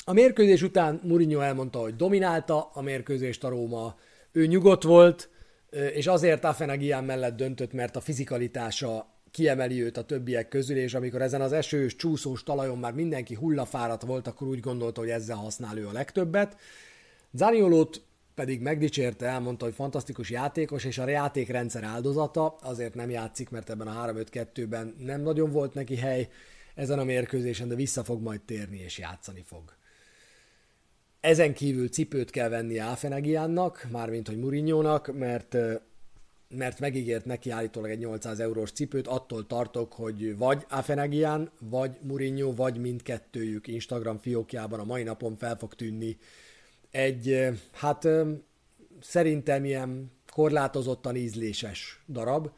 A 0.06 0.14
mérkőzés 0.14 0.62
után 0.62 1.00
Mourinho 1.04 1.40
elmondta, 1.40 1.80
hogy 1.80 1.96
dominálta 1.96 2.70
a 2.74 2.82
mérkőzést 2.82 3.44
a 3.44 3.50
Róma, 3.50 3.98
ő 4.32 4.46
nyugodt 4.46 4.84
volt, 4.84 5.30
és 5.72 6.08
azért 6.08 6.44
Afenagian 6.44 7.04
mellett 7.04 7.36
döntött, 7.36 7.74
mert 7.74 7.96
a 7.96 8.00
fizikalitása 8.00 9.11
kiemeli 9.32 9.84
őt 9.84 9.98
a 9.98 10.04
többiek 10.04 10.48
közül, 10.48 10.78
és 10.78 10.94
amikor 10.94 11.22
ezen 11.22 11.42
az 11.42 11.52
esős, 11.52 11.96
csúszós 11.96 12.44
talajon 12.44 12.78
már 12.78 12.94
mindenki 12.94 13.36
hullafáradt 13.36 14.02
volt, 14.02 14.28
akkor 14.28 14.48
úgy 14.48 14.60
gondolta, 14.60 15.00
hogy 15.00 15.10
ezzel 15.10 15.36
használ 15.36 15.78
ő 15.78 15.88
a 15.88 15.92
legtöbbet. 15.92 16.58
Zaniolót 17.32 18.02
pedig 18.36 18.62
megdicsérte, 18.62 19.26
elmondta, 19.26 19.66
hogy 19.66 19.74
fantasztikus 19.74 20.30
játékos, 20.30 20.84
és 20.84 20.98
a 20.98 21.10
játékrendszer 21.10 21.84
áldozata, 21.84 22.56
azért 22.62 22.96
nem 22.96 23.10
játszik, 23.10 23.50
mert 23.50 23.70
ebben 23.70 23.88
a 23.88 24.06
3-5-2-ben 24.06 24.96
nem 25.00 25.22
nagyon 25.22 25.52
volt 25.52 25.74
neki 25.74 25.96
hely 25.96 26.30
ezen 26.76 27.00
a 27.00 27.04
mérkőzésen, 27.04 27.68
de 27.68 27.76
vissza 27.76 28.04
fog 28.04 28.22
majd 28.22 28.42
térni 28.42 28.80
és 28.80 28.98
játszani 28.98 29.44
fog. 29.46 29.76
Ezen 31.20 31.54
kívül 31.54 31.90
cipőt 31.90 32.30
kell 32.30 32.50
venni 32.50 32.78
Áfenegiánnak, 32.78 33.88
mármint 33.92 34.28
hogy 34.28 34.40
Murinyónak, 34.40 35.18
mert 35.18 35.58
mert 36.52 36.80
megígért 36.80 37.26
neki 37.26 37.50
állítólag 37.50 37.90
egy 37.90 38.00
800 38.00 38.40
eurós 38.40 38.72
cipőt, 38.72 39.08
attól 39.08 39.48
tartok, 39.48 39.94
hogy 39.94 40.38
vagy 40.38 40.66
Afenagian, 40.70 41.52
vagy 41.60 41.98
Mourinho, 42.02 42.54
vagy 42.54 42.78
mindkettőjük 42.78 43.68
Instagram 43.68 44.18
fiókjában 44.18 44.80
a 44.80 44.84
mai 44.84 45.04
napon 45.04 45.36
fel 45.36 45.58
fog 45.58 45.74
tűnni 45.74 46.18
egy, 46.92 47.48
hát 47.72 48.08
szerintem 49.02 49.66
ilyen 49.66 50.12
korlátozottan 50.32 51.16
ízléses 51.16 52.04
darab. 52.08 52.50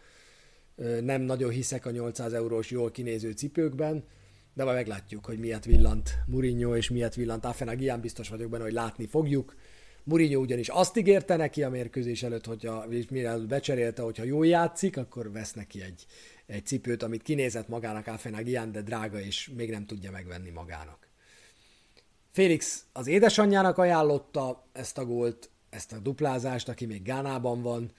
Nem 1.02 1.22
nagyon 1.22 1.50
hiszek 1.50 1.86
a 1.86 1.92
800 1.92 2.34
eurós 2.34 2.72
jól 2.72 2.92
kinéző 2.92 3.32
cipőkben, 3.32 4.04
de 4.54 4.64
majd 4.64 4.76
meglátjuk, 4.76 5.26
hogy 5.26 5.40
miért 5.40 5.66
villant 5.66 6.18
Mourinho 6.26 6.76
és 6.76 6.90
miért 6.90 7.16
villant 7.16 7.46
Afenagian, 7.46 8.02
biztos 8.02 8.30
vagyok 8.30 8.50
benne, 8.50 8.64
hogy 8.64 8.74
látni 8.74 9.06
fogjuk. 9.06 9.56
Mourinho 10.04 10.40
ugyanis 10.40 10.70
azt 10.70 10.98
ígérte 10.98 11.36
neki 11.36 11.64
a 11.64 11.70
mérkőzés 11.70 12.24
előtt, 12.24 12.46
hogyha, 12.46 12.86
mire 13.10 13.38
becserélte, 13.38 14.02
hogyha 14.02 14.24
jól 14.24 14.48
játszik, 14.48 14.98
akkor 14.98 15.32
vesz 15.32 15.54
neki 15.54 15.82
egy, 15.82 16.06
egy 16.46 16.66
cipőt, 16.66 17.04
amit 17.04 17.22
kinézett 17.22 17.68
magának 17.68 18.08
Afenagian, 18.08 18.72
de 18.72 18.82
drága, 18.82 19.20
és 19.20 19.50
még 19.56 19.70
nem 19.70 19.86
tudja 19.86 20.12
megvenni 20.12 20.50
magának. 20.50 21.08
Félix 22.32 22.86
az 22.94 23.08
édesanyjának 23.08 23.78
ajánlotta 23.78 24.68
ezt 24.72 24.98
a 24.98 25.06
gólt, 25.06 25.50
ezt 25.70 25.92
a 25.92 26.00
duplázást, 26.00 26.70
aki 26.70 26.86
még 26.86 27.04
Gánában 27.04 27.62
van. 27.62 27.92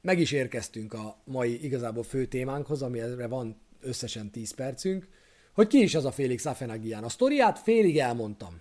Meg 0.00 0.18
is 0.18 0.32
érkeztünk 0.32 0.92
a 0.92 1.20
mai 1.24 1.64
igazából 1.64 2.02
fő 2.02 2.26
témánkhoz, 2.26 2.82
amire 2.82 3.26
van 3.26 3.60
összesen 3.80 4.30
10 4.30 4.54
percünk, 4.54 5.08
hogy 5.52 5.66
ki 5.66 5.82
is 5.82 5.94
az 5.94 6.04
a 6.04 6.12
Félix 6.12 6.46
Afenagian. 6.46 7.04
A 7.04 7.08
sztoriát 7.08 7.58
félig 7.58 7.98
elmondtam 7.98 8.60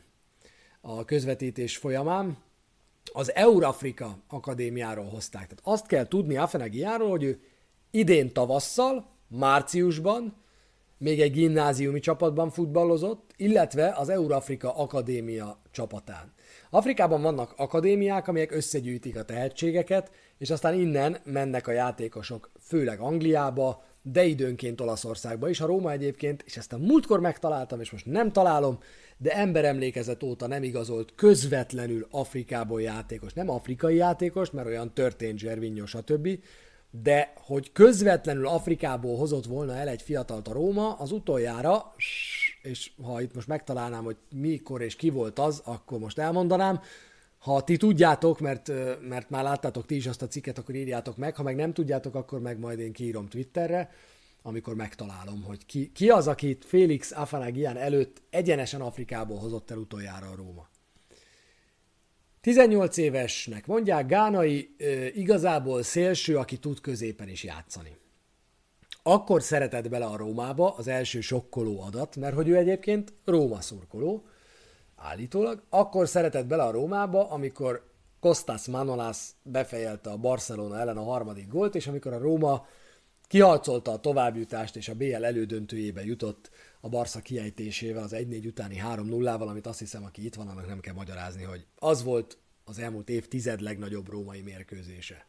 a 0.81 1.05
közvetítés 1.05 1.77
folyamán. 1.77 2.37
Az 3.13 3.33
Eurafrika 3.33 4.17
Akadémiáról 4.27 5.05
hozták. 5.05 5.41
Tehát 5.41 5.59
azt 5.63 5.87
kell 5.87 6.07
tudni 6.07 6.37
Afenagiáról, 6.37 7.09
hogy 7.09 7.23
ő 7.23 7.39
idén 7.91 8.33
tavasszal, 8.33 9.05
márciusban 9.27 10.35
még 10.97 11.21
egy 11.21 11.31
gimnáziumi 11.31 11.99
csapatban 11.99 12.49
futballozott, 12.49 13.33
illetve 13.35 13.93
az 13.97 14.09
Eurafrika 14.09 14.75
Akadémia 14.75 15.61
csapatán. 15.71 16.33
Afrikában 16.69 17.21
vannak 17.21 17.53
akadémiák, 17.57 18.27
amelyek 18.27 18.51
összegyűjtik 18.51 19.17
a 19.17 19.23
tehetségeket, 19.23 20.11
és 20.37 20.49
aztán 20.49 20.73
innen 20.73 21.17
mennek 21.23 21.67
a 21.67 21.71
játékosok, 21.71 22.51
főleg 22.59 22.99
Angliába, 22.99 23.83
de 24.11 24.23
időnként 24.23 24.81
Olaszországba 24.81 25.49
is. 25.49 25.61
A 25.61 25.65
Róma 25.65 25.91
egyébként, 25.91 26.43
és 26.45 26.57
ezt 26.57 26.73
a 26.73 26.77
múltkor 26.77 27.19
megtaláltam, 27.19 27.79
és 27.79 27.91
most 27.91 28.05
nem 28.05 28.31
találom, 28.31 28.79
de 29.17 29.31
emberemlékezet 29.31 30.23
óta 30.23 30.47
nem 30.47 30.63
igazolt 30.63 31.13
közvetlenül 31.15 32.07
Afrikából 32.11 32.81
játékos. 32.81 33.33
Nem 33.33 33.49
afrikai 33.49 33.95
játékos, 33.95 34.51
mert 34.51 34.67
olyan 34.67 34.93
történt 34.93 35.39
Zservinyo, 35.39 35.85
stb., 35.85 36.29
de 36.91 37.33
hogy 37.35 37.71
közvetlenül 37.71 38.47
Afrikából 38.47 39.17
hozott 39.17 39.45
volna 39.45 39.75
el 39.75 39.87
egy 39.87 40.01
fiatalt 40.01 40.47
a 40.47 40.53
Róma, 40.53 40.93
az 40.93 41.11
utoljára, 41.11 41.93
és 42.61 42.91
ha 43.03 43.21
itt 43.21 43.35
most 43.35 43.47
megtalálnám, 43.47 44.03
hogy 44.03 44.17
mikor 44.35 44.81
és 44.81 44.95
ki 44.95 45.09
volt 45.09 45.39
az, 45.39 45.61
akkor 45.65 45.99
most 45.99 46.17
elmondanám, 46.17 46.81
ha 47.39 47.63
ti 47.63 47.77
tudjátok, 47.77 48.39
mert, 48.39 48.71
mert 49.01 49.29
már 49.29 49.43
láttátok 49.43 49.85
ti 49.85 49.95
is 49.95 50.07
azt 50.07 50.21
a 50.21 50.27
cikket, 50.27 50.57
akkor 50.57 50.75
írjátok 50.75 51.17
meg, 51.17 51.35
ha 51.35 51.43
meg 51.43 51.55
nem 51.55 51.73
tudjátok, 51.73 52.15
akkor 52.15 52.39
meg 52.39 52.59
majd 52.59 52.79
én 52.79 52.93
kiírom 52.93 53.27
Twitterre, 53.27 53.91
amikor 54.41 54.75
megtalálom, 54.75 55.43
hogy 55.43 55.65
ki, 55.65 55.91
ki 55.91 56.09
az, 56.09 56.27
akit 56.27 56.65
Félix 56.65 57.11
Afanagian 57.11 57.77
előtt 57.77 58.21
egyenesen 58.29 58.81
Afrikából 58.81 59.37
hozott 59.37 59.71
el 59.71 59.77
utoljára 59.77 60.29
a 60.29 60.35
Róma. 60.35 60.69
18 62.41 62.97
évesnek 62.97 63.67
mondják, 63.67 64.05
Gánai 64.05 64.75
igazából 65.13 65.83
szélső, 65.83 66.37
aki 66.37 66.57
tud 66.57 66.81
középen 66.81 67.29
is 67.29 67.43
játszani. 67.43 67.97
Akkor 69.03 69.43
szeretett 69.43 69.89
bele 69.89 70.05
a 70.05 70.17
Rómába 70.17 70.75
az 70.75 70.87
első 70.87 71.21
sokkoló 71.21 71.81
adat, 71.81 72.15
mert 72.15 72.35
hogy 72.35 72.47
ő 72.47 72.55
egyébként 72.55 73.13
Róma 73.25 73.61
szurkoló, 73.61 74.25
állítólag, 75.01 75.63
akkor 75.69 76.07
szeretett 76.07 76.45
bele 76.45 76.63
a 76.63 76.71
Rómába, 76.71 77.29
amikor 77.29 77.87
Kostas 78.19 78.67
Manolas 78.67 79.17
befejelte 79.43 80.09
a 80.09 80.17
Barcelona 80.17 80.79
ellen 80.79 80.97
a 80.97 81.03
harmadik 81.03 81.47
gólt, 81.47 81.75
és 81.75 81.87
amikor 81.87 82.13
a 82.13 82.17
Róma 82.17 82.67
kiharcolta 83.27 83.91
a 83.91 83.99
továbbjutást, 83.99 84.75
és 84.75 84.89
a 84.89 84.95
BL 84.95 85.25
elődöntőjébe 85.25 86.05
jutott 86.05 86.49
a 86.81 86.89
Barca 86.89 87.19
kiejtésével, 87.19 88.03
az 88.03 88.15
1-4 88.15 88.45
utáni 88.45 88.81
3-0-val, 88.85 89.47
amit 89.47 89.67
azt 89.67 89.79
hiszem, 89.79 90.03
aki 90.03 90.25
itt 90.25 90.35
van, 90.35 90.47
annak 90.47 90.67
nem 90.67 90.79
kell 90.79 90.93
magyarázni, 90.93 91.43
hogy 91.43 91.65
az 91.75 92.03
volt 92.03 92.37
az 92.63 92.79
elmúlt 92.79 93.09
évtized 93.09 93.61
legnagyobb 93.61 94.09
római 94.09 94.41
mérkőzése. 94.41 95.27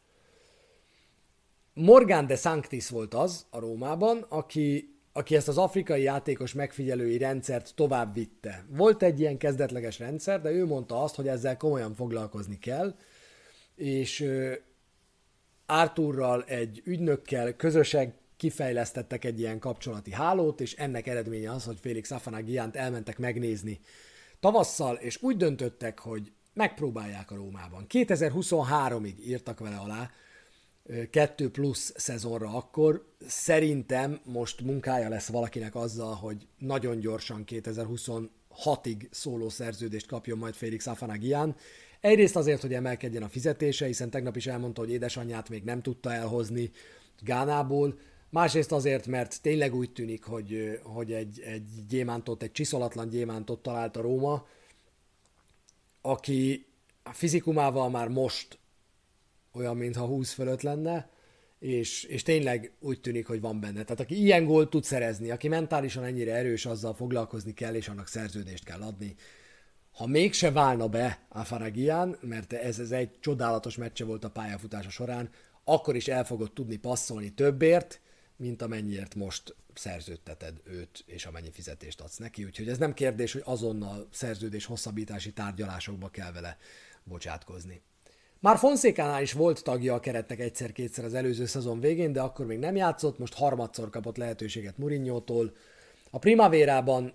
Morgan 1.73 2.27
de 2.27 2.35
Sanctis 2.35 2.89
volt 2.89 3.13
az 3.13 3.45
a 3.49 3.59
Rómában, 3.59 4.25
aki, 4.29 4.90
aki 5.13 5.35
ezt 5.35 5.47
az 5.47 5.57
afrikai 5.57 6.01
játékos 6.01 6.53
megfigyelői 6.53 7.17
rendszert 7.17 7.75
tovább 7.75 8.13
vitte. 8.13 8.65
Volt 8.69 9.03
egy 9.03 9.19
ilyen 9.19 9.37
kezdetleges 9.37 9.99
rendszer, 9.99 10.41
de 10.41 10.51
ő 10.51 10.65
mondta 10.65 11.03
azt, 11.03 11.15
hogy 11.15 11.27
ezzel 11.27 11.57
komolyan 11.57 11.95
foglalkozni 11.95 12.59
kell, 12.59 12.95
és 13.75 14.25
Arthurral, 15.65 16.43
egy 16.43 16.81
ügynökkel 16.85 17.55
közösen 17.55 18.13
kifejlesztettek 18.37 19.25
egy 19.25 19.39
ilyen 19.39 19.59
kapcsolati 19.59 20.11
hálót, 20.11 20.61
és 20.61 20.73
ennek 20.75 21.07
eredménye 21.07 21.51
az, 21.51 21.63
hogy 21.63 21.77
Félix 21.79 22.11
Afanagiánt 22.11 22.75
elmentek 22.75 23.17
megnézni 23.17 23.79
tavasszal, 24.39 24.95
és 24.95 25.21
úgy 25.21 25.37
döntöttek, 25.37 25.99
hogy 25.99 26.31
megpróbálják 26.53 27.31
a 27.31 27.35
Rómában. 27.35 27.85
2023-ig 27.89 29.15
írtak 29.25 29.59
vele 29.59 29.75
alá, 29.75 30.11
kettő 31.09 31.51
plusz 31.51 31.93
szezonra 31.95 32.55
akkor. 32.55 33.05
Szerintem 33.27 34.19
most 34.23 34.61
munkája 34.61 35.09
lesz 35.09 35.27
valakinek 35.27 35.75
azzal, 35.75 36.13
hogy 36.13 36.47
nagyon 36.57 36.99
gyorsan 36.99 37.43
2026-ig 37.47 39.07
szóló 39.09 39.49
szerződést 39.49 40.07
kapjon 40.07 40.37
majd 40.37 40.53
Félix 40.53 40.87
Afanagian. 40.87 41.55
Egyrészt 41.99 42.35
azért, 42.35 42.61
hogy 42.61 42.73
emelkedjen 42.73 43.23
a 43.23 43.29
fizetése, 43.29 43.85
hiszen 43.85 44.09
tegnap 44.09 44.35
is 44.35 44.47
elmondta, 44.47 44.81
hogy 44.81 44.91
édesanyját 44.91 45.49
még 45.49 45.63
nem 45.63 45.81
tudta 45.81 46.13
elhozni 46.13 46.71
Gánából, 47.19 47.97
Másrészt 48.31 48.71
azért, 48.71 49.07
mert 49.07 49.41
tényleg 49.41 49.75
úgy 49.75 49.91
tűnik, 49.91 50.23
hogy, 50.23 50.79
hogy 50.83 51.13
egy, 51.13 51.39
egy 51.39 51.85
gyémántot, 51.87 52.43
egy 52.43 52.51
csiszolatlan 52.51 53.09
gyémántot 53.09 53.61
talált 53.61 53.97
a 53.97 54.01
Róma, 54.01 54.47
aki 56.01 56.65
a 57.03 57.13
fizikumával 57.13 57.89
már 57.89 58.07
most 58.07 58.57
olyan, 59.53 59.77
mintha 59.77 60.05
20 60.05 60.31
fölött 60.31 60.61
lenne, 60.61 61.09
és, 61.59 62.03
és 62.03 62.23
tényleg 62.23 62.71
úgy 62.79 63.01
tűnik, 63.01 63.27
hogy 63.27 63.41
van 63.41 63.59
benne. 63.59 63.83
Tehát 63.83 63.99
aki 63.99 64.21
ilyen 64.21 64.45
gólt 64.45 64.69
tud 64.69 64.83
szerezni, 64.83 65.31
aki 65.31 65.47
mentálisan 65.47 66.03
ennyire 66.03 66.35
erős, 66.35 66.65
azzal 66.65 66.93
foglalkozni 66.93 67.53
kell, 67.53 67.75
és 67.75 67.87
annak 67.87 68.07
szerződést 68.07 68.63
kell 68.63 68.81
adni. 68.81 69.15
Ha 69.91 70.07
mégse 70.07 70.51
válna 70.51 70.87
be 70.87 71.25
a 71.29 71.43
Faragian, 71.43 72.17
mert 72.21 72.53
ez, 72.53 72.79
ez 72.79 72.91
egy 72.91 73.19
csodálatos 73.19 73.77
meccse 73.77 74.05
volt 74.05 74.23
a 74.23 74.29
pályafutása 74.29 74.89
során, 74.89 75.29
akkor 75.63 75.95
is 75.95 76.07
el 76.07 76.25
fogod 76.25 76.53
tudni 76.53 76.75
passzolni 76.75 77.33
többért, 77.33 78.01
mint 78.35 78.61
amennyiért 78.61 79.15
most 79.15 79.55
szerződteted 79.73 80.61
őt, 80.63 81.03
és 81.05 81.25
amennyi 81.25 81.51
fizetést 81.51 82.01
adsz 82.01 82.17
neki. 82.17 82.45
Úgyhogy 82.45 82.69
ez 82.69 82.77
nem 82.77 82.93
kérdés, 82.93 83.33
hogy 83.33 83.41
azonnal 83.45 84.07
szerződés 84.11 84.65
hosszabbítási 84.65 85.33
tárgyalásokba 85.33 86.09
kell 86.09 86.31
vele 86.31 86.57
bocsátkozni. 87.03 87.81
Már 88.41 88.57
Fonszékánál 88.57 89.21
is 89.21 89.33
volt 89.33 89.63
tagja 89.63 89.93
a 89.93 89.99
keretnek 89.99 90.39
egyszer-kétszer 90.39 91.05
az 91.05 91.13
előző 91.13 91.45
szezon 91.45 91.79
végén, 91.79 92.13
de 92.13 92.21
akkor 92.21 92.45
még 92.45 92.59
nem 92.59 92.75
játszott, 92.75 93.19
most 93.19 93.33
harmadszor 93.33 93.89
kapott 93.89 94.17
lehetőséget 94.17 94.77
Murinyótól. 94.77 95.51
A 96.11 96.19
Primavérában 96.19 97.13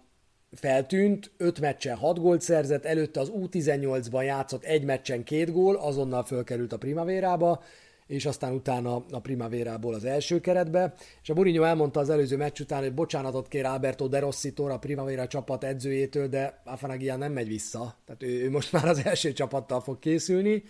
feltűnt, 0.53 1.31
5 1.37 1.61
meccsen 1.61 1.97
6 1.97 2.19
gólt 2.19 2.41
szerzett, 2.41 2.85
előtte 2.85 3.21
az 3.21 3.33
U18-ban 3.35 4.25
játszott 4.25 4.65
egy 4.65 4.85
meccsen 4.85 5.25
két 5.25 5.53
gól, 5.53 5.77
azonnal 5.77 6.25
fölkerült 6.25 6.73
a 6.73 6.79
Primavérába, 6.79 7.63
és 8.07 8.27
aztán 8.27 8.53
utána 8.53 9.05
a 9.11 9.21
Primavérából 9.21 9.95
az 9.95 10.05
első 10.05 10.41
keretbe, 10.41 10.95
és 11.23 11.31
a 11.31 11.35
Mourinho 11.35 11.63
elmondta 11.65 12.01
az 12.01 12.11
előző 12.11 12.37
meccs 12.37 12.61
után, 12.61 12.83
hogy 12.83 12.95
bocsánatot 12.95 13.49
kér 13.49 13.65
Alberto 13.65 14.09
De 14.09 14.19
rossi 14.19 14.53
a 14.57 14.79
Primavera 14.79 15.27
csapat 15.27 15.65
edzőjétől, 15.65 16.29
de 16.29 16.63
Afanagia 16.65 17.17
nem 17.17 17.33
megy 17.33 17.49
vissza, 17.49 17.97
tehát 18.05 18.23
ő, 18.23 18.43
ő 18.43 18.51
most 18.51 18.73
már 18.73 18.85
az 18.85 19.05
első 19.05 19.33
csapattal 19.33 19.81
fog 19.81 19.99
készülni. 19.99 20.63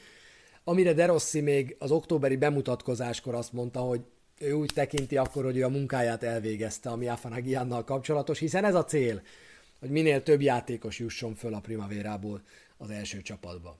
Amire 0.69 0.93
De 0.93 1.07
Rossi 1.07 1.41
még 1.41 1.77
az 1.79 1.91
októberi 1.91 2.37
bemutatkozáskor 2.37 3.35
azt 3.35 3.53
mondta, 3.53 3.81
hogy 3.81 4.01
ő 4.39 4.53
úgy 4.53 4.71
tekinti 4.75 5.17
akkor, 5.17 5.45
hogy 5.45 5.57
ő 5.57 5.65
a 5.65 5.69
munkáját 5.69 6.23
elvégezte, 6.23 6.91
ami 6.91 7.09
Afanagiannal 7.09 7.85
kapcsolatos, 7.85 8.39
hiszen 8.39 8.65
ez 8.65 8.75
a 8.75 8.85
cél, 8.85 9.23
hogy 9.81 9.91
minél 9.91 10.23
több 10.23 10.41
játékos 10.41 10.99
jusson 10.99 11.35
föl 11.35 11.55
a 11.55 11.61
Primavérából 11.61 12.43
az 12.77 12.91
első 12.91 13.23
csapatba. 13.23 13.79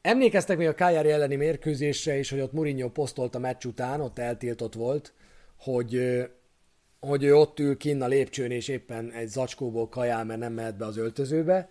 Emlékeztek 0.00 0.56
még 0.56 0.66
a 0.66 0.74
Kájári 0.74 1.10
elleni 1.10 1.36
mérkőzésre 1.36 2.18
is, 2.18 2.30
hogy 2.30 2.40
ott 2.40 2.52
Mourinho 2.52 2.90
posztolt 2.90 3.34
a 3.34 3.38
meccs 3.38 3.64
után, 3.64 4.00
ott 4.00 4.18
eltiltott 4.18 4.74
volt, 4.74 5.12
hogy, 5.56 6.22
hogy 7.00 7.24
ő 7.24 7.36
ott 7.36 7.58
ül 7.58 7.76
kinn 7.76 8.02
a 8.02 8.06
lépcsőn, 8.06 8.50
és 8.50 8.68
éppen 8.68 9.12
egy 9.12 9.28
zacskóból 9.28 9.88
kajál, 9.88 10.24
mert 10.24 10.40
nem 10.40 10.52
mehet 10.52 10.76
be 10.76 10.84
az 10.84 10.96
öltözőbe. 10.96 11.68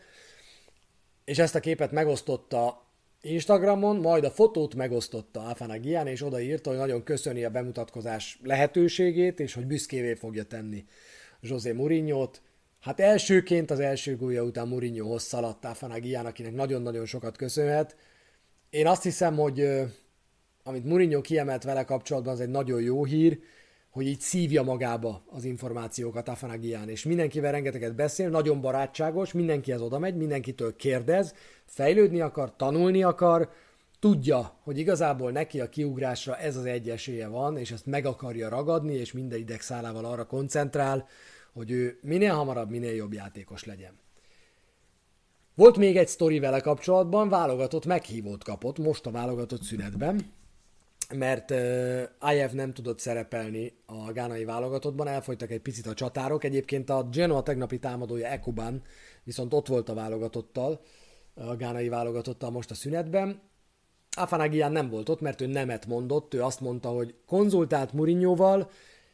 És 1.26 1.38
ezt 1.40 1.56
a 1.56 1.60
képet 1.60 1.92
megosztotta 1.92 2.81
Instagramon, 3.22 3.96
majd 3.96 4.24
a 4.24 4.32
fotót 4.32 4.76
megosztotta 4.76 5.44
Afanagian, 5.44 6.08
és 6.08 6.24
odaírta, 6.24 6.70
hogy 6.70 6.80
nagyon 6.80 7.04
köszöni 7.04 7.44
a 7.44 7.50
bemutatkozás 7.50 8.40
lehetőségét, 8.44 9.40
és 9.40 9.54
hogy 9.54 9.66
büszkévé 9.66 10.14
fogja 10.14 10.44
tenni 10.44 10.86
José 11.42 11.72
Mourinho-t. 11.72 12.42
Hát 12.80 13.00
elsőként 13.00 13.72
az 13.72 13.80
első 13.80 14.16
gólya 14.18 14.44
után 14.44 14.68
Mourinhohoz 14.68 15.24
szaladt 15.24 15.66
Afanagian, 15.66 16.26
akinek 16.26 16.54
nagyon-nagyon 16.54 17.06
sokat 17.06 17.38
köszönhet. 17.38 17.96
Én 18.70 18.88
azt 18.88 19.04
hiszem, 19.04 19.36
hogy 19.36 19.68
amit 20.64 20.86
Mourinho 20.86 21.22
kiemelt 21.22 21.64
vele 21.64 21.84
kapcsolatban, 21.84 22.34
az 22.34 22.40
egy 22.40 22.50
nagyon 22.50 22.82
jó 22.82 23.06
hír, 23.06 23.40
hogy 23.92 24.08
így 24.08 24.20
szívja 24.20 24.64
magába 24.64 25.24
az 25.30 25.44
információkat 25.44 26.28
Afanagian, 26.28 26.90
és 26.90 27.04
mindenkivel 27.04 27.52
rengeteget 27.52 27.96
beszél, 27.96 28.30
nagyon 28.30 28.62
barátságos, 28.62 29.32
mindenkihez 29.32 29.82
oda 29.82 30.00
megy, 30.00 30.16
mindenkitől 30.16 30.76
kérdez, 30.76 31.34
fejlődni 31.66 32.22
akar, 32.22 32.56
tanulni 32.56 33.04
akar, 33.04 33.50
tudja, 34.00 34.60
hogy 34.64 34.78
igazából 34.78 35.32
neki 35.32 35.60
a 35.62 35.70
kiugrásra 35.70 36.38
ez 36.38 36.56
az 36.56 36.66
egy 36.66 36.90
esélye 36.90 37.28
van, 37.28 37.58
és 37.58 37.72
ezt 37.72 37.86
meg 37.86 38.06
akarja 38.06 38.50
ragadni, 38.50 38.94
és 38.94 39.12
minden 39.12 39.40
idegszálával 39.40 40.06
arra 40.06 40.26
koncentrál, 40.26 41.08
hogy 41.54 41.72
ő 41.72 42.00
minél 42.02 42.34
hamarabb, 42.34 42.70
minél 42.70 42.94
jobb 42.94 43.14
játékos 43.14 43.64
legyen. 43.66 44.00
Volt 45.56 45.78
még 45.78 45.98
egy 45.98 46.08
sztori 46.08 46.40
vele 46.40 46.60
kapcsolatban, 46.60 47.30
válogatott 47.30 47.86
meghívót 47.86 48.44
kapott 48.44 48.78
most 48.78 49.06
a 49.06 49.12
válogatott 49.12 49.62
szünetben, 49.62 50.34
mert 51.14 51.52
uh, 51.52 52.34
IF 52.34 52.52
nem 52.52 52.74
tudott 52.74 53.00
szerepelni 53.00 53.74
a 53.86 54.12
gánai 54.12 54.46
válogatottban, 54.46 55.08
elfogytak 55.08 55.52
egy 55.52 55.62
picit 55.62 55.88
a 55.88 55.94
csatárok. 55.94 56.44
Egyébként 56.44 56.90
a 56.90 57.04
Genoa 57.12 57.44
tegnapi 57.44 57.80
támadója 57.80 58.28
Ekuban 58.28 58.84
viszont 59.24 59.54
ott 59.54 59.68
volt 59.68 59.90
a 59.90 59.94
válogatottal, 59.94 60.82
a 61.34 61.56
gánai 61.56 61.90
válogatottal 61.90 62.50
most 62.52 62.72
a 62.72 62.76
szünetben. 62.76 63.42
Afanagian 64.18 64.72
nem 64.72 64.90
volt 64.90 65.10
ott, 65.10 65.22
mert 65.22 65.42
ő 65.42 65.46
nemet 65.46 65.86
mondott, 65.86 66.34
ő 66.34 66.44
azt 66.44 66.60
mondta, 66.60 66.90
hogy 66.90 67.16
konzultált 67.26 67.94
Murinyóval, 67.94 68.70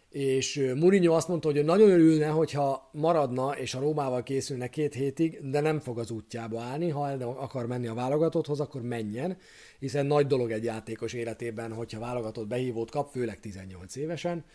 és 0.10 0.72
Mourinho 0.76 1.14
azt 1.14 1.28
mondta, 1.28 1.52
hogy 1.52 1.66
nagyon 1.66 1.90
örülne, 1.90 2.28
hogyha 2.28 2.90
maradna 2.92 3.58
és 3.58 3.74
a 3.74 3.80
Rómával 3.80 4.24
készülne 4.24 4.68
két 4.68 4.94
hétig, 4.94 5.50
de 5.50 5.60
nem 5.60 5.80
fog 5.80 6.00
az 6.00 6.12
útjába 6.12 6.62
állni, 6.62 6.90
ha 6.90 7.10
el 7.10 7.22
akar 7.22 7.68
menni 7.68 7.88
a 7.88 7.94
válogatotthoz, 7.94 8.60
akkor 8.60 8.82
menjen, 8.82 9.38
hiszen 9.80 10.06
nagy 10.06 10.28
dolog 10.28 10.52
egy 10.52 10.64
játékos 10.64 11.14
életében, 11.14 11.74
hogyha 11.74 12.00
válogatott 12.00 12.48
behívót 12.48 12.92
kap, 12.92 13.12
főleg 13.12 13.40
18 13.40 13.96
évesen. 13.96 14.46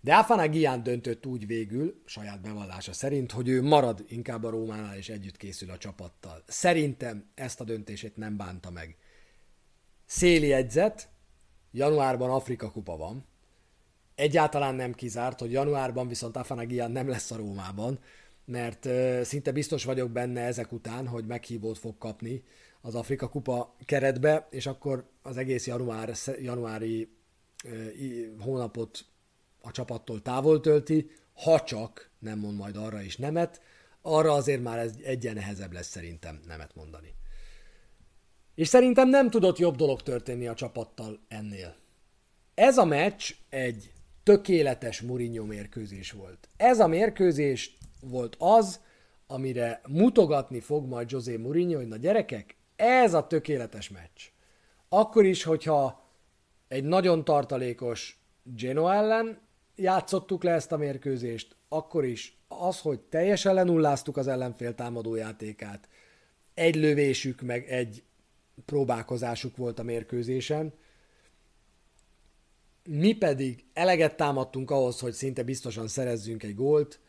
De 0.00 0.14
Afana 0.14 0.48
Gian 0.48 0.82
döntött 0.82 1.26
úgy 1.26 1.46
végül, 1.46 2.02
saját 2.04 2.40
bevallása 2.40 2.92
szerint, 2.92 3.32
hogy 3.32 3.48
ő 3.48 3.62
marad 3.62 4.04
inkább 4.08 4.44
a 4.44 4.50
Rómánál 4.50 4.96
és 4.96 5.08
együtt 5.08 5.36
készül 5.36 5.70
a 5.70 5.78
csapattal. 5.78 6.42
Szerintem 6.46 7.30
ezt 7.34 7.60
a 7.60 7.64
döntését 7.64 8.16
nem 8.16 8.36
bánta 8.36 8.70
meg. 8.70 8.96
Széli 10.06 10.52
edzet, 10.52 11.08
januárban 11.70 12.30
Afrika 12.30 12.70
kupa 12.70 12.96
van, 12.96 13.26
Egyáltalán 14.14 14.74
nem 14.74 14.92
kizárt, 14.92 15.40
hogy 15.40 15.52
januárban 15.52 16.08
viszont 16.08 16.36
Afanagian 16.36 16.90
nem 16.90 17.08
lesz 17.08 17.30
a 17.30 17.36
Rómában, 17.36 17.98
mert 18.44 18.88
szinte 19.24 19.52
biztos 19.52 19.84
vagyok 19.84 20.10
benne 20.10 20.40
ezek 20.40 20.72
után, 20.72 21.06
hogy 21.06 21.26
meghívót 21.26 21.78
fog 21.78 21.98
kapni 21.98 22.44
az 22.80 22.94
Afrika 22.94 23.28
Kupa 23.28 23.76
keretbe, 23.84 24.46
és 24.50 24.66
akkor 24.66 25.10
az 25.22 25.36
egész 25.36 25.66
január, 25.66 26.12
januári 26.40 27.16
hónapot 28.38 29.04
a 29.62 29.70
csapattól 29.70 30.22
távol 30.22 30.60
tölti, 30.60 31.10
ha 31.32 31.62
csak 31.62 32.10
nem 32.18 32.38
mond 32.38 32.56
majd 32.56 32.76
arra 32.76 33.00
is 33.00 33.16
nemet, 33.16 33.60
arra 34.02 34.32
azért 34.32 34.62
már 34.62 34.78
ez 34.78 34.94
egyen 35.04 35.34
nehezebb 35.34 35.72
lesz 35.72 35.88
szerintem 35.88 36.40
nemet 36.46 36.74
mondani. 36.74 37.14
És 38.54 38.68
szerintem 38.68 39.08
nem 39.08 39.30
tudott 39.30 39.58
jobb 39.58 39.76
dolog 39.76 40.02
történni 40.02 40.46
a 40.46 40.54
csapattal 40.54 41.20
ennél. 41.28 41.76
Ez 42.54 42.78
a 42.78 42.84
meccs 42.84 43.30
egy 43.48 43.92
tökéletes 44.24 45.00
Mourinho 45.00 45.44
mérkőzés 45.44 46.12
volt. 46.12 46.48
Ez 46.56 46.80
a 46.80 46.86
mérkőzés 46.86 47.76
volt 48.00 48.36
az, 48.38 48.80
amire 49.26 49.80
mutogatni 49.88 50.60
fog 50.60 50.88
majd 50.88 51.10
José 51.10 51.36
Mourinho, 51.36 51.76
hogy 51.76 51.88
na 51.88 51.96
gyerekek, 51.96 52.56
ez 52.76 53.14
a 53.14 53.26
tökéletes 53.26 53.88
meccs. 53.88 54.20
Akkor 54.88 55.24
is, 55.24 55.42
hogyha 55.42 56.10
egy 56.68 56.84
nagyon 56.84 57.24
tartalékos 57.24 58.18
Genoa 58.42 58.94
ellen 58.94 59.38
játszottuk 59.76 60.42
le 60.42 60.52
ezt 60.52 60.72
a 60.72 60.76
mérkőzést, 60.76 61.56
akkor 61.68 62.04
is 62.04 62.38
az, 62.48 62.80
hogy 62.80 63.00
teljesen 63.00 63.54
lenulláztuk 63.54 64.16
az 64.16 64.28
ellenfél 64.28 64.74
támadójátékát, 64.74 65.88
egy 66.54 66.74
lövésük, 66.74 67.40
meg 67.40 67.68
egy 67.68 68.02
próbálkozásuk 68.64 69.56
volt 69.56 69.78
a 69.78 69.82
mérkőzésen, 69.82 70.72
mi 72.88 73.12
pedig 73.12 73.64
eleget 73.72 74.16
támadtunk 74.16 74.70
ahhoz, 74.70 75.00
hogy 75.00 75.12
szinte 75.12 75.42
biztosan 75.42 75.88
szerezzünk 75.88 76.42
egy 76.42 76.54
gólt. 76.54 77.00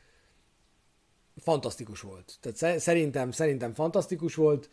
Fantasztikus 1.37 2.01
volt. 2.01 2.37
Tehát 2.41 2.79
szerintem, 2.79 3.31
szerintem 3.31 3.73
fantasztikus 3.73 4.35
volt, 4.35 4.69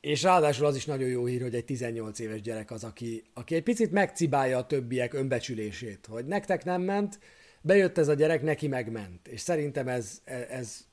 és 0.00 0.22
ráadásul 0.22 0.66
az 0.66 0.76
is 0.76 0.84
nagyon 0.84 1.08
jó 1.08 1.24
hír, 1.24 1.42
hogy 1.42 1.54
egy 1.54 1.64
18 1.64 2.18
éves 2.18 2.40
gyerek 2.40 2.70
az, 2.70 2.84
aki, 2.84 3.24
aki 3.34 3.54
egy 3.54 3.62
picit 3.62 3.90
megcibálja 3.90 4.58
a 4.58 4.66
többiek 4.66 5.14
önbecsülését, 5.14 6.06
hogy 6.06 6.24
nektek 6.24 6.64
nem 6.64 6.82
ment, 6.82 7.18
bejött 7.60 7.98
ez 7.98 8.08
a 8.08 8.14
gyerek, 8.14 8.42
neki 8.42 8.68
megment. 8.68 9.28
És 9.28 9.40
szerintem 9.40 9.88
ez, 9.88 10.20
ez 10.50 10.84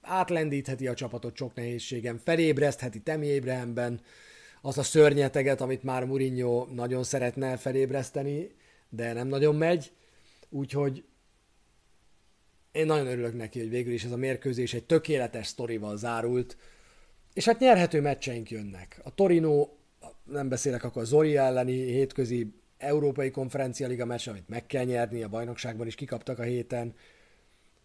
átlendítheti 0.00 0.86
a 0.86 0.94
csapatot 0.94 1.36
sok 1.36 1.54
nehézségem, 1.54 2.18
felébresztheti 2.18 3.00
Temi 3.00 3.26
Ébrahemben, 3.26 4.00
az 4.62 4.78
a 4.78 4.82
szörnyeteget, 4.82 5.60
amit 5.60 5.82
már 5.82 6.04
Mourinho 6.04 6.66
nagyon 6.74 7.04
szeretne 7.04 7.56
felébreszteni, 7.56 8.50
de 8.88 9.12
nem 9.12 9.28
nagyon 9.28 9.54
megy. 9.54 9.92
Úgyhogy 10.48 11.04
én 12.72 12.86
nagyon 12.86 13.06
örülök 13.06 13.36
neki, 13.36 13.58
hogy 13.58 13.68
végül 13.68 13.92
is 13.92 14.04
ez 14.04 14.12
a 14.12 14.16
mérkőzés 14.16 14.74
egy 14.74 14.84
tökéletes 14.84 15.46
sztorival 15.46 15.96
zárult, 15.96 16.56
és 17.32 17.44
hát 17.44 17.58
nyerhető 17.58 18.00
meccseink 18.00 18.50
jönnek. 18.50 19.00
A 19.04 19.14
Torino, 19.14 19.68
nem 20.24 20.48
beszélek 20.48 20.84
akkor 20.84 21.02
a 21.02 21.04
Zori 21.04 21.36
elleni 21.36 21.72
hétközi 21.72 22.54
Európai 22.78 23.30
Konferencia 23.30 23.86
Liga 23.86 24.04
meccs, 24.04 24.28
amit 24.28 24.48
meg 24.48 24.66
kell 24.66 24.84
nyerni, 24.84 25.22
a 25.22 25.28
bajnokságban 25.28 25.86
is 25.86 25.94
kikaptak 25.94 26.38
a 26.38 26.42
héten. 26.42 26.94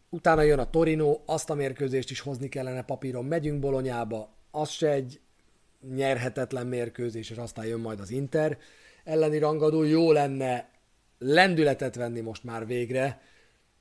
Utána 0.10 0.42
jön 0.42 0.60
a 0.60 0.70
Torino, 0.70 1.22
azt 1.26 1.50
a 1.50 1.54
mérkőzést 1.54 2.12
is 2.12 2.20
hozni 2.20 2.50
kellene 2.50 2.84
papíron, 2.84 3.26
megyünk 3.26 3.60
Bolonyába, 3.60 4.36
az 4.52 4.70
se 4.70 4.90
egy 4.90 5.20
nyerhetetlen 5.96 6.68
mérkőzés, 6.68 7.30
és 7.30 7.38
aztán 7.38 7.66
jön 7.66 7.80
majd 7.80 8.00
az 8.00 8.12
Inter 8.12 8.58
elleni 9.04 9.38
rangadó. 9.38 9.84
Jó 9.84 10.12
lenne 10.12 10.70
lendületet 11.20 11.96
venni 11.96 12.20
most 12.20 12.44
már 12.44 12.66
végre. 12.66 13.22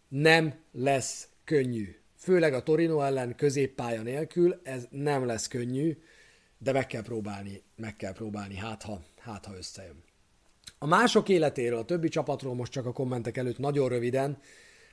Nem 0.09 0.55
lesz 0.73 1.29
könnyű. 1.45 1.97
Főleg 2.19 2.55
a 2.55 2.63
Torino 2.63 3.01
ellen 3.01 3.35
középpálya 3.35 4.03
nélkül, 4.03 4.61
ez 4.63 4.87
nem 4.91 5.27
lesz 5.27 5.49
könnyű, 5.49 5.99
de 6.59 6.73
meg 6.73 6.87
kell 6.87 7.03
próbálni, 7.03 7.63
meg 7.77 7.97
kell 7.97 8.13
próbálni, 8.13 8.57
hát 8.57 8.83
ha, 8.83 9.03
hát 9.19 9.45
ha 9.45 9.57
összejön. 9.57 10.05
A 10.79 10.87
mások 10.87 11.29
életéről, 11.29 11.79
a 11.79 11.85
többi 11.85 12.09
csapatról 12.09 12.55
most 12.55 12.73
csak 12.73 12.87
a 12.87 12.93
kommentek 12.93 13.37
előtt 13.37 13.59
nagyon 13.59 13.89
röviden, 13.89 14.39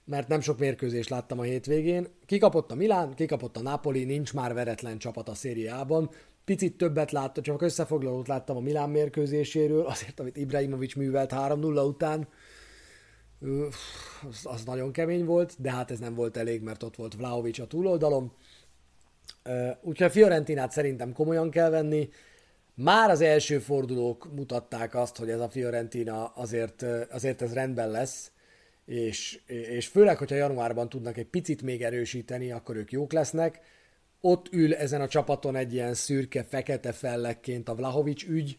mert 0.06 0.28
nem 0.28 0.42
sok 0.42 0.60
mérkőzést 0.60 1.10
láttam 1.10 1.40
a 1.40 1.44
hétvégén. 1.44 2.08
Kikapott 2.26 2.72
a 2.72 2.76
Milán, 2.76 3.14
kikapott 3.14 3.58
a 3.58 3.62
Napoli, 3.62 4.04
nincs 4.04 4.34
már 4.34 4.54
veretlen 4.54 4.98
csapat 4.98 5.30
a 5.30 5.36
szériában, 5.36 6.10
picit 6.46 6.78
többet 6.78 7.12
láttam, 7.12 7.44
csak 7.44 7.62
összefoglalót 7.62 8.28
láttam 8.28 8.58
a 8.58 8.60
Milán 8.60 8.90
mérkőzéséről, 8.90 9.86
azért, 9.86 10.20
amit 10.20 10.38
Ibrahimovic 10.38 10.96
művelt 10.96 11.32
3-0 11.36 11.88
után, 11.88 12.28
az, 14.30 14.40
az 14.44 14.64
nagyon 14.64 14.92
kemény 14.92 15.26
volt, 15.26 15.56
de 15.62 15.72
hát 15.72 15.92
ez 15.92 16.00
nem 16.00 16.16
volt 16.16 16.38
elég, 16.38 16.62
mert 16.62 16.84
ott 16.84 16.96
volt 16.96 17.16
Vlaovic 17.16 17.60
a 17.60 17.68
túloldalon. 17.68 18.32
Úgyhogy 19.82 20.08
a 20.08 20.10
Fiorentinát 20.10 20.72
szerintem 20.72 21.14
komolyan 21.14 21.50
kell 21.50 21.70
venni. 21.70 22.10
Már 22.76 23.10
az 23.10 23.22
első 23.22 23.60
fordulók 23.60 24.36
mutatták 24.36 24.96
azt, 24.96 25.18
hogy 25.18 25.30
ez 25.30 25.40
a 25.40 25.50
Fiorentina 25.50 26.26
azért, 26.26 26.86
azért 27.12 27.42
ez 27.42 27.54
rendben 27.54 27.90
lesz, 27.90 28.32
és, 28.86 29.42
és 29.46 29.88
főleg, 29.88 30.18
hogyha 30.18 30.36
januárban 30.36 30.90
tudnak 30.90 31.18
egy 31.18 31.28
picit 31.28 31.62
még 31.62 31.84
erősíteni, 31.84 32.52
akkor 32.52 32.76
ők 32.76 32.92
jók 32.92 33.12
lesznek 33.12 33.62
ott 34.26 34.54
ül 34.54 34.76
ezen 34.76 35.02
a 35.02 35.08
csapaton 35.08 35.56
egy 35.56 35.74
ilyen 35.74 35.94
szürke, 35.94 36.44
fekete 36.44 36.92
fellekként 36.92 37.70
a 37.70 37.76
Vlahovics 37.76 38.26
ügy, 38.28 38.58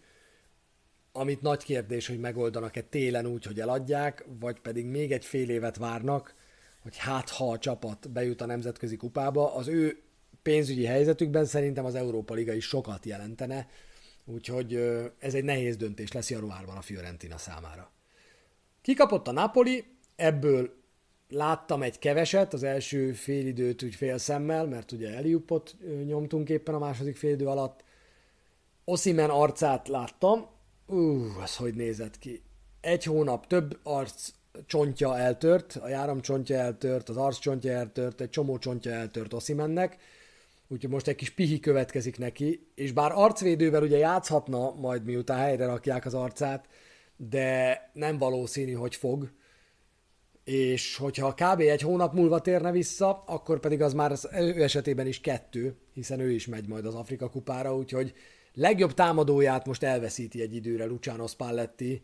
amit 1.12 1.40
nagy 1.40 1.64
kérdés, 1.64 2.06
hogy 2.06 2.18
megoldanak-e 2.18 2.82
télen 2.82 3.26
úgy, 3.26 3.44
hogy 3.44 3.60
eladják, 3.60 4.24
vagy 4.40 4.60
pedig 4.60 4.86
még 4.86 5.12
egy 5.12 5.24
fél 5.24 5.50
évet 5.50 5.76
várnak, 5.76 6.34
hogy 6.82 6.96
hát 6.96 7.30
ha 7.30 7.50
a 7.50 7.58
csapat 7.58 8.10
bejut 8.10 8.40
a 8.40 8.46
nemzetközi 8.46 8.96
kupába, 8.96 9.54
az 9.54 9.68
ő 9.68 10.02
pénzügyi 10.42 10.84
helyzetükben 10.84 11.44
szerintem 11.44 11.84
az 11.84 11.94
Európa 11.94 12.34
Liga 12.34 12.52
is 12.52 12.64
sokat 12.64 13.06
jelentene, 13.06 13.68
úgyhogy 14.24 14.74
ez 15.18 15.34
egy 15.34 15.44
nehéz 15.44 15.76
döntés 15.76 16.12
lesz 16.12 16.30
januárban 16.30 16.76
a 16.76 16.82
Fiorentina 16.82 17.38
számára. 17.38 17.90
Kikapott 18.82 19.28
a 19.28 19.32
Napoli, 19.32 19.84
ebből 20.16 20.83
láttam 21.34 21.82
egy 21.82 21.98
keveset, 21.98 22.52
az 22.52 22.62
első 22.62 23.12
félidőt 23.12 23.82
úgy 23.82 23.94
fél 23.94 24.18
szemmel, 24.18 24.66
mert 24.66 24.92
ugye 24.92 25.14
Eliupot 25.14 25.76
nyomtunk 26.04 26.48
éppen 26.48 26.74
a 26.74 26.78
második 26.78 27.16
félidő 27.16 27.46
alatt. 27.46 27.84
Oszimen 28.84 29.30
arcát 29.30 29.88
láttam, 29.88 30.46
ú, 30.86 31.26
az 31.42 31.56
hogy 31.56 31.74
nézett 31.74 32.18
ki. 32.18 32.42
Egy 32.80 33.04
hónap 33.04 33.46
több 33.46 33.78
arc 33.82 34.28
csontja 34.66 35.18
eltört, 35.18 35.76
a 35.82 35.88
járam 35.88 36.20
csontja 36.20 36.56
eltört, 36.56 37.08
az 37.08 37.16
arc 37.16 37.38
csontja 37.38 37.72
eltört, 37.72 38.20
egy 38.20 38.30
csomó 38.30 38.58
csontja 38.58 38.92
eltört 38.92 39.32
Oszimennek, 39.32 39.96
úgyhogy 40.68 40.90
most 40.90 41.08
egy 41.08 41.14
kis 41.14 41.30
pihi 41.30 41.60
következik 41.60 42.18
neki, 42.18 42.66
és 42.74 42.92
bár 42.92 43.12
arcvédővel 43.14 43.82
ugye 43.82 43.98
játszhatna 43.98 44.74
majd 44.74 45.04
miután 45.04 45.38
helyre 45.38 45.66
rakják 45.66 46.06
az 46.06 46.14
arcát, 46.14 46.68
de 47.16 47.90
nem 47.92 48.18
valószínű, 48.18 48.72
hogy 48.72 48.94
fog, 48.94 49.30
és 50.44 50.96
hogyha 50.96 51.34
kb. 51.34 51.60
egy 51.60 51.80
hónap 51.80 52.14
múlva 52.14 52.40
térne 52.40 52.70
vissza, 52.70 53.22
akkor 53.26 53.60
pedig 53.60 53.82
az 53.82 53.92
már 53.92 54.12
az 54.12 54.28
ő 54.32 54.62
esetében 54.62 55.06
is 55.06 55.20
kettő, 55.20 55.76
hiszen 55.92 56.20
ő 56.20 56.30
is 56.30 56.46
megy 56.46 56.68
majd 56.68 56.86
az 56.86 56.94
Afrika 56.94 57.30
kupára, 57.30 57.76
úgyhogy 57.76 58.14
legjobb 58.54 58.94
támadóját 58.94 59.66
most 59.66 59.82
elveszíti 59.82 60.40
egy 60.40 60.54
időre 60.54 60.84
Luciano 60.84 61.26
Spalletti, 61.26 62.02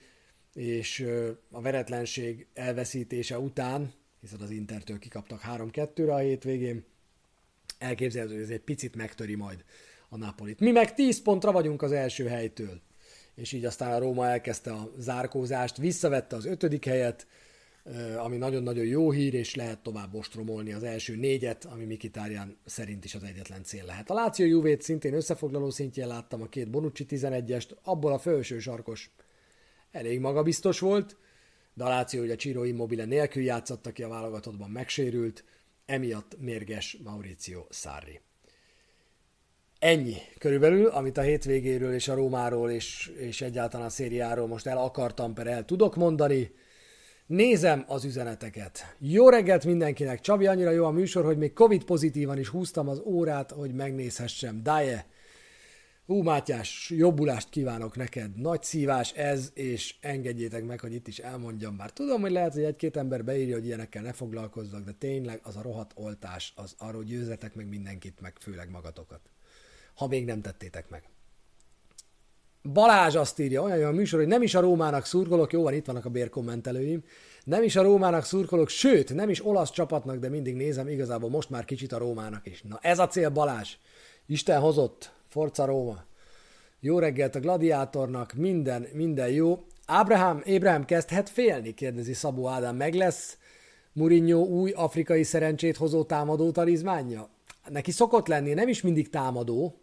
és 0.54 1.06
a 1.50 1.60
veretlenség 1.60 2.46
elveszítése 2.54 3.38
után, 3.38 3.92
hiszen 4.20 4.40
az 4.40 4.50
Intertől 4.50 4.98
kikaptak 4.98 5.40
3-2-re 5.56 6.14
a 6.14 6.18
hétvégén, 6.18 6.84
elképzelhető, 7.78 8.34
hogy 8.34 8.42
ez 8.42 8.50
egy 8.50 8.60
picit 8.60 8.96
megtöri 8.96 9.34
majd 9.34 9.64
a 10.08 10.16
Napolit. 10.16 10.60
Mi 10.60 10.70
meg 10.70 10.94
10 10.94 11.22
pontra 11.22 11.52
vagyunk 11.52 11.82
az 11.82 11.92
első 11.92 12.26
helytől, 12.26 12.80
és 13.34 13.52
így 13.52 13.64
aztán 13.64 13.92
a 13.92 13.98
Róma 13.98 14.26
elkezdte 14.26 14.72
a 14.72 14.90
zárkózást, 14.98 15.76
visszavette 15.76 16.36
az 16.36 16.44
ötödik 16.44 16.84
helyet, 16.84 17.26
ami 18.16 18.36
nagyon-nagyon 18.36 18.84
jó 18.84 19.10
hír, 19.10 19.34
és 19.34 19.54
lehet 19.54 19.82
tovább 19.82 20.14
ostromolni 20.14 20.72
az 20.72 20.82
első 20.82 21.16
négyet, 21.16 21.64
ami 21.64 21.84
Mikitárján 21.84 22.56
szerint 22.64 23.04
is 23.04 23.14
az 23.14 23.22
egyetlen 23.22 23.62
cél 23.62 23.84
lehet. 23.84 24.10
A 24.10 24.14
Láció 24.14 24.46
Juvét 24.46 24.82
szintén 24.82 25.14
összefoglaló 25.14 25.70
szintjén 25.70 26.06
láttam 26.06 26.42
a 26.42 26.48
két 26.48 26.70
Bonucci 26.70 27.06
11-est, 27.08 27.68
abból 27.82 28.12
a 28.12 28.18
felső 28.18 28.58
sarkos 28.58 29.10
elég 29.90 30.20
magabiztos 30.20 30.78
volt, 30.78 31.16
de 31.74 31.84
a 31.84 31.88
Láció 31.88 32.22
ugye 32.22 32.36
Csiro 32.36 32.64
Immobile 32.64 33.04
nélkül 33.04 33.42
játszott, 33.42 33.86
aki 33.86 34.02
a 34.02 34.08
válogatottban 34.08 34.70
megsérült, 34.70 35.44
emiatt 35.86 36.36
mérges 36.40 36.96
Mauricio 37.04 37.66
Sarri. 37.70 38.20
Ennyi 39.78 40.16
körülbelül, 40.38 40.86
amit 40.86 41.16
a 41.16 41.22
hétvégéről 41.22 41.94
és 41.94 42.08
a 42.08 42.14
Rómáról 42.14 42.70
és, 42.70 43.12
és 43.18 43.40
egyáltalán 43.40 43.86
a 43.86 43.90
szériáról 43.90 44.46
most 44.46 44.66
el 44.66 44.78
akartam, 44.78 45.34
per 45.34 45.46
el 45.46 45.64
tudok 45.64 45.96
mondani. 45.96 46.50
Nézem 47.30 47.84
az 47.86 48.04
üzeneteket. 48.04 48.96
Jó 48.98 49.28
reggelt 49.28 49.64
mindenkinek! 49.64 50.20
Csabi, 50.20 50.46
annyira 50.46 50.70
jó 50.70 50.84
a 50.84 50.90
műsor, 50.90 51.24
hogy 51.24 51.38
még 51.38 51.52
Covid 51.52 51.84
pozitívan 51.84 52.38
is 52.38 52.48
húztam 52.48 52.88
az 52.88 53.02
órát, 53.04 53.50
hogy 53.50 53.74
megnézhessem. 53.74 54.62
Daje! 54.62 55.06
Hú, 56.06 56.22
Mátyás, 56.22 56.90
jobbulást 56.96 57.48
kívánok 57.48 57.96
neked. 57.96 58.36
Nagy 58.36 58.62
szívás 58.62 59.12
ez, 59.12 59.50
és 59.54 59.94
engedjétek 60.00 60.64
meg, 60.64 60.80
hogy 60.80 60.94
itt 60.94 61.08
is 61.08 61.18
elmondjam. 61.18 61.76
Bár 61.76 61.90
tudom, 61.90 62.20
hogy 62.20 62.30
lehet, 62.30 62.52
hogy 62.52 62.62
egy-két 62.62 62.96
ember 62.96 63.24
beírja, 63.24 63.54
hogy 63.54 63.66
ilyenekkel 63.66 64.02
ne 64.02 64.12
foglalkozzak, 64.12 64.84
de 64.84 64.92
tényleg 64.92 65.40
az 65.42 65.56
a 65.56 65.62
rohadt 65.62 65.92
oltás, 65.94 66.52
az 66.56 66.74
arról 66.78 67.04
győzetek 67.04 67.54
meg 67.54 67.68
mindenkit, 67.68 68.20
meg 68.20 68.36
főleg 68.40 68.70
magatokat. 68.70 69.20
Ha 69.94 70.06
még 70.06 70.24
nem 70.24 70.40
tettétek 70.40 70.88
meg. 70.88 71.02
Balázs 72.62 73.14
azt 73.14 73.38
írja, 73.38 73.62
olyan 73.62 73.88
a 73.88 73.90
műsor, 73.90 74.18
hogy 74.18 74.28
nem 74.28 74.42
is 74.42 74.54
a 74.54 74.60
Rómának 74.60 75.04
szurkolok, 75.04 75.52
jó 75.52 75.62
van, 75.62 75.74
itt 75.74 75.86
vannak 75.86 76.04
a 76.04 76.10
bérkommentelőim, 76.10 77.02
nem 77.44 77.62
is 77.62 77.76
a 77.76 77.82
Rómának 77.82 78.24
szurkolok, 78.24 78.68
sőt, 78.68 79.14
nem 79.14 79.28
is 79.28 79.46
olasz 79.46 79.70
csapatnak, 79.70 80.18
de 80.18 80.28
mindig 80.28 80.54
nézem, 80.54 80.88
igazából 80.88 81.30
most 81.30 81.50
már 81.50 81.64
kicsit 81.64 81.92
a 81.92 81.98
Rómának 81.98 82.46
is. 82.46 82.62
Na 82.62 82.78
ez 82.82 82.98
a 82.98 83.06
cél, 83.06 83.30
Balázs. 83.30 83.76
Isten 84.26 84.60
hozott, 84.60 85.12
Forca 85.28 85.64
Róma. 85.64 86.04
Jó 86.80 86.98
reggelt 86.98 87.34
a 87.34 87.40
gladiátornak, 87.40 88.32
minden, 88.32 88.86
minden 88.92 89.28
jó. 89.28 89.64
Ábrahám, 89.86 90.42
Ébrahám 90.44 90.84
kezdhet 90.84 91.28
félni, 91.28 91.74
kérdezi 91.74 92.12
Szabó 92.12 92.48
Ádám. 92.48 92.76
Meg 92.76 92.94
lesz 92.94 93.38
Mourinho 93.92 94.38
új 94.38 94.70
afrikai 94.70 95.22
szerencsét 95.22 95.76
hozó 95.76 96.04
támadó 96.04 96.50
talizmánja? 96.50 97.28
Neki 97.68 97.90
szokott 97.90 98.26
lenni, 98.26 98.52
nem 98.54 98.68
is 98.68 98.82
mindig 98.82 99.10
támadó, 99.10 99.79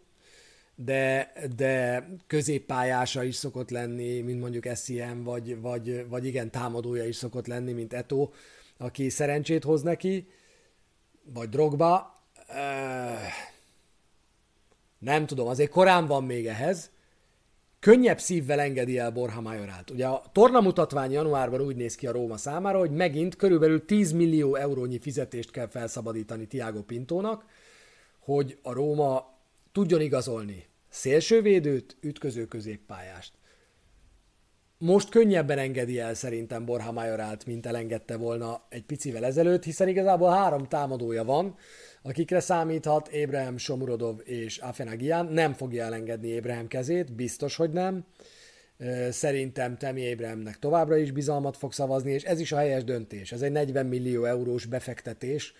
de, 0.84 1.32
de 1.56 2.06
középpályása 2.26 3.22
is 3.22 3.34
szokott 3.34 3.70
lenni, 3.70 4.20
mint 4.20 4.40
mondjuk 4.40 4.66
SCM, 4.74 5.22
vagy, 5.22 5.60
vagy, 5.60 6.08
vagy 6.08 6.26
igen, 6.26 6.50
támadója 6.50 7.04
is 7.04 7.16
szokott 7.16 7.46
lenni, 7.46 7.72
mint 7.72 7.92
Eto, 7.92 8.30
aki 8.76 9.08
szerencsét 9.08 9.64
hoz 9.64 9.82
neki, 9.82 10.28
vagy 11.22 11.48
Drogba. 11.48 12.22
Nem 14.98 15.26
tudom, 15.26 15.46
azért 15.46 15.70
korán 15.70 16.06
van 16.06 16.24
még 16.24 16.46
ehhez. 16.46 16.90
Könnyebb 17.80 18.20
szívvel 18.20 18.60
engedi 18.60 18.98
el 18.98 19.10
Borja 19.10 19.40
Majorát. 19.40 19.90
Ugye 19.90 20.06
a 20.06 20.22
tornamutatvány 20.32 21.10
januárban 21.10 21.60
úgy 21.60 21.76
néz 21.76 21.94
ki 21.94 22.06
a 22.06 22.12
Róma 22.12 22.36
számára, 22.36 22.78
hogy 22.78 22.90
megint 22.90 23.36
körülbelül 23.36 23.84
10 23.84 24.12
millió 24.12 24.54
eurónyi 24.54 24.98
fizetést 24.98 25.50
kell 25.50 25.68
felszabadítani 25.68 26.46
Tiago 26.46 26.82
Pintónak, 26.82 27.44
hogy 28.18 28.58
a 28.62 28.72
Róma 28.72 29.36
tudjon 29.72 30.00
igazolni 30.00 30.67
szélsővédőt, 30.98 31.96
ütköző 32.00 32.44
középpályást. 32.44 33.32
Most 34.78 35.08
könnyebben 35.08 35.58
engedi 35.58 35.98
el 35.98 36.14
szerintem 36.14 36.64
Borja 36.64 36.90
Majorát, 36.90 37.46
mint 37.46 37.66
elengedte 37.66 38.16
volna 38.16 38.66
egy 38.68 38.84
picivel 38.84 39.24
ezelőtt, 39.24 39.64
hiszen 39.64 39.88
igazából 39.88 40.30
három 40.30 40.68
támadója 40.68 41.24
van, 41.24 41.56
akikre 42.02 42.40
számíthat 42.40 43.08
Ébrahim 43.08 43.56
Somurodov 43.56 44.20
és 44.24 44.58
Afenagian. 44.58 45.26
Nem 45.26 45.52
fogja 45.52 45.84
elengedni 45.84 46.28
Ébrahim 46.28 46.68
kezét, 46.68 47.14
biztos, 47.14 47.56
hogy 47.56 47.70
nem. 47.70 48.04
Szerintem 49.10 49.76
Temi 49.76 50.00
Ébrahimnek 50.00 50.58
továbbra 50.58 50.96
is 50.96 51.10
bizalmat 51.10 51.56
fog 51.56 51.72
szavazni, 51.72 52.12
és 52.12 52.24
ez 52.24 52.40
is 52.40 52.52
a 52.52 52.56
helyes 52.56 52.84
döntés. 52.84 53.32
Ez 53.32 53.42
egy 53.42 53.52
40 53.52 53.86
millió 53.86 54.24
eurós 54.24 54.66
befektetés, 54.66 55.54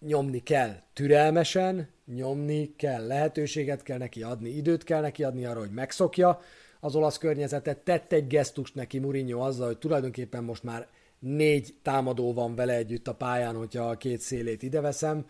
nyomni 0.00 0.42
kell 0.42 0.82
türelmesen, 0.92 1.88
nyomni 2.06 2.76
kell, 2.76 3.06
lehetőséget 3.06 3.82
kell 3.82 3.98
neki 3.98 4.22
adni, 4.22 4.48
időt 4.48 4.84
kell 4.84 5.00
neki 5.00 5.24
adni 5.24 5.44
arra, 5.44 5.58
hogy 5.58 5.70
megszokja 5.70 6.40
az 6.80 6.94
olasz 6.94 7.18
környezetet. 7.18 7.78
Tett 7.78 8.12
egy 8.12 8.26
gesztust 8.26 8.74
neki 8.74 8.98
Mourinho 8.98 9.40
azzal, 9.40 9.66
hogy 9.66 9.78
tulajdonképpen 9.78 10.44
most 10.44 10.62
már 10.62 10.88
négy 11.18 11.74
támadó 11.82 12.32
van 12.32 12.54
vele 12.54 12.74
együtt 12.74 13.08
a 13.08 13.14
pályán, 13.14 13.56
hogyha 13.56 13.88
a 13.88 13.96
két 13.96 14.20
szélét 14.20 14.62
ide 14.62 14.80
veszem. 14.80 15.26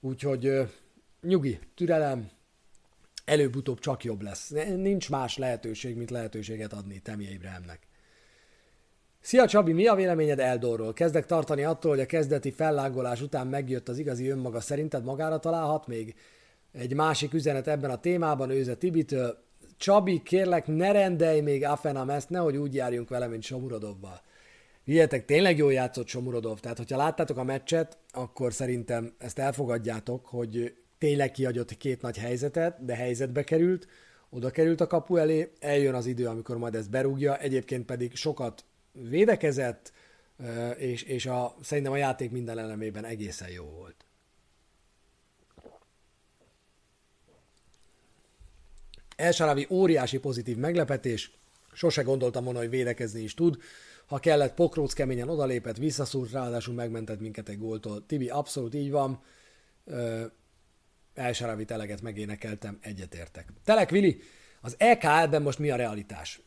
Úgyhogy 0.00 0.52
nyugi, 1.22 1.58
türelem, 1.74 2.30
előbb-utóbb 3.24 3.78
csak 3.78 4.04
jobb 4.04 4.22
lesz. 4.22 4.48
Nincs 4.76 5.10
más 5.10 5.36
lehetőség, 5.36 5.96
mint 5.96 6.10
lehetőséget 6.10 6.72
adni 6.72 6.98
Temi 6.98 7.24
Ibrahimnek. 7.24 7.86
Szia 9.28 9.46
Csabi, 9.46 9.72
mi 9.72 9.86
a 9.86 9.94
véleményed 9.94 10.38
Eldorról? 10.38 10.92
Kezdek 10.92 11.26
tartani 11.26 11.62
attól, 11.64 11.90
hogy 11.90 12.00
a 12.00 12.06
kezdeti 12.06 12.50
fellángolás 12.50 13.20
után 13.20 13.46
megjött 13.46 13.88
az 13.88 13.98
igazi 13.98 14.28
önmaga. 14.28 14.60
Szerinted 14.60 15.04
magára 15.04 15.38
találhat 15.38 15.86
még? 15.86 16.14
Egy 16.72 16.94
másik 16.94 17.34
üzenet 17.34 17.68
ebben 17.68 17.90
a 17.90 18.00
témában, 18.00 18.50
Őze 18.50 18.74
Tibitől. 18.74 19.38
Csabi, 19.76 20.22
kérlek, 20.22 20.66
ne 20.66 20.92
rendelj 20.92 21.40
még 21.40 21.64
Afenam 21.64 22.10
ezt, 22.10 22.30
nehogy 22.30 22.56
úgy 22.56 22.74
járjunk 22.74 23.08
vele, 23.08 23.26
mint 23.26 23.42
Somurodovval. 23.42 24.20
Ilyetek 24.84 25.24
tényleg 25.24 25.56
jól 25.56 25.72
játszott 25.72 26.06
Somurodov, 26.06 26.58
tehát 26.58 26.78
hogyha 26.78 26.96
láttátok 26.96 27.36
a 27.36 27.44
meccset, 27.44 27.98
akkor 28.10 28.52
szerintem 28.52 29.14
ezt 29.18 29.38
elfogadjátok, 29.38 30.26
hogy 30.26 30.74
tényleg 30.98 31.30
kiadott 31.30 31.76
két 31.76 32.02
nagy 32.02 32.18
helyzetet, 32.18 32.84
de 32.84 32.94
helyzetbe 32.94 33.44
került, 33.44 33.86
oda 34.30 34.50
került 34.50 34.80
a 34.80 34.86
kapu 34.86 35.16
elé, 35.16 35.52
eljön 35.60 35.94
az 35.94 36.06
idő, 36.06 36.26
amikor 36.26 36.58
majd 36.58 36.74
ezt 36.74 36.90
berúgja, 36.90 37.36
egyébként 37.36 37.86
pedig 37.86 38.14
sokat 38.14 38.64
védekezett, 39.08 39.92
és, 40.76 41.02
és 41.02 41.26
a, 41.26 41.54
szerintem 41.62 41.92
a 41.92 41.96
játék 41.96 42.30
minden 42.30 42.58
elemében 42.58 43.04
egészen 43.04 43.50
jó 43.50 43.64
volt. 43.64 44.06
Elsaravi 49.16 49.66
óriási 49.70 50.18
pozitív 50.18 50.56
meglepetés, 50.56 51.38
sose 51.72 52.02
gondoltam 52.02 52.44
volna, 52.44 52.58
hogy 52.58 52.70
védekezni 52.70 53.20
is 53.20 53.34
tud. 53.34 53.62
Ha 54.06 54.18
kellett, 54.18 54.54
Pokróc 54.54 54.92
keményen 54.92 55.28
odalépett, 55.28 55.76
visszaszúrt, 55.76 56.30
ráadásul 56.30 56.74
megmentett 56.74 57.20
minket 57.20 57.48
egy 57.48 57.58
góltól. 57.58 58.06
Tibi, 58.06 58.28
abszolút 58.28 58.74
így 58.74 58.90
van. 58.90 59.22
Elsaravit 61.14 61.70
eleget 61.70 62.02
megénekeltem, 62.02 62.78
egyetértek. 62.80 63.48
Telek 63.64 63.90
Vili, 63.90 64.20
az 64.60 64.74
EKL-ben 64.78 65.42
most 65.42 65.58
mi 65.58 65.70
a 65.70 65.76
realitás? 65.76 66.40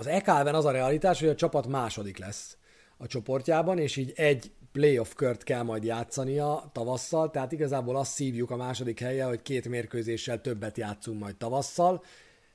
Az 0.00 0.06
EKL-ben 0.06 0.54
az 0.54 0.64
a 0.64 0.70
realitás, 0.70 1.20
hogy 1.20 1.28
a 1.28 1.34
csapat 1.34 1.66
második 1.66 2.18
lesz 2.18 2.56
a 2.96 3.06
csoportjában, 3.06 3.78
és 3.78 3.96
így 3.96 4.12
egy 4.16 4.52
playoff 4.72 5.12
kört 5.14 5.42
kell 5.42 5.62
majd 5.62 5.84
játszania 5.84 6.70
tavasszal, 6.72 7.30
tehát 7.30 7.52
igazából 7.52 7.96
azt 7.96 8.12
szívjuk 8.12 8.50
a 8.50 8.56
második 8.56 9.00
helye, 9.00 9.24
hogy 9.24 9.42
két 9.42 9.68
mérkőzéssel 9.68 10.40
többet 10.40 10.76
játszunk 10.76 11.20
majd 11.20 11.36
tavasszal, 11.36 12.04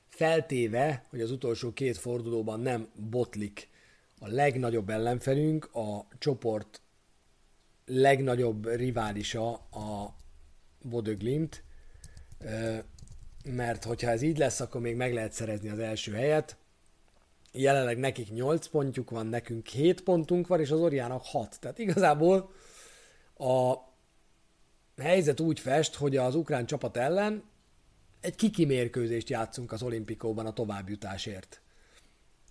feltéve, 0.08 1.06
hogy 1.10 1.20
az 1.20 1.30
utolsó 1.30 1.72
két 1.72 1.96
fordulóban 1.96 2.60
nem 2.60 2.88
botlik 3.10 3.68
a 4.20 4.28
legnagyobb 4.28 4.90
ellenfelünk, 4.90 5.74
a 5.74 6.06
csoport 6.18 6.80
legnagyobb 7.84 8.68
riválisa 8.68 9.52
a 9.54 10.16
Bodö 10.82 11.14
Glimt, 11.14 11.62
mert 13.44 13.84
hogyha 13.84 14.10
ez 14.10 14.22
így 14.22 14.38
lesz, 14.38 14.60
akkor 14.60 14.80
még 14.80 14.96
meg 14.96 15.12
lehet 15.12 15.32
szerezni 15.32 15.68
az 15.68 15.78
első 15.78 16.12
helyet. 16.12 16.56
Jelenleg 17.56 17.98
nekik 17.98 18.30
8 18.30 18.66
pontjuk 18.66 19.10
van, 19.10 19.26
nekünk 19.26 19.66
7 19.66 20.02
pontunk 20.02 20.46
van, 20.46 20.60
és 20.60 20.70
az 20.70 20.80
Oriának 20.80 21.22
6. 21.24 21.60
Tehát 21.60 21.78
igazából 21.78 22.50
a 23.38 23.74
helyzet 24.96 25.40
úgy 25.40 25.60
fest, 25.60 25.94
hogy 25.94 26.16
az 26.16 26.34
ukrán 26.34 26.66
csapat 26.66 26.96
ellen 26.96 27.42
egy 28.20 28.34
kikimérkőzést 28.34 29.28
játszunk 29.28 29.72
az 29.72 29.82
olimpikóban 29.82 30.46
a 30.46 30.52
továbbjutásért. 30.52 31.60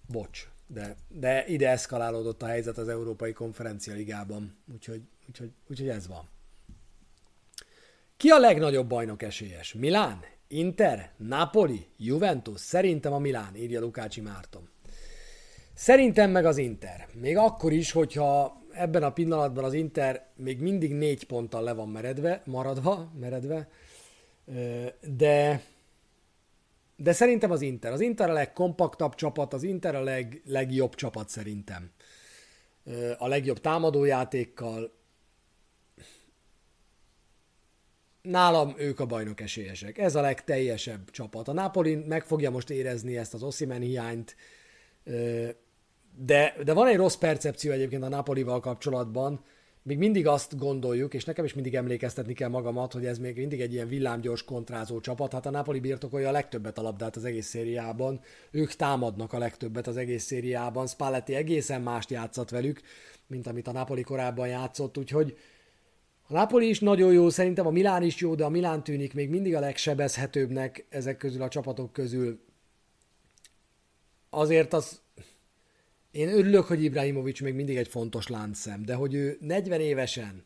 Bocs, 0.07 0.47
de, 0.67 0.95
de 1.07 1.45
ide 1.47 1.69
eszkalálódott 1.69 2.41
a 2.41 2.45
helyzet 2.45 2.77
az 2.77 2.87
Európai 2.87 3.33
Konferencia 3.33 3.93
Ligában, 3.93 4.57
úgyhogy, 4.73 5.01
úgyhogy, 5.27 5.51
úgyhogy 5.69 5.89
ez 5.89 6.07
van. 6.07 6.29
Ki 8.17 8.29
a 8.29 8.39
legnagyobb 8.39 8.87
bajnok 8.87 9.21
esélyes? 9.21 9.73
Milán? 9.73 10.19
Inter? 10.47 11.13
Napoli? 11.17 11.87
Juventus? 11.97 12.59
Szerintem 12.59 13.13
a 13.13 13.19
Milán, 13.19 13.55
írja 13.55 13.79
Lukácsi 13.79 14.21
Márton. 14.21 14.69
Szerintem 15.75 16.31
meg 16.31 16.45
az 16.45 16.57
Inter. 16.57 17.07
Még 17.13 17.37
akkor 17.37 17.73
is, 17.73 17.91
hogyha 17.91 18.61
ebben 18.71 19.03
a 19.03 19.13
pillanatban 19.13 19.63
az 19.63 19.73
Inter 19.73 20.27
még 20.35 20.59
mindig 20.59 20.93
négy 20.93 21.25
ponttal 21.25 21.63
le 21.63 21.73
van 21.73 21.89
meredve, 21.89 22.41
maradva, 22.45 23.11
meredve, 23.19 23.69
de, 25.01 25.63
de 26.95 27.13
szerintem 27.13 27.51
az 27.51 27.61
Inter. 27.61 27.91
Az 27.91 27.99
Inter 27.99 28.29
a 28.29 28.33
legkompaktabb 28.33 29.15
csapat, 29.15 29.53
az 29.53 29.63
Inter 29.63 29.95
a 29.95 30.03
leg, 30.03 30.41
legjobb 30.45 30.95
csapat 30.95 31.29
szerintem. 31.29 31.91
A 33.17 33.27
legjobb 33.27 33.59
támadójátékkal. 33.59 34.93
Nálam 38.21 38.73
ők 38.77 38.99
a 38.99 39.05
bajnok 39.05 39.41
esélyesek. 39.41 39.97
Ez 39.97 40.15
a 40.15 40.21
legteljesebb 40.21 41.11
csapat. 41.11 41.47
A 41.47 41.53
Napoli 41.53 41.95
meg 41.95 42.23
fogja 42.23 42.51
most 42.51 42.69
érezni 42.69 43.17
ezt 43.17 43.33
az 43.33 43.43
Oszimen 43.43 43.81
hiányt, 43.81 44.35
de, 46.17 46.55
de 46.63 46.73
van 46.73 46.87
egy 46.87 46.95
rossz 46.95 47.15
percepció 47.15 47.71
egyébként 47.71 48.03
a 48.03 48.09
Napolival 48.09 48.59
kapcsolatban, 48.59 49.43
még 49.85 49.97
mindig 49.97 50.27
azt 50.27 50.57
gondoljuk, 50.57 51.13
és 51.13 51.25
nekem 51.25 51.45
is 51.45 51.53
mindig 51.53 51.75
emlékeztetni 51.75 52.33
kell 52.33 52.49
magamat, 52.49 52.93
hogy 52.93 53.05
ez 53.05 53.17
még 53.17 53.37
mindig 53.37 53.61
egy 53.61 53.73
ilyen 53.73 53.87
villámgyors 53.87 54.43
kontrázó 54.43 54.99
csapat. 54.99 55.31
Hát 55.31 55.45
a 55.45 55.49
Napoli 55.49 55.79
birtokolja 55.79 56.29
a 56.29 56.31
legtöbbet 56.31 56.77
a 56.77 56.81
labdát 56.81 57.15
az 57.15 57.25
egész 57.25 57.47
szériában. 57.47 58.19
Ők 58.51 58.71
támadnak 58.71 59.33
a 59.33 59.37
legtöbbet 59.37 59.87
az 59.87 59.97
egész 59.97 60.23
szériában. 60.23 60.87
Spalletti 60.87 61.35
egészen 61.35 61.81
mást 61.81 62.09
játszott 62.09 62.49
velük, 62.49 62.81
mint 63.27 63.47
amit 63.47 63.67
a 63.67 63.71
Napoli 63.71 64.03
korábban 64.03 64.47
játszott, 64.47 64.97
úgyhogy 64.97 65.37
a 66.27 66.33
Napoli 66.33 66.69
is 66.69 66.79
nagyon 66.79 67.13
jó, 67.13 67.29
szerintem 67.29 67.67
a 67.67 67.71
Milán 67.71 68.03
is 68.03 68.19
jó, 68.19 68.35
de 68.35 68.43
a 68.43 68.49
Milán 68.49 68.83
tűnik 68.83 69.13
még 69.13 69.29
mindig 69.29 69.55
a 69.55 69.59
legsebezhetőbbnek 69.59 70.85
ezek 70.89 71.17
közül 71.17 71.41
a 71.41 71.47
csapatok 71.47 71.93
közül. 71.93 72.39
Azért 74.29 74.73
az 74.73 75.01
én 76.15 76.29
örülök, 76.29 76.65
hogy 76.65 76.83
Ibrahimovics 76.83 77.41
még 77.41 77.53
mindig 77.53 77.77
egy 77.77 77.87
fontos 77.87 78.27
láncszem, 78.27 78.85
de 78.85 78.93
hogy 78.93 79.13
ő 79.13 79.37
40 79.39 79.79
évesen 79.79 80.45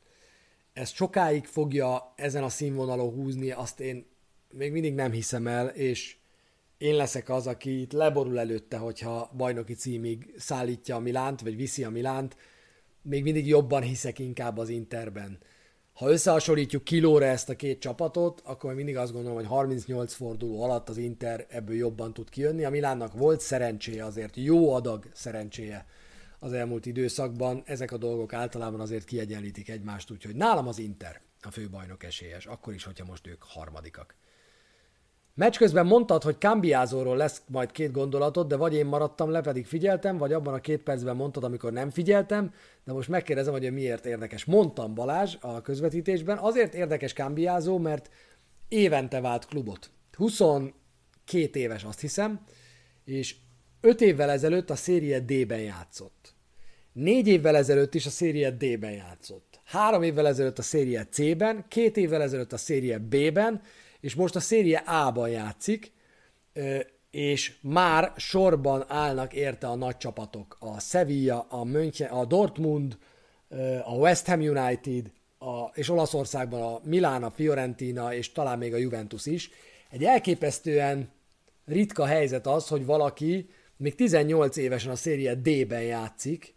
ezt 0.74 0.95
sokáig 0.95 1.45
fogja 1.45 2.13
ezen 2.15 2.43
a 2.43 2.49
színvonalon 2.49 3.13
húzni, 3.13 3.51
azt 3.51 3.80
én 3.80 4.05
még 4.51 4.72
mindig 4.72 4.93
nem 4.93 5.11
hiszem 5.11 5.47
el, 5.47 5.67
és 5.67 6.15
én 6.78 6.95
leszek 6.95 7.30
az, 7.30 7.47
aki 7.47 7.82
itt 7.82 7.91
leborul 7.91 8.39
előtte, 8.39 8.78
hogyha 8.78 9.32
bajnoki 9.38 9.74
címig 9.74 10.34
szállítja 10.38 10.95
a 10.95 10.99
Milánt, 10.99 11.41
vagy 11.41 11.55
viszi 11.55 11.84
a 11.84 11.89
Milánt, 11.89 12.36
még 13.01 13.24
mindig 13.24 13.47
jobban 13.47 13.82
hiszek 13.82 14.20
inkább 14.20 14.57
az 14.57 14.70
Interben 14.70 15.38
ha 16.00 16.10
összehasonlítjuk 16.10 16.84
kilóra 16.84 17.26
ezt 17.26 17.50
a 17.50 17.56
két 17.56 17.80
csapatot, 17.80 18.41
akkor 18.45 18.74
mindig 18.74 18.97
azt 18.97 19.12
gondolom, 19.12 19.38
hogy 19.38 19.47
38 19.47 20.14
forduló 20.14 20.64
alatt 20.64 20.89
az 20.89 20.97
Inter 20.97 21.45
ebből 21.50 21.76
jobban 21.76 22.14
tud 22.14 22.30
kijönni. 22.30 22.64
A 22.64 22.70
Milánnak 22.70 23.14
volt 23.14 23.41
szerencséje 23.41 24.06
azért, 24.06 24.36
jó 24.36 24.74
adag 24.74 25.06
szerencséje 25.14 25.86
az 26.39 26.54
elmúlt 26.54 26.86
időszakban. 26.86 27.62
Ezek 27.66 27.91
a 27.91 27.97
dolgok 27.97 28.34
általában 28.34 28.80
azért 28.80 29.06
kiegyenlítik 29.06 29.70
egymást, 29.70 30.12
úgyhogy 30.12 30.36
nálam 30.36 30.68
az 30.68 30.80
Inter 30.80 31.22
a 31.41 31.52
főbajnok 31.52 32.04
esélyes, 32.04 32.45
akkor 32.45 32.74
is, 32.74 32.84
hogyha 32.84 33.06
most 33.06 33.28
ők 33.28 33.43
harmadikak. 33.43 34.16
Meccs 35.40 35.58
közben 35.58 35.86
mondtad, 35.86 36.24
hogy 36.24 36.36
Cambiázóról 36.40 37.18
lesz 37.18 37.42
majd 37.48 37.72
két 37.72 37.92
gondolatod, 37.92 38.48
de 38.48 38.56
vagy 38.56 38.74
én 38.74 38.86
maradtam 38.86 39.32
le, 39.32 39.42
pedig 39.42 39.66
figyeltem, 39.66 40.18
vagy 40.18 40.34
abban 40.34 40.54
a 40.54 40.60
két 40.60 40.84
percben 40.84 41.16
mondtad, 41.16 41.44
amikor 41.44 41.72
nem 41.72 41.90
figyeltem, 41.90 42.54
de 42.84 42.94
most 42.94 43.10
megkérdezem, 43.10 43.54
hogy 43.54 43.74
miért 43.74 44.06
érdekes. 44.06 44.46
Mondtam 44.46 44.94
Balázs 44.94 45.36
a 45.42 45.62
közvetítésben, 45.62 46.38
azért 46.38 46.74
érdekes 46.74 47.14
Cambiázó, 47.14 47.78
mert 47.78 48.10
évente 48.68 49.22
vált 49.22 49.46
klubot. 49.46 49.90
22 50.14 50.74
éves 51.54 51.84
azt 51.84 52.00
hiszem, 52.00 52.40
és 53.06 53.36
5 53.82 54.02
évvel 54.02 54.30
ezelőtt 54.30 54.70
a 54.70 54.76
Szérie 54.76 55.20
D-ben 55.20 55.62
játszott. 55.62 56.34
4 56.94 57.28
évvel 57.28 57.56
ezelőtt 57.56 57.96
is 57.96 58.06
a 58.06 58.10
Szérie 58.10 58.52
D-ben 58.52 58.94
játszott. 58.94 59.62
3 59.66 60.04
évvel 60.04 60.28
ezelőtt 60.28 60.58
a 60.58 60.62
Szérie 60.62 61.06
C-ben, 61.06 61.66
2 61.68 62.02
évvel 62.02 62.22
ezelőtt 62.22 62.54
a 62.54 62.58
Szérie 62.58 62.98
B-ben, 62.98 63.62
és 64.02 64.16
most 64.16 64.36
a 64.36 64.39
szérie 64.39 64.78
A-ban 64.78 65.30
játszik, 65.30 65.91
és 67.12 67.54
már 67.62 68.14
sorban 68.18 68.86
állnak 68.88 69.34
érte 69.34 69.68
a 69.68 69.76
nagy 69.76 69.97
csapatok. 69.97 70.58
A 70.60 70.80
Sevilla, 70.80 71.45
a 71.50 71.64
München, 71.64 72.10
a 72.10 72.26
Dortmund, 72.26 72.97
a 73.84 73.93
West 73.93 74.26
Ham 74.26 74.39
United, 74.39 75.12
a, 75.39 75.64
és 75.74 75.89
Olaszországban 75.89 76.62
a 76.62 76.80
Milán, 76.84 77.24
a 77.24 77.30
Fiorentina, 77.30 78.14
és 78.14 78.32
talán 78.32 78.58
még 78.58 78.74
a 78.74 78.78
Juventus 78.78 79.26
is. 79.26 79.50
Egy 79.89 80.04
elképesztően 80.04 81.10
ritka 81.66 82.06
helyzet 82.06 82.47
az, 82.47 82.68
hogy 82.68 82.86
valaki 82.86 83.50
még 83.78 83.95
18 83.95 84.58
évesen 84.58 84.91
a 84.91 84.95
széria 84.95 85.36
D-ben 85.36 85.82
játszik, 85.82 86.54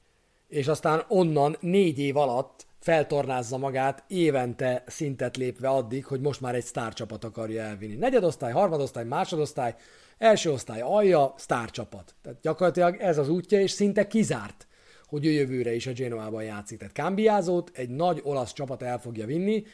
és 0.49 0.69
aztán 0.69 1.05
onnan 1.09 1.57
négy 1.61 1.99
év 1.99 2.17
alatt 2.17 2.67
feltornázza 2.83 3.59
magát 3.59 4.05
évente 4.07 4.83
szintet 4.87 5.37
lépve 5.37 5.69
addig, 5.69 6.05
hogy 6.05 6.21
most 6.21 6.41
már 6.41 6.55
egy 6.55 6.65
sztárcsapat 6.65 7.25
akarja 7.25 7.63
elvinni. 7.63 7.95
Negyedosztály, 7.95 8.53
harmadosztály, 8.53 9.05
másodosztály, 9.05 9.75
első 10.19 10.51
osztály 10.51 10.81
alja, 10.81 11.35
sztárcsapat. 11.37 12.15
Tehát 12.23 12.41
gyakorlatilag 12.41 12.97
ez 13.01 13.19
az 13.19 13.29
útja, 13.29 13.61
és 13.61 13.71
szinte 13.71 14.07
kizárt, 14.07 14.67
hogy 15.07 15.27
ő 15.27 15.31
jövőre 15.31 15.75
is 15.75 15.87
a 15.87 15.93
Genoában 15.93 16.43
játszik. 16.43 16.79
Tehát 16.79 16.95
Cambiázót 16.95 17.71
egy 17.75 17.91
nagy 17.91 18.21
olasz 18.25 18.53
csapat 18.53 18.83
el 18.83 18.99
fogja 18.99 19.27
vinni. 19.27 19.65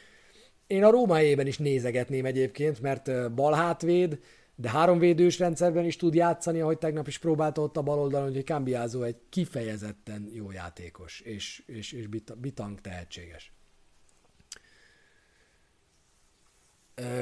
Én 0.67 0.83
a 0.83 0.89
Róma 0.89 1.21
is 1.21 1.57
nézegetném 1.57 2.25
egyébként, 2.25 2.81
mert 2.81 3.33
balhátvéd, 3.33 4.19
de 4.61 4.69
háromvédős 4.69 5.39
rendszerben 5.39 5.85
is 5.85 5.95
tud 5.95 6.13
játszani, 6.13 6.59
ahogy 6.59 6.77
tegnap 6.77 7.07
is 7.07 7.17
próbálta 7.17 7.61
ott 7.61 7.77
a 7.77 7.81
bal 7.81 7.99
oldalon, 7.99 8.33
hogy 8.33 8.45
Cambiázó 8.45 9.03
egy 9.03 9.15
kifejezetten 9.29 10.29
jó 10.33 10.51
játékos, 10.51 11.19
és, 11.19 11.63
és, 11.65 11.91
és 11.91 12.07
bitang 12.37 12.81
tehetséges. 12.81 13.53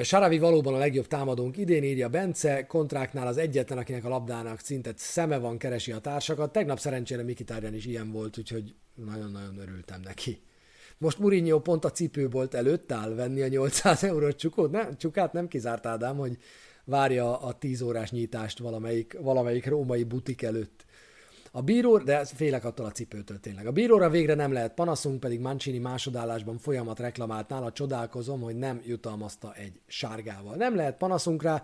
Saravi 0.02 0.38
valóban 0.38 0.74
a 0.74 0.78
legjobb 0.78 1.08
támadónk 1.08 1.58
idén, 1.58 1.84
írja 1.84 2.10
Bence, 2.10 2.66
kontráknál 2.66 3.28
az 3.28 3.38
egyetlen, 3.38 3.78
akinek 3.78 4.06
a 4.06 4.10
labdának 4.10 4.60
szinte 4.60 4.94
szeme 4.96 5.38
van, 5.38 5.58
keresi 5.58 5.92
a 5.92 6.00
társakat. 6.00 6.52
Tegnap 6.52 6.80
szerencsére 6.80 7.24
Mikitárján 7.24 7.74
is 7.74 7.86
ilyen 7.86 8.12
volt, 8.12 8.38
úgyhogy 8.38 8.76
nagyon-nagyon 8.96 9.60
örültem 9.60 10.02
neki. 10.02 10.42
Most 10.98 11.20
Mourinho 11.20 11.60
pont 11.60 11.86
a 11.86 11.92
cipőbolt 11.92 12.54
előtt 12.54 12.92
áll 12.92 13.14
venni 13.14 13.42
a 13.42 13.48
800 13.48 14.04
eurós 14.04 14.36
csukót. 14.36 14.72
Nem, 14.72 14.98
csukát 14.98 15.34
nem 15.34 15.48
kizárt 15.48 15.86
Ádám, 15.86 16.18
hogy 16.18 16.38
várja 16.88 17.40
a 17.40 17.58
10 17.58 17.82
órás 17.82 18.12
nyitást 18.12 18.60
valamelyik, 18.60 19.18
valamelyik 19.22 19.68
római 19.68 20.04
butik 20.04 20.42
előtt. 20.42 20.86
A 21.52 21.62
bíró, 21.62 21.98
de 21.98 22.26
félek 22.26 22.66
attól 22.66 22.86
a 22.86 22.92
cipőtől 22.92 23.40
tényleg. 23.40 23.68
A 23.68 23.72
bíróra 23.72 24.10
végre 24.10 24.34
nem 24.34 24.52
lehet 24.52 24.74
panaszunk, 24.74 25.20
pedig 25.20 25.40
Mancini 25.40 25.78
másodállásban 25.78 26.58
folyamat 26.58 27.00
reklamált 27.00 27.50
nála, 27.50 27.72
csodálkozom, 27.72 28.42
hogy 28.42 28.56
nem 28.56 28.82
jutalmazta 28.86 29.54
egy 29.54 29.82
sárgával. 29.88 30.56
Nem 30.56 30.76
lehet 30.76 30.98
panaszunk 30.98 31.44
rá, 31.44 31.64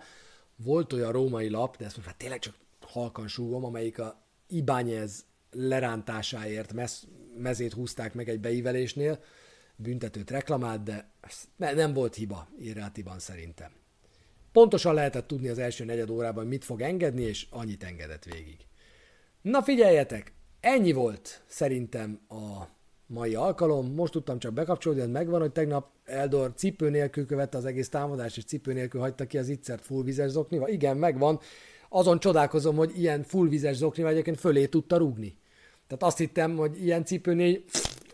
volt 0.56 0.92
olyan 0.92 1.12
római 1.12 1.50
lap, 1.50 1.76
de 1.76 1.84
ezt 1.84 1.96
most 1.96 2.08
már 2.08 2.16
tényleg 2.16 2.38
csak 2.38 2.54
halkan 2.80 3.28
súgom, 3.28 3.64
amelyik 3.64 3.98
a 3.98 4.22
Ibányez 4.48 5.24
lerántásáért 5.50 6.72
mez, 6.72 7.06
mezét 7.36 7.72
húzták 7.72 8.14
meg 8.14 8.28
egy 8.28 8.40
beívelésnél, 8.40 9.18
büntetőt 9.76 10.30
reklamált, 10.30 10.82
de 10.82 11.10
nem 11.56 11.92
volt 11.92 12.14
hiba 12.14 12.48
Irrátiban 12.58 13.18
szerintem. 13.18 13.70
Pontosan 14.54 14.94
lehetett 14.94 15.26
tudni 15.26 15.48
az 15.48 15.58
első 15.58 15.84
negyed 15.84 16.10
órában, 16.10 16.46
mit 16.46 16.64
fog 16.64 16.80
engedni, 16.80 17.22
és 17.22 17.46
annyit 17.50 17.82
engedett 17.82 18.24
végig. 18.24 18.56
Na 19.42 19.62
figyeljetek, 19.62 20.32
ennyi 20.60 20.92
volt 20.92 21.42
szerintem 21.46 22.20
a 22.28 22.62
mai 23.06 23.34
alkalom. 23.34 23.94
Most 23.94 24.12
tudtam 24.12 24.38
csak 24.38 24.52
bekapcsolni, 24.52 25.00
hogy 25.00 25.10
megvan, 25.10 25.40
hogy 25.40 25.52
tegnap 25.52 25.90
Eldor 26.04 26.52
cipő 26.54 26.90
nélkül 26.90 27.26
követte 27.26 27.56
az 27.56 27.64
egész 27.64 27.88
támadást, 27.88 28.36
és 28.36 28.44
cipő 28.44 28.72
nélkül 28.72 29.00
hagyta 29.00 29.26
ki 29.26 29.38
az 29.38 29.48
ittszert 29.48 29.84
fullvizes 29.84 30.30
zoknival. 30.30 30.68
Igen, 30.68 30.96
megvan. 30.96 31.40
Azon 31.88 32.20
csodálkozom, 32.20 32.76
hogy 32.76 32.98
ilyen 32.98 33.22
fullvizes 33.22 33.76
zoknival 33.76 34.10
egyébként 34.10 34.40
fölé 34.40 34.66
tudta 34.66 34.96
rúgni. 34.96 35.36
Tehát 35.86 36.02
azt 36.02 36.18
hittem, 36.18 36.56
hogy 36.56 36.84
ilyen 36.84 37.04
cipőnél 37.04 37.62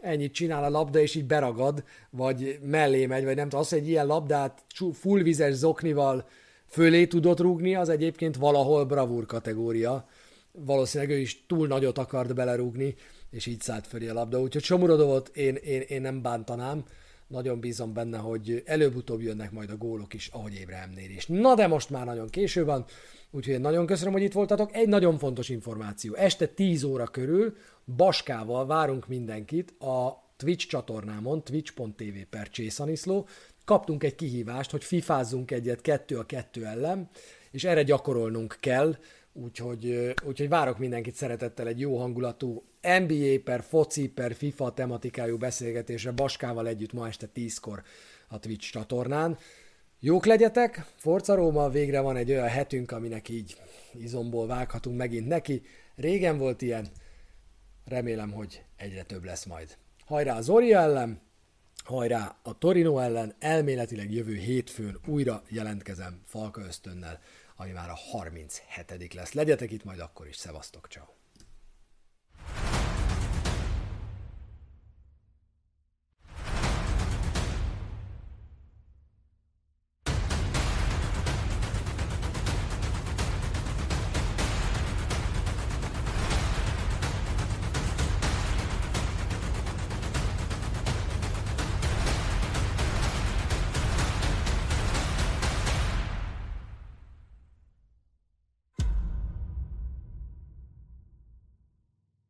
ennyit 0.01 0.33
csinál 0.33 0.65
a 0.65 0.69
labda, 0.69 1.01
és 1.01 1.15
így 1.15 1.27
beragad, 1.27 1.85
vagy 2.11 2.59
mellé 2.63 3.07
megy, 3.07 3.25
vagy 3.25 3.37
nem 3.37 3.45
tudom, 3.45 3.61
az, 3.61 3.69
hogy 3.69 3.79
egy 3.79 3.89
ilyen 3.89 4.07
labdát 4.07 4.65
fullvizes 4.93 5.55
zoknival 5.55 6.29
fölé 6.67 7.07
tudott 7.07 7.41
rúgni, 7.41 7.75
az 7.75 7.89
egyébként 7.89 8.37
valahol 8.37 8.85
bravúr 8.85 9.27
kategória. 9.27 10.09
Valószínűleg 10.53 11.13
ő 11.13 11.19
is 11.19 11.47
túl 11.47 11.67
nagyot 11.67 11.99
akart 11.99 12.35
belerúgni, 12.35 12.95
és 13.31 13.47
így 13.47 13.61
szállt 13.61 13.87
fölé 13.87 14.09
a 14.09 14.13
labda. 14.13 14.41
Úgyhogy 14.41 14.63
Somurodovot 14.63 15.29
én, 15.29 15.55
én, 15.55 15.81
én 15.81 16.01
nem 16.01 16.23
bántanám. 16.23 16.85
Nagyon 17.31 17.61
bízom 17.61 17.93
benne, 17.93 18.19
hogy 18.19 18.63
előbb-utóbb 18.67 19.21
jönnek 19.21 19.51
majd 19.51 19.71
a 19.71 19.77
gólok 19.77 20.15
is, 20.15 20.29
ahogy 20.33 20.55
Ébrahimnél 20.55 21.11
is. 21.11 21.27
Na 21.27 21.55
de 21.55 21.67
most 21.67 21.91
már 21.91 22.05
nagyon 22.05 22.29
késő 22.29 22.65
van, 22.65 22.85
úgyhogy 23.31 23.55
én 23.55 23.61
nagyon 23.61 23.87
köszönöm, 23.87 24.13
hogy 24.13 24.23
itt 24.23 24.33
voltatok. 24.33 24.75
Egy 24.75 24.89
nagyon 24.89 25.19
fontos 25.19 25.49
információ. 25.49 26.15
Este 26.15 26.47
10 26.47 26.83
óra 26.83 27.05
körül 27.05 27.57
Baskával 27.97 28.67
várunk 28.67 29.09
mindenkit 29.09 29.71
a 29.71 30.29
Twitch 30.37 30.67
csatornámon, 30.67 31.45
twitch.tv 31.45 32.19
per 32.31 32.49
Csészaniszló. 32.49 33.27
Kaptunk 33.65 34.05
egy 34.05 34.15
kihívást, 34.15 34.71
hogy 34.71 34.85
fifázzunk 34.85 35.51
egyet 35.51 35.81
kettő 35.81 36.19
a 36.19 36.27
kettő 36.27 36.65
ellen, 36.65 37.09
és 37.51 37.65
erre 37.65 37.83
gyakorolnunk 37.83 38.57
kell, 38.61 38.97
úgyhogy, 39.43 40.15
úgyhogy 40.25 40.49
várok 40.49 40.79
mindenkit 40.79 41.15
szeretettel 41.15 41.67
egy 41.67 41.81
jó 41.81 41.99
hangulatú 41.99 42.65
NBA 42.81 43.41
per 43.45 43.63
foci 43.63 44.09
per 44.09 44.35
FIFA 44.35 44.73
tematikájú 44.73 45.37
beszélgetésre 45.37 46.11
Baskával 46.11 46.67
együtt 46.67 46.93
ma 46.93 47.07
este 47.07 47.29
10-kor 47.35 47.83
a 48.29 48.39
Twitch 48.39 48.71
csatornán. 48.71 49.39
Jók 50.01 50.27
legyetek, 50.27 50.87
Forca 50.97 51.35
Róma, 51.35 51.69
végre 51.69 52.01
van 52.01 52.17
egy 52.17 52.31
olyan 52.31 52.49
hetünk, 52.49 52.91
aminek 52.91 53.29
így 53.29 53.57
izomból 53.95 54.47
vághatunk 54.47 54.97
megint 54.97 55.27
neki. 55.27 55.63
Régen 55.97 56.39
volt 56.39 56.63
ilyen, 56.63 56.89
remélem, 57.85 58.33
hogy 58.33 58.63
egyre 58.77 59.03
több 59.03 59.25
lesz 59.25 59.45
majd. 59.45 59.77
Hajrá 60.05 60.37
az 60.37 60.49
Ori 60.49 60.73
ellen, 60.73 61.21
hajrá 61.85 62.39
a 62.43 62.59
Torino 62.59 62.99
ellen, 62.99 63.35
elméletileg 63.39 64.13
jövő 64.13 64.35
hétfőn 64.35 64.99
újra 65.07 65.43
jelentkezem 65.49 66.21
Falka 66.27 66.61
ösztönnel, 66.61 67.21
ami 67.61 67.71
már 67.71 67.91
a 67.91 67.95
37. 67.95 69.15
lesz. 69.15 69.33
Legyetek 69.33 69.71
itt 69.71 69.85
majd 69.85 69.99
akkor 70.01 70.27
is, 70.27 70.37
szevasztok, 70.37 70.87
ciao. 70.87 71.05